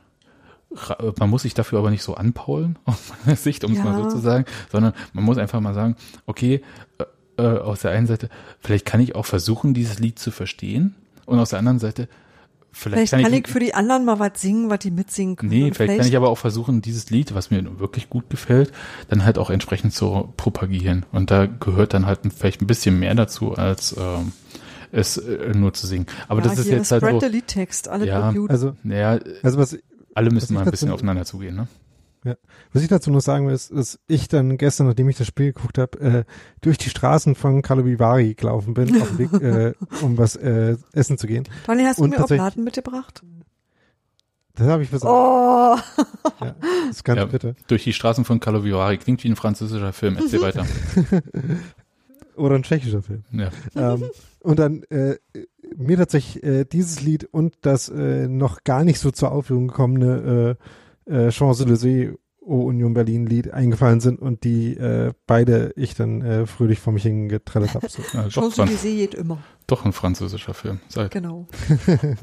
[1.18, 3.84] Man muss sich dafür aber nicht so anpaulen, aus meiner Sicht, um es ja.
[3.84, 5.96] mal so zu sagen, sondern man muss einfach mal sagen,
[6.26, 6.62] okay,
[6.98, 8.28] äh, äh aus der einen Seite,
[8.60, 10.94] vielleicht kann ich auch versuchen, dieses Lied zu verstehen.
[11.26, 12.08] Und aus der anderen Seite,
[12.78, 15.50] Vielleicht, vielleicht kann, ich, ich, für die anderen mal was singen, was die mitsingen können.
[15.50, 18.70] Nee, vielleicht, vielleicht, kann ich aber auch versuchen, dieses Lied, was mir wirklich gut gefällt,
[19.08, 21.04] dann halt auch entsprechend zu propagieren.
[21.10, 24.30] Und da gehört dann halt vielleicht ein bisschen mehr dazu, als ähm,
[24.92, 26.06] es äh, nur zu singen.
[26.28, 27.26] Aber ja, das ist jetzt halt so.
[27.26, 29.76] Liedtext, alle ja, also, ja, also was,
[30.14, 31.66] alle müssen mal ein bisschen aufeinander zugehen, ne?
[32.24, 32.36] Ja.
[32.72, 35.52] Was ich dazu noch sagen will, ist, dass ich dann gestern, nachdem ich das Spiel
[35.52, 36.24] geguckt habe, äh,
[36.60, 41.18] durch die Straßen von Kalobivari gelaufen bin, auf dem Weg, äh, um was äh, essen
[41.18, 41.44] zu gehen.
[41.64, 43.22] Tony, hast Und du mir Obladen mitgebracht?
[44.58, 45.10] Das habe ich versucht.
[45.10, 45.76] Oh.
[46.40, 46.54] Ja,
[46.88, 47.54] das ganz ja, bitte.
[47.68, 50.16] Durch die Straßen von Kalobivari klingt wie ein französischer Film.
[50.16, 50.66] Erzähl weiter.
[52.36, 53.24] Oder ein tschechischer Film.
[53.30, 53.50] Ja.
[53.76, 54.10] Ähm,
[54.40, 55.16] und dann äh,
[55.76, 60.56] mir tatsächlich äh, dieses Lied und das äh, noch gar nicht so zur Aufführung gekommene
[60.58, 60.64] äh,
[61.08, 66.46] äh, Champs-Élysées O Union Berlin Lied eingefallen sind und die äh, beide ich dann äh,
[66.46, 67.88] fröhlich vor mich hingetrellt habe.
[67.88, 68.02] So.
[68.14, 69.38] Ja, Champs-Élysées geht immer.
[69.66, 70.80] Doch ein französischer Film.
[70.88, 71.10] Seid.
[71.10, 71.46] Genau.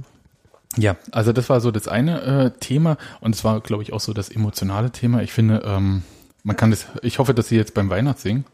[0.78, 4.00] ja, also das war so das eine äh, Thema und es war, glaube ich, auch
[4.00, 5.22] so das emotionale Thema.
[5.22, 6.02] Ich finde, ähm,
[6.44, 8.46] man kann das, ich hoffe, dass sie jetzt beim Weihnachtssingen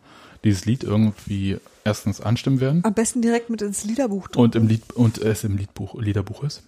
[0.43, 2.83] dieses Lied irgendwie erstens anstimmen werden.
[2.83, 4.27] Am besten direkt mit ins Liederbuch.
[4.27, 4.39] Drücken.
[4.39, 6.63] Und im Lied und es im Liedbuch, Liederbuch ist.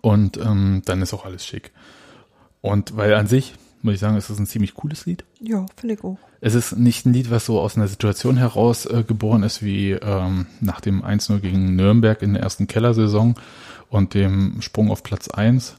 [0.00, 1.72] Und ähm, dann ist auch alles schick.
[2.66, 5.24] Und weil an sich, muss ich sagen, ist es ein ziemlich cooles Lied.
[5.40, 6.18] Ja, finde ich auch.
[6.40, 9.92] Es ist nicht ein Lied, was so aus einer Situation heraus äh, geboren ist, wie
[9.92, 13.36] ähm, nach dem 1-0 gegen Nürnberg in der ersten Kellersaison
[13.88, 15.76] und dem Sprung auf Platz 1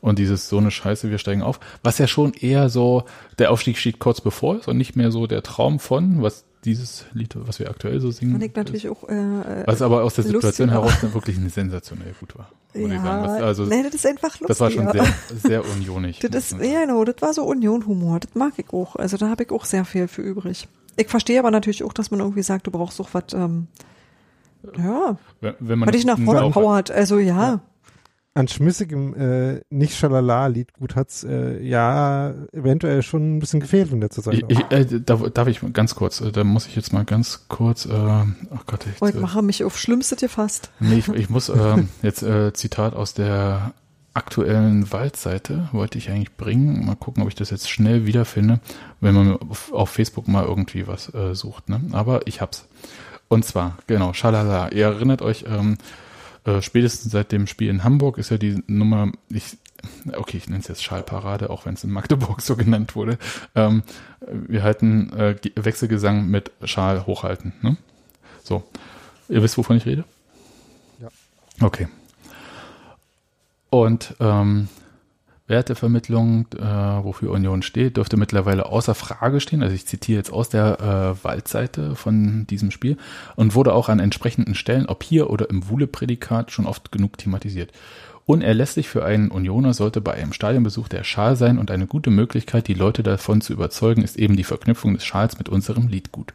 [0.00, 3.04] und dieses so eine Scheiße, wir steigen auf, was ja schon eher so,
[3.38, 7.06] der Aufstieg steht kurz bevor ist und nicht mehr so der Traum von, was dieses
[7.12, 8.32] Lied, was wir aktuell so singen.
[8.32, 12.36] Fand ich natürlich auch, äh, was aber aus der Situation heraus dann wirklich sensationell gut
[12.36, 12.50] war.
[12.74, 14.46] Ja, was, also, nee, das ist einfach lustig.
[14.46, 15.06] Das war schon sehr,
[15.42, 16.18] sehr unionig.
[16.30, 18.20] das ist, ja, genau, das war so Union-Humor.
[18.20, 18.96] Das mag ich auch.
[18.96, 20.68] Also da habe ich auch sehr viel für übrig.
[20.96, 23.66] Ich verstehe aber natürlich auch, dass man irgendwie sagt, du brauchst auch was, ähm,
[24.76, 26.90] ja, wenn, wenn man dich nach vorne powert.
[26.90, 27.52] Also ja.
[27.52, 27.60] ja
[28.34, 34.00] an schmissigem äh, nicht Schalala-Lied gut hat's äh, ja eventuell schon ein bisschen gefehlt in
[34.00, 34.34] letzter Zeit.
[34.34, 37.46] Ich, ich, äh, da, darf ich ganz kurz, äh, da muss ich jetzt mal ganz
[37.48, 40.70] kurz, äh, oh Gott, ich, ich mache mich auf Schlimmste dir fast.
[40.78, 43.72] Nee, ich, ich muss äh, jetzt äh, Zitat aus der
[44.14, 46.84] aktuellen Waldseite wollte ich eigentlich bringen.
[46.84, 48.60] Mal gucken, ob ich das jetzt schnell wiederfinde,
[49.00, 51.68] wenn man auf, auf Facebook mal irgendwie was äh, sucht.
[51.68, 51.80] Ne?
[51.92, 52.66] Aber ich hab's.
[53.28, 54.70] Und zwar, genau, Schalala.
[54.70, 55.78] Ihr erinnert euch, ähm,
[56.44, 59.58] äh, spätestens seit dem Spiel in Hamburg ist ja die Nummer, ich,
[60.16, 63.18] okay, ich nenne es jetzt Schallparade, auch wenn es in Magdeburg so genannt wurde.
[63.54, 63.82] Ähm,
[64.20, 67.52] wir halten äh, Wechselgesang mit Schal hochhalten.
[67.62, 67.76] Ne?
[68.42, 68.62] So,
[69.28, 70.04] ihr wisst, wovon ich rede?
[70.98, 71.08] Ja.
[71.60, 71.88] Okay.
[73.70, 74.68] Und ähm,
[75.50, 79.62] Wertevermittlung, äh, wofür Union steht, dürfte mittlerweile außer Frage stehen.
[79.62, 80.80] Also ich zitiere jetzt aus der
[81.20, 82.96] äh, Waldseite von diesem Spiel
[83.36, 87.72] und wurde auch an entsprechenden Stellen, ob hier oder im Wuhle-Prädikat, schon oft genug thematisiert.
[88.24, 92.68] Unerlässlich für einen Unioner sollte bei einem Stadionbesuch der Schal sein und eine gute Möglichkeit,
[92.68, 96.32] die Leute davon zu überzeugen, ist eben die Verknüpfung des Schals mit unserem Liedgut.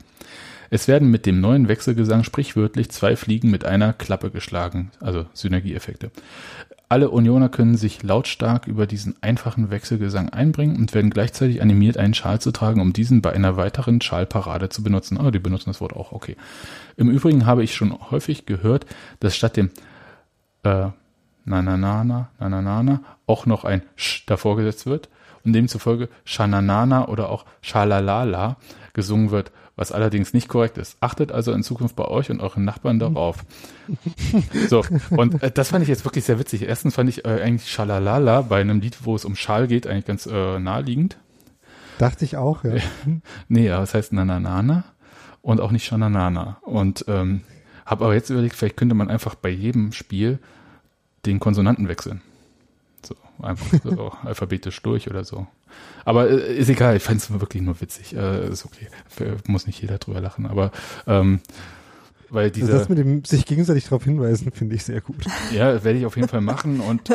[0.70, 6.12] Es werden mit dem neuen Wechselgesang sprichwörtlich zwei Fliegen mit einer Klappe geschlagen, also Synergieeffekte
[6.96, 12.14] Alle Unioner können sich lautstark über diesen einfachen Wechselgesang einbringen und werden gleichzeitig animiert, einen
[12.14, 15.18] Schal zu tragen, um diesen bei einer weiteren Schalparade zu benutzen.
[15.18, 16.38] Oh, die benutzen das Wort auch, okay.
[16.96, 18.86] Im Übrigen habe ich schon häufig gehört,
[19.20, 19.72] dass statt dem
[20.64, 20.88] äh,
[21.44, 25.10] na na na na na na na auch noch ein Sch davor gesetzt wird
[25.44, 28.56] und demzufolge Shananana oder auch Shalalala
[28.94, 30.98] gesungen wird, was allerdings nicht korrekt ist.
[31.02, 33.46] Achtet also in Zukunft bei euch und euren Nachbarn darauf.
[34.70, 36.64] so, und äh, das fand ich jetzt wirklich sehr witzig.
[36.64, 40.06] Erstens fand ich äh, eigentlich Shalalala bei einem Lied, wo es um Schal geht, eigentlich
[40.06, 41.18] ganz äh, naheliegend.
[41.98, 42.76] Dachte ich auch, ja.
[43.48, 44.86] nee, aber es heißt Nananana
[45.42, 46.58] und auch nicht Shananana.
[46.62, 47.42] Und ähm,
[47.86, 50.40] habe aber jetzt überlegt, vielleicht könnte man einfach bei jedem Spiel
[51.26, 52.22] den Konsonanten wechseln.
[53.04, 55.48] So, einfach so alphabetisch durch oder so.
[56.06, 58.16] Aber äh, ist egal, ich fand es wirklich nur witzig.
[58.16, 58.88] Äh, ist okay.
[59.48, 60.72] Muss nicht jeder drüber lachen, aber
[61.08, 61.42] ähm,
[62.30, 65.26] weil dieser, also das mit dem sich gegenseitig darauf hinweisen, finde ich sehr gut.
[65.54, 67.10] Ja, werde ich auf jeden Fall machen und,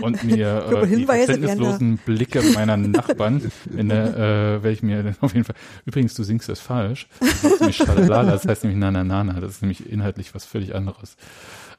[0.00, 3.42] und mir äh, die verständnislosen Blicke meiner Nachbarn
[3.76, 5.56] in der, äh, werde ich mir dann auf jeden Fall.
[5.84, 7.06] Übrigens, du singst das falsch.
[7.20, 9.40] Du nämlich das heißt nämlich Nananana.
[9.40, 11.16] Das ist nämlich inhaltlich was völlig anderes.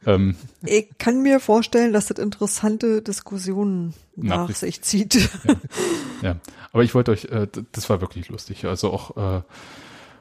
[0.06, 5.30] Ähm, ich kann mir vorstellen, dass das interessante Diskussionen nach, nach sich zieht.
[6.22, 6.30] Ja.
[6.30, 6.36] ja.
[6.72, 8.66] aber ich wollte euch, äh, das war wirklich lustig.
[8.66, 9.42] Also auch äh,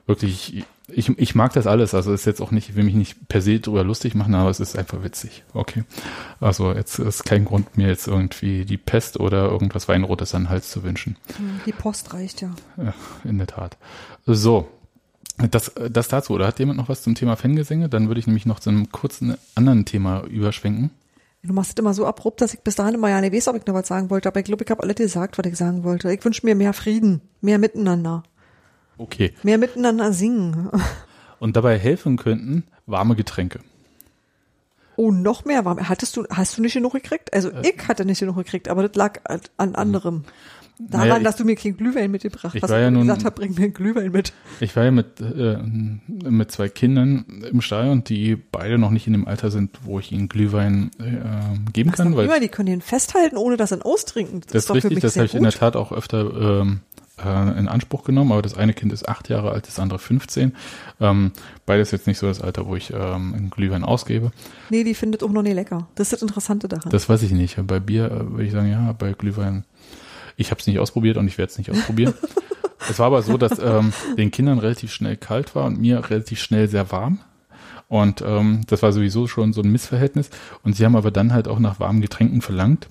[0.07, 1.95] wirklich, ich, ich mag das alles.
[1.95, 4.51] Also ist jetzt auch nicht, ich will mich nicht per se drüber lustig machen, aber
[4.51, 5.45] es ist einfach witzig.
[5.55, 5.85] Okay.
[6.41, 10.51] Also jetzt ist kein Grund, mir jetzt irgendwie die Pest oder irgendwas Weinrotes an den
[10.51, 11.17] Hals zu wünschen.
[11.67, 12.43] Die Post reicht.
[12.43, 12.55] Ja,
[13.25, 13.77] in der Tat.
[14.27, 14.69] So,
[15.37, 16.33] das, das dazu.
[16.33, 17.89] Oder hat jemand noch was zum Thema Fangesänge?
[17.89, 20.91] Dann würde ich nämlich noch zu einem kurzen anderen Thema überschwenken.
[21.43, 23.57] Du machst es immer so abrupt, dass ich bis dahin immer ja nicht weiß, ob
[23.57, 24.29] ich noch was sagen wollte.
[24.29, 26.13] Aber ich glaube, ich habe alles gesagt, was ich sagen wollte.
[26.13, 28.23] Ich wünsche mir mehr Frieden, mehr Miteinander.
[28.97, 29.35] Okay.
[29.43, 30.71] Mehr miteinander singen.
[31.41, 33.61] Und dabei helfen könnten warme Getränke.
[34.97, 35.89] Oh, noch mehr warm.
[35.89, 37.35] Hattest du, hast du nicht genug gekriegt?
[37.35, 39.21] Also äh, ich hatte nicht genug gekriegt, aber das lag
[39.57, 40.25] an anderem.
[40.79, 43.37] Daran, naja, dass du mir keinen Glühwein mitgebracht hast, was ja ich nun, gesagt habe,
[43.37, 44.33] bring mir einen Glühwein mit.
[44.59, 49.07] Ich war ja mit, äh, mit zwei Kindern im Stall und die beide noch nicht
[49.07, 52.17] in dem Alter sind, wo ich ihnen Glühwein äh, geben das kann.
[52.17, 54.41] Weil Glühwein, die können den festhalten, ohne dass sie ihn austrinken.
[54.41, 56.81] Das, das ist richtig, das habe ich in der Tat auch öfter ähm,
[57.23, 60.55] äh, in Anspruch genommen, aber das eine Kind ist acht Jahre alt, das andere 15.
[61.01, 61.33] Ähm,
[61.67, 64.33] beides jetzt nicht so das Alter, wo ich ähm, einen Glühwein ausgebe.
[64.71, 65.87] Nee, die findet auch noch nie lecker.
[65.95, 66.91] Das ist das Interessante daran.
[66.91, 67.57] Das weiß ich nicht.
[67.67, 69.65] Bei Bier äh, würde ich sagen, ja, bei Glühwein
[70.37, 72.15] ich habe es nicht ausprobiert und ich werde es nicht ausprobieren.
[72.91, 76.41] es war aber so, dass ähm, den Kindern relativ schnell kalt war und mir relativ
[76.41, 77.21] schnell sehr warm.
[77.89, 80.31] Und ähm, das war sowieso schon so ein Missverhältnis.
[80.63, 82.89] Und sie haben aber dann halt auch nach warmen Getränken verlangt.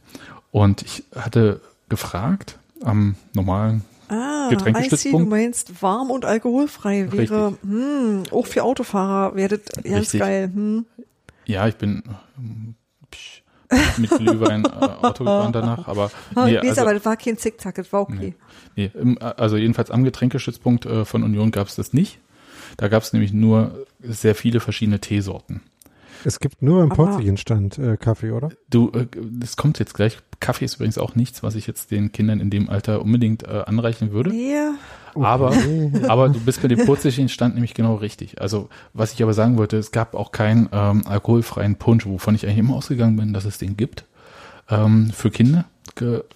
[0.52, 5.26] Und ich hatte gefragt am normalen Ah, Getränkestützpunkt.
[5.26, 10.20] du meinst warm und alkoholfrei wäre, hm, auch für Autofahrer wäre das ganz Richtig.
[10.20, 10.52] geil.
[10.54, 10.86] Hm.
[11.46, 12.04] Ja, ich bin
[13.98, 17.92] mit Glühwein äh, Auto gefahren danach, aber nee, also, aber das war kein Zickzack, das
[17.94, 18.36] war okay.
[18.76, 22.20] Nee, nee also jedenfalls am Getränkestützpunkt äh, von Union gab es das nicht.
[22.78, 25.62] Da gab es nämlich nur sehr viele verschiedene Teesorten.
[26.26, 28.50] Es gibt nur im Porzellanstand äh, Kaffee, oder?
[28.70, 30.18] Du, äh, das kommt jetzt gleich.
[30.40, 33.64] Kaffee ist übrigens auch nichts, was ich jetzt den Kindern in dem Alter unbedingt äh,
[33.66, 34.34] anreichen würde.
[34.34, 34.74] Ja.
[35.16, 35.54] Aber,
[36.08, 38.42] aber du bist bei dem Porzellanstand nämlich genau richtig.
[38.42, 42.46] Also, was ich aber sagen wollte, es gab auch keinen ähm, alkoholfreien Punsch, wovon ich
[42.46, 44.06] eigentlich immer ausgegangen bin, dass es den gibt
[44.70, 45.66] ähm, für Kinder.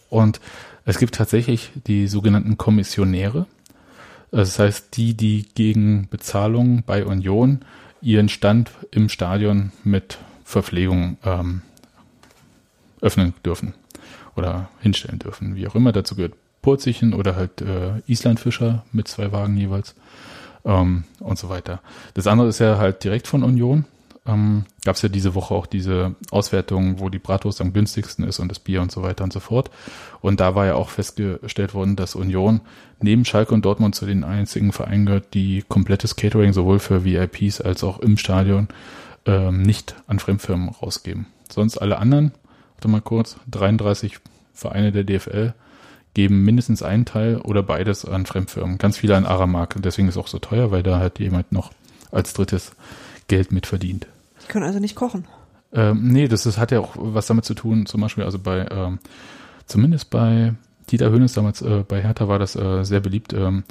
[0.10, 0.39] Und
[0.85, 3.47] es gibt tatsächlich die sogenannten Kommissionäre.
[4.31, 7.61] Das heißt, die, die gegen Bezahlung bei Union
[8.01, 11.61] ihren Stand im Stadion mit Verpflegung ähm,
[13.01, 13.73] öffnen dürfen
[14.35, 15.91] oder hinstellen dürfen, wie auch immer.
[15.91, 16.34] Dazu gehört
[16.68, 19.95] Purzichen oder halt äh, Islandfischer mit zwei Wagen jeweils
[20.65, 21.80] ähm, und so weiter.
[22.14, 23.85] Das andere ist ja halt direkt von Union.
[24.26, 28.39] Ähm, Gab es ja diese Woche auch diese Auswertung, wo die Bratwurst am günstigsten ist
[28.39, 29.72] und das Bier und so weiter und so fort.
[30.19, 32.60] Und da war ja auch festgestellt worden, dass Union
[32.99, 37.61] neben Schalke und Dortmund zu den einzigen Vereinen gehört, die komplettes Catering sowohl für VIPs
[37.61, 38.68] als auch im Stadion
[39.26, 41.27] ähm, nicht an Fremdfirmen rausgeben.
[41.49, 42.34] Sonst alle anderen,
[42.76, 44.19] warte mal kurz, 33
[44.53, 45.53] Vereine der DFL
[46.18, 48.80] geben mindestens einen Teil oder beides an Fremdfirmen.
[48.80, 49.76] Ganz viele an Aramark.
[49.77, 51.72] Deswegen ist es auch so teuer, weil da halt jemand noch
[52.11, 52.72] als drittes
[53.27, 54.07] Geld mit verdient.
[54.41, 55.27] Die können also nicht kochen.
[55.72, 58.65] Ähm, nee, das, das hat ja auch was damit zu tun, zum Beispiel, also bei,
[58.72, 58.98] ähm,
[59.68, 60.56] zumindest bei
[60.89, 63.34] Dieter Hönes damals, äh, bei Hertha war das äh, sehr beliebt.
[63.34, 63.64] Ähm,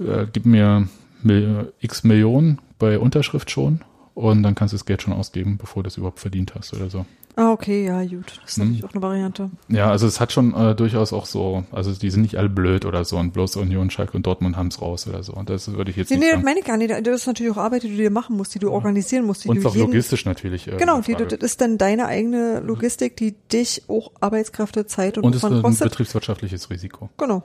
[0.00, 0.88] äh, gib mir
[1.22, 3.82] Mil x Millionen bei Unterschrift schon
[4.14, 6.90] und dann kannst du das Geld schon ausgeben, bevor du es überhaupt verdient hast oder
[6.90, 7.06] so.
[7.34, 8.40] Ah, okay, ja, gut.
[8.42, 8.64] Das ist Hm.
[8.64, 9.50] natürlich auch eine Variante.
[9.68, 12.84] Ja, also es hat schon äh, durchaus auch so, also die sind nicht alle blöd
[12.84, 15.32] oder so und bloß Union, Schalke und Dortmund haben's raus oder so.
[15.32, 16.44] Und das würde ich jetzt Nee, nicht nee, das sagen.
[16.44, 16.90] meine ich gar nicht.
[17.06, 19.48] Das ist natürlich auch Arbeit, die du dir machen musst, die du organisieren musst, die
[19.48, 20.68] Und du auch jeden, logistisch natürlich.
[20.68, 25.24] Äh, Genau, die, das ist dann deine eigene Logistik, die dich auch Arbeitskräfte, Zeit und,
[25.24, 25.88] und es ist ein kostet.
[25.90, 27.08] betriebswirtschaftliches Risiko.
[27.16, 27.42] Genau.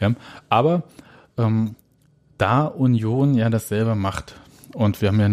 [0.00, 0.12] Ja,
[0.48, 0.82] aber
[1.38, 1.76] ähm,
[2.36, 4.34] da Union ja das selber macht
[4.74, 5.26] und wir haben ja,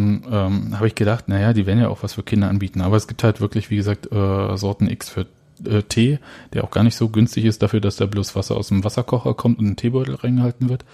[0.47, 3.07] ähm, habe ich gedacht, naja, die werden ja auch was für Kinder anbieten, aber es
[3.07, 5.25] gibt halt wirklich, wie gesagt, äh, Sorten X für
[5.65, 6.19] äh, Tee,
[6.53, 9.33] der auch gar nicht so günstig ist dafür, dass da bloß Wasser aus dem Wasserkocher
[9.33, 10.85] kommt und in den Teebeutel reingehalten wird.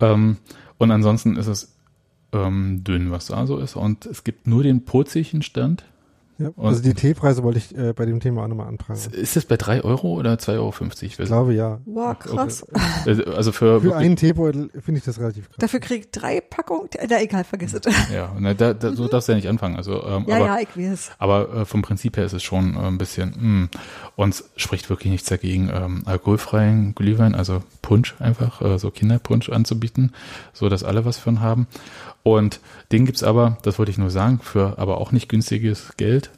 [0.00, 0.38] Ähm,
[0.78, 1.74] und ansonsten ist es
[2.32, 3.76] ähm, dünn, was da so ist.
[3.76, 5.84] Und es gibt nur den Purzelchenstand.
[6.38, 9.00] Ja, also die Teepreise wollte ich äh, bei dem Thema auch nochmal antragen.
[9.12, 10.72] Ist das bei drei Euro oder 2,50 Euro?
[11.02, 11.80] Ich glaube ja.
[11.84, 12.64] Wow, krass.
[13.04, 15.56] Also für, Für wirklich- einen Teebeutel finde ich das relativ krass.
[15.58, 16.88] Dafür krieg drei Packungen.
[17.10, 17.82] Na, egal, vergiss es.
[18.14, 19.76] Ja, na, da, da, so darfst du ja nicht anfangen.
[19.76, 21.10] Also, ähm, Ja, aber, ja, ich weiß.
[21.18, 23.68] aber äh, vom Prinzip her ist es schon äh, ein bisschen, mh.
[24.14, 29.48] und es spricht wirklich nichts dagegen, ähm, alkoholfreien Glühwein, also Punsch einfach, äh, so Kinderpunsch
[29.48, 30.12] anzubieten,
[30.52, 31.66] so dass alle was von haben.
[32.36, 32.60] Und
[32.92, 36.30] den gibt's aber, das wollte ich nur sagen, für aber auch nicht günstiges Geld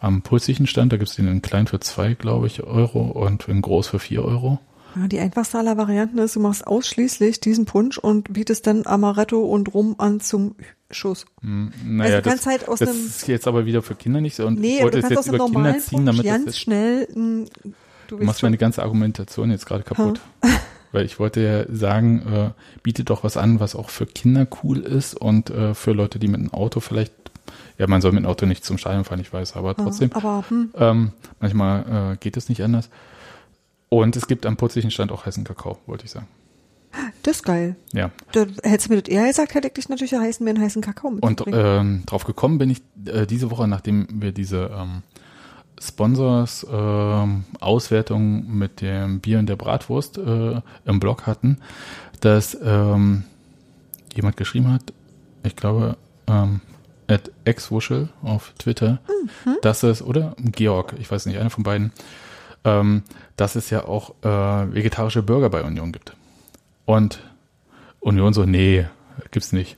[0.00, 0.92] am pulsigen Stand.
[0.92, 4.24] Da gibt's den in klein für zwei, glaube ich, Euro und in groß für vier
[4.24, 4.58] Euro.
[4.96, 9.38] Ja, die einfachste aller Varianten ist, du machst ausschließlich diesen Punsch und bietest dann Amaretto
[9.44, 10.54] und Rum an zum
[10.90, 11.26] Schuss.
[11.42, 13.94] Hm, Also Naja, du kannst das, halt aus das einem- ist jetzt aber wieder für
[13.94, 14.46] Kinder nicht so.
[14.46, 16.06] Und Nee, ich wollte du es kannst jetzt aus einem über Kinder normalen ziehen, Punsch
[16.06, 17.46] damit das ganz jetzt schnell, mh,
[18.08, 20.20] du Du machst meine ganze Argumentation jetzt gerade kaputt.
[20.92, 22.50] Weil ich wollte ja sagen, äh,
[22.82, 26.28] bietet doch was an, was auch für Kinder cool ist und äh, für Leute, die
[26.28, 27.12] mit einem Auto vielleicht,
[27.78, 30.44] ja, man soll mit dem Auto nicht zum Stadion fahren, ich weiß, aber trotzdem, Aber
[30.48, 32.88] hm, ähm, manchmal äh, geht es nicht anders.
[33.90, 36.26] Und es gibt am putzlichen Stand auch heißen Kakao, wollte ich sagen.
[37.22, 37.76] das ist geil.
[37.92, 38.10] Ja.
[38.32, 40.82] Da, hättest du mir das eher gesagt, hätte ich dich natürlich heißen, mir einen heißen
[40.82, 41.60] Kakao Und mitzubringen.
[41.64, 45.02] ähm, drauf gekommen bin ich äh, diese Woche, nachdem wir diese ähm,
[45.80, 51.58] Sponsors ähm, Auswertung mit dem Bier und der Bratwurst äh, im Blog hatten,
[52.20, 53.24] dass ähm,
[54.14, 54.92] jemand geschrieben hat,
[55.44, 55.96] ich glaube,
[56.26, 56.60] ähm,
[57.06, 58.98] at xwuschel auf Twitter,
[59.62, 61.92] dass es, oder Georg, ich weiß nicht, einer von beiden,
[62.64, 63.02] ähm,
[63.36, 66.14] dass es ja auch äh, vegetarische Burger bei Union gibt.
[66.84, 67.22] Und
[68.00, 68.86] Union so, nee,
[69.30, 69.76] gibt's nicht.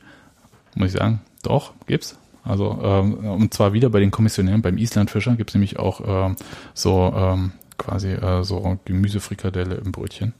[0.74, 2.18] Muss ich sagen, doch, gibt's.
[2.42, 6.36] Also, ähm, und zwar wieder bei den Kommissionären, beim Islandfischer gibt's nämlich auch ähm,
[6.74, 10.34] so ähm, quasi äh, so Gemüsefrikadelle im Brötchen.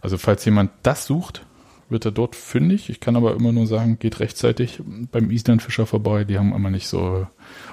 [0.00, 1.44] Also, falls jemand das sucht,
[1.88, 2.90] wird er dort fündig.
[2.90, 4.82] Ich kann aber immer nur sagen, geht rechtzeitig
[5.12, 6.24] beim Islandfischer vorbei.
[6.24, 7.26] Die haben immer nicht so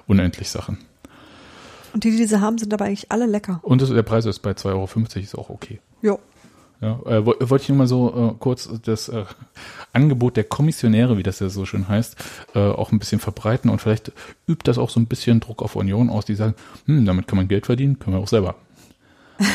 [0.07, 0.77] unendlich Sachen.
[1.93, 3.59] Und die, die diese haben, sind aber eigentlich alle lecker.
[3.63, 5.80] Und das, der Preis ist bei 2,50 Euro, ist auch okay.
[6.01, 6.19] Jo.
[6.82, 9.24] Ja, äh, wo- wollte ich nur mal so äh, kurz das äh,
[9.94, 12.16] Angebot der Kommissionäre, wie das ja so schön heißt,
[12.56, 14.12] äh, auch ein bisschen verbreiten und vielleicht
[14.48, 16.56] übt das auch so ein bisschen Druck auf Union aus, die sagen,
[16.88, 18.56] hm, damit kann man Geld verdienen, können wir auch selber.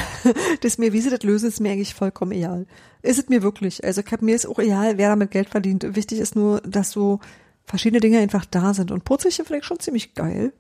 [0.60, 2.66] Das ist mir, wie sie das lösen, ist mir eigentlich vollkommen egal.
[3.02, 3.84] Ist es mir wirklich.
[3.84, 5.94] Also ich hab, mir ist auch egal, wer damit Geld verdient.
[5.94, 7.20] Wichtig ist nur, dass so
[7.64, 8.90] verschiedene Dinge einfach da sind.
[8.90, 10.52] Und Putzig vielleicht schon ziemlich geil.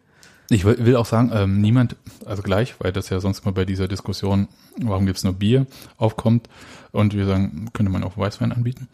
[0.48, 3.88] Ich will, auch sagen, ähm, niemand, also gleich, weil das ja sonst mal bei dieser
[3.88, 4.48] Diskussion,
[4.78, 5.66] warum gibt's nur Bier,
[5.96, 6.48] aufkommt
[6.92, 8.88] und wir sagen, könnte man auch Weißwein anbieten.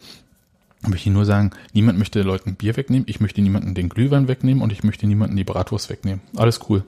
[0.81, 4.63] Möchte ich nur sagen, niemand möchte Leuten Bier wegnehmen, ich möchte niemanden den Glühwein wegnehmen
[4.63, 6.21] und ich möchte niemanden die Bratwurst wegnehmen.
[6.35, 6.83] Alles cool.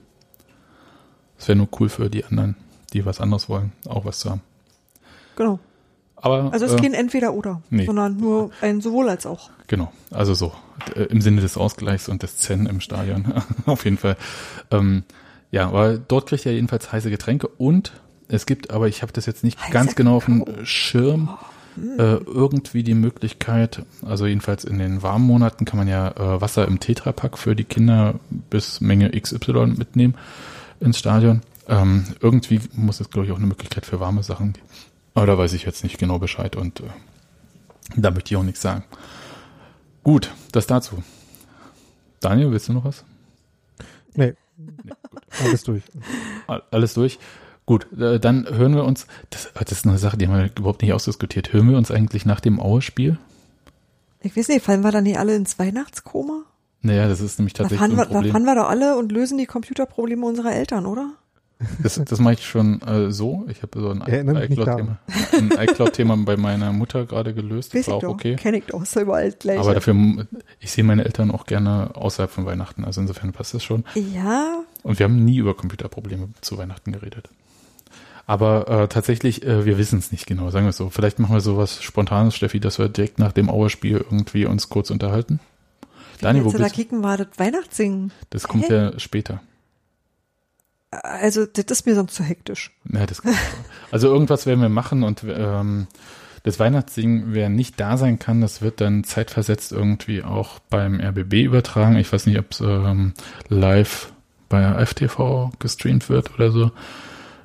[1.38, 2.56] Es wäre nur cool für die anderen,
[2.94, 4.42] die was anderes wollen, auch was zu haben.
[5.36, 5.60] Genau.
[6.26, 7.86] Aber Also es ist äh, kein Entweder-Oder, nee.
[7.86, 9.52] sondern nur ein sowohl als auch.
[9.68, 10.54] Genau, also so
[10.96, 14.18] äh, im Sinne des Ausgleichs und des Zen im Stadion auf jeden Fall.
[14.72, 15.04] Ähm,
[15.52, 17.94] ja, aber dort kriegt er jedenfalls heiße Getränke und
[18.28, 20.44] es gibt, aber ich habe das jetzt nicht Heißer ganz genau auf dem.
[20.64, 21.30] Schirm,
[21.78, 26.68] äh, irgendwie die Möglichkeit, also jedenfalls in den warmen Monaten kann man ja äh, Wasser
[26.68, 28.16] im Tetrapack für die Kinder
[28.50, 30.16] bis Menge XY mitnehmen
[30.80, 31.42] ins Stadion.
[31.68, 34.66] Ähm, irgendwie muss es, glaube ich, auch eine Möglichkeit für warme Sachen geben.
[35.16, 36.84] Aber da weiß ich jetzt nicht genau Bescheid und äh,
[37.96, 38.84] da möchte ich auch nichts sagen.
[40.04, 41.02] Gut, das dazu.
[42.20, 43.04] Daniel, willst du noch was?
[44.14, 44.98] Nee, Nee, gut.
[45.44, 45.84] alles durch.
[46.48, 47.20] All- Alles durch.
[47.66, 50.82] Gut, äh, dann hören wir uns, das, das ist eine Sache, die haben wir überhaupt
[50.84, 51.52] nicht ausdiskutiert.
[51.52, 53.18] Hören wir uns eigentlich nach dem Aue-Spiel?
[54.22, 56.44] Ich weiß nicht, fallen wir dann nicht alle ins Weihnachtskoma?
[56.82, 59.12] Naja, das ist nämlich Da tatsächlich fahren, ein wir, da fahren wir doch alle und
[59.12, 61.12] lösen die Computerprobleme unserer Eltern, oder?
[61.82, 63.46] Das, das mache ich schon äh, so.
[63.50, 65.00] Ich habe so ein iCloud-Thema
[65.32, 67.74] ein iCloud-Thema bei meiner Mutter gerade gelöst.
[67.74, 68.10] Das war auch doch.
[68.10, 68.36] okay.
[68.36, 69.60] Kenn ich doch, ja überall gleich.
[69.60, 70.28] Aber dafür,
[70.60, 72.84] ich sehe meine Eltern auch gerne außerhalb von Weihnachten.
[72.84, 73.86] Also insofern passt das schon.
[74.14, 77.30] ja, Und wir haben nie über Computerprobleme zu Weihnachten geredet.
[78.28, 80.90] Aber äh, tatsächlich, äh, wir wissen es nicht genau, sagen wir es so.
[80.90, 84.90] Vielleicht machen wir sowas Spontanes, Steffi, dass wir direkt nach dem Auerspiel irgendwie uns kurz
[84.90, 85.40] unterhalten.
[86.22, 86.82] Daniel, wo da bist du?
[86.82, 88.12] kicken war das Weihnachtssingen.
[88.32, 88.74] Das kommt Hä?
[88.74, 89.42] ja später.
[91.04, 92.72] Also das ist mir sonst zu hektisch.
[92.92, 93.32] Ja, das ich.
[93.92, 95.88] Also irgendwas werden wir machen und ähm,
[96.44, 101.44] das Weihnachtsding, wer nicht da sein kann, das wird dann zeitversetzt irgendwie auch beim RBB
[101.44, 101.96] übertragen.
[101.96, 103.14] Ich weiß nicht, ob es ähm,
[103.50, 104.14] live
[104.48, 106.72] bei FTV gestreamt wird oder so.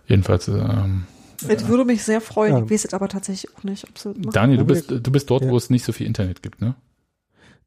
[0.06, 0.48] Jedenfalls.
[0.48, 1.06] Ähm,
[1.48, 2.56] das würde mich sehr freuen.
[2.56, 2.64] Ja.
[2.64, 5.44] Ich weiß es aber tatsächlich auch nicht, ob sie Daniel, du bist, du bist dort,
[5.44, 5.48] ja.
[5.48, 6.74] wo es nicht so viel Internet gibt, ne?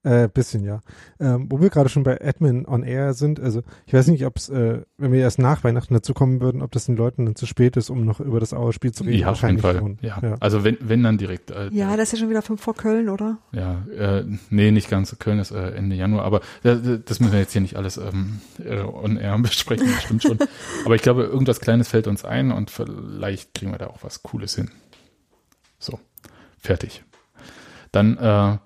[0.04, 0.82] Äh, bisschen, ja.
[1.18, 4.36] Ähm, wo wir gerade schon bei Admin on Air sind, also ich weiß nicht, ob
[4.36, 7.38] es, äh, wenn wir erst nach Weihnachten dazu kommen würden, ob das den Leuten dann
[7.38, 9.20] zu spät ist, um noch über das Auerspiel zu reden.
[9.20, 9.96] Ja, auf jeden Fall.
[10.02, 10.20] Ja.
[10.22, 10.36] ja.
[10.42, 11.52] Also wenn, wenn dann direkt.
[11.52, 13.38] Äh, ja, das ist ja schon wieder fünf vor Köln, oder?
[13.54, 15.18] Ja, äh, nee, nicht ganz.
[15.20, 18.42] Köln ist äh, Ende Januar, aber das, das müssen wir jetzt hier nicht alles ähm,
[18.62, 20.38] äh, on Air besprechen, das stimmt schon.
[20.84, 24.22] aber ich glaube, irgendwas Kleines fällt uns ein und vielleicht kriegen wir da auch was
[24.22, 24.70] Cooles hin.
[25.80, 25.98] So,
[26.60, 27.06] fertig.
[27.94, 28.58] Dann äh,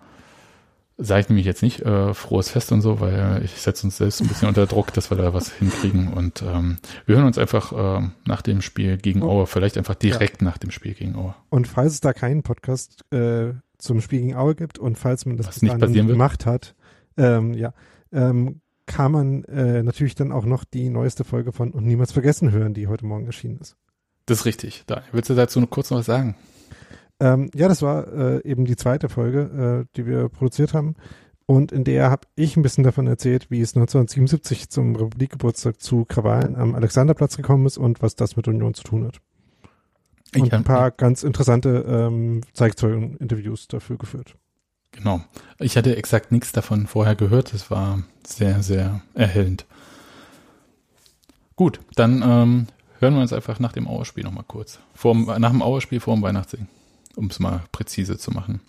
[0.97, 4.19] sage ich nämlich jetzt nicht äh, frohes Fest und so, weil ich setze uns selbst
[4.19, 6.11] ein bisschen unter Druck, dass wir da was hinkriegen.
[6.11, 7.71] Und ähm, wir hören uns einfach
[8.01, 9.29] äh, nach dem Spiel gegen oh.
[9.29, 10.47] Aue, vielleicht einfach direkt ja.
[10.47, 11.35] nach dem Spiel gegen Aue.
[11.49, 15.37] Und falls es da keinen Podcast äh, zum Spiel gegen Aue gibt und falls man
[15.37, 16.75] das nicht passieren gemacht hat,
[17.15, 17.73] ähm, ja,
[18.11, 22.51] ähm, kann man äh, natürlich dann auch noch die neueste Folge von Und Niemals Vergessen
[22.51, 23.75] hören, die heute Morgen erschienen ist.
[24.25, 24.83] Das ist richtig.
[24.87, 26.35] Da willst du dazu noch kurz noch was sagen?
[27.19, 30.95] Ähm, ja, das war äh, eben die zweite Folge, äh, die wir produziert haben.
[31.45, 36.03] Und in der habe ich ein bisschen davon erzählt, wie es 1977 zum Republikgeburtstag zu
[36.03, 39.21] Krawallen am Alexanderplatz gekommen ist und was das mit Union zu tun hat.
[40.35, 44.35] Und ein paar ganz interessante ähm, Zeitzeugen-Interviews dafür geführt.
[44.91, 45.21] Genau.
[45.57, 47.53] Ich hatte exakt nichts davon vorher gehört.
[47.53, 49.65] Es war sehr, sehr erhellend.
[51.55, 52.67] Gut, dann ähm,
[52.99, 54.79] hören wir uns einfach nach dem Auerspiel nochmal kurz.
[54.93, 56.67] Vor, nach dem Auerspiel vor dem Weihnachtssingen
[57.17, 58.61] um es mal präzise zu machen.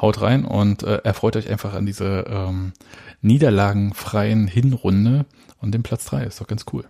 [0.00, 2.72] Haut rein und äh, erfreut euch einfach an diese ähm,
[3.20, 5.26] niederlagenfreien Hinrunde
[5.60, 6.24] und den Platz 3.
[6.24, 6.84] Ist doch ganz cool.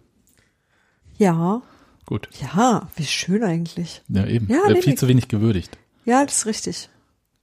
[1.19, 1.61] Ja.
[2.07, 2.29] Gut.
[2.41, 4.03] Ja, wie schön eigentlich.
[4.09, 4.49] Ja, eben.
[4.49, 5.77] Ja, äh, viel zu wenig gewürdigt.
[6.05, 6.89] Ja, das ist richtig.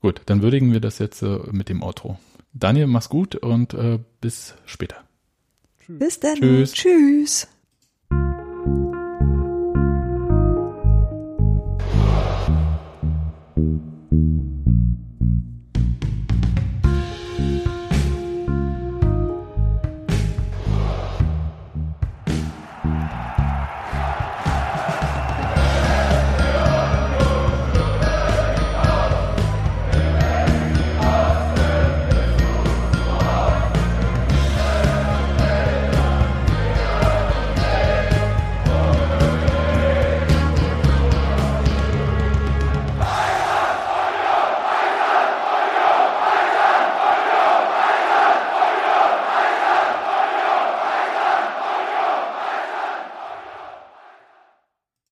[0.00, 2.18] Gut, dann würdigen wir das jetzt äh, mit dem Outro.
[2.52, 4.96] Daniel, mach's gut und äh, bis später.
[5.88, 6.36] Bis dann.
[6.36, 6.72] Tschüss.
[6.72, 7.48] Tschüss.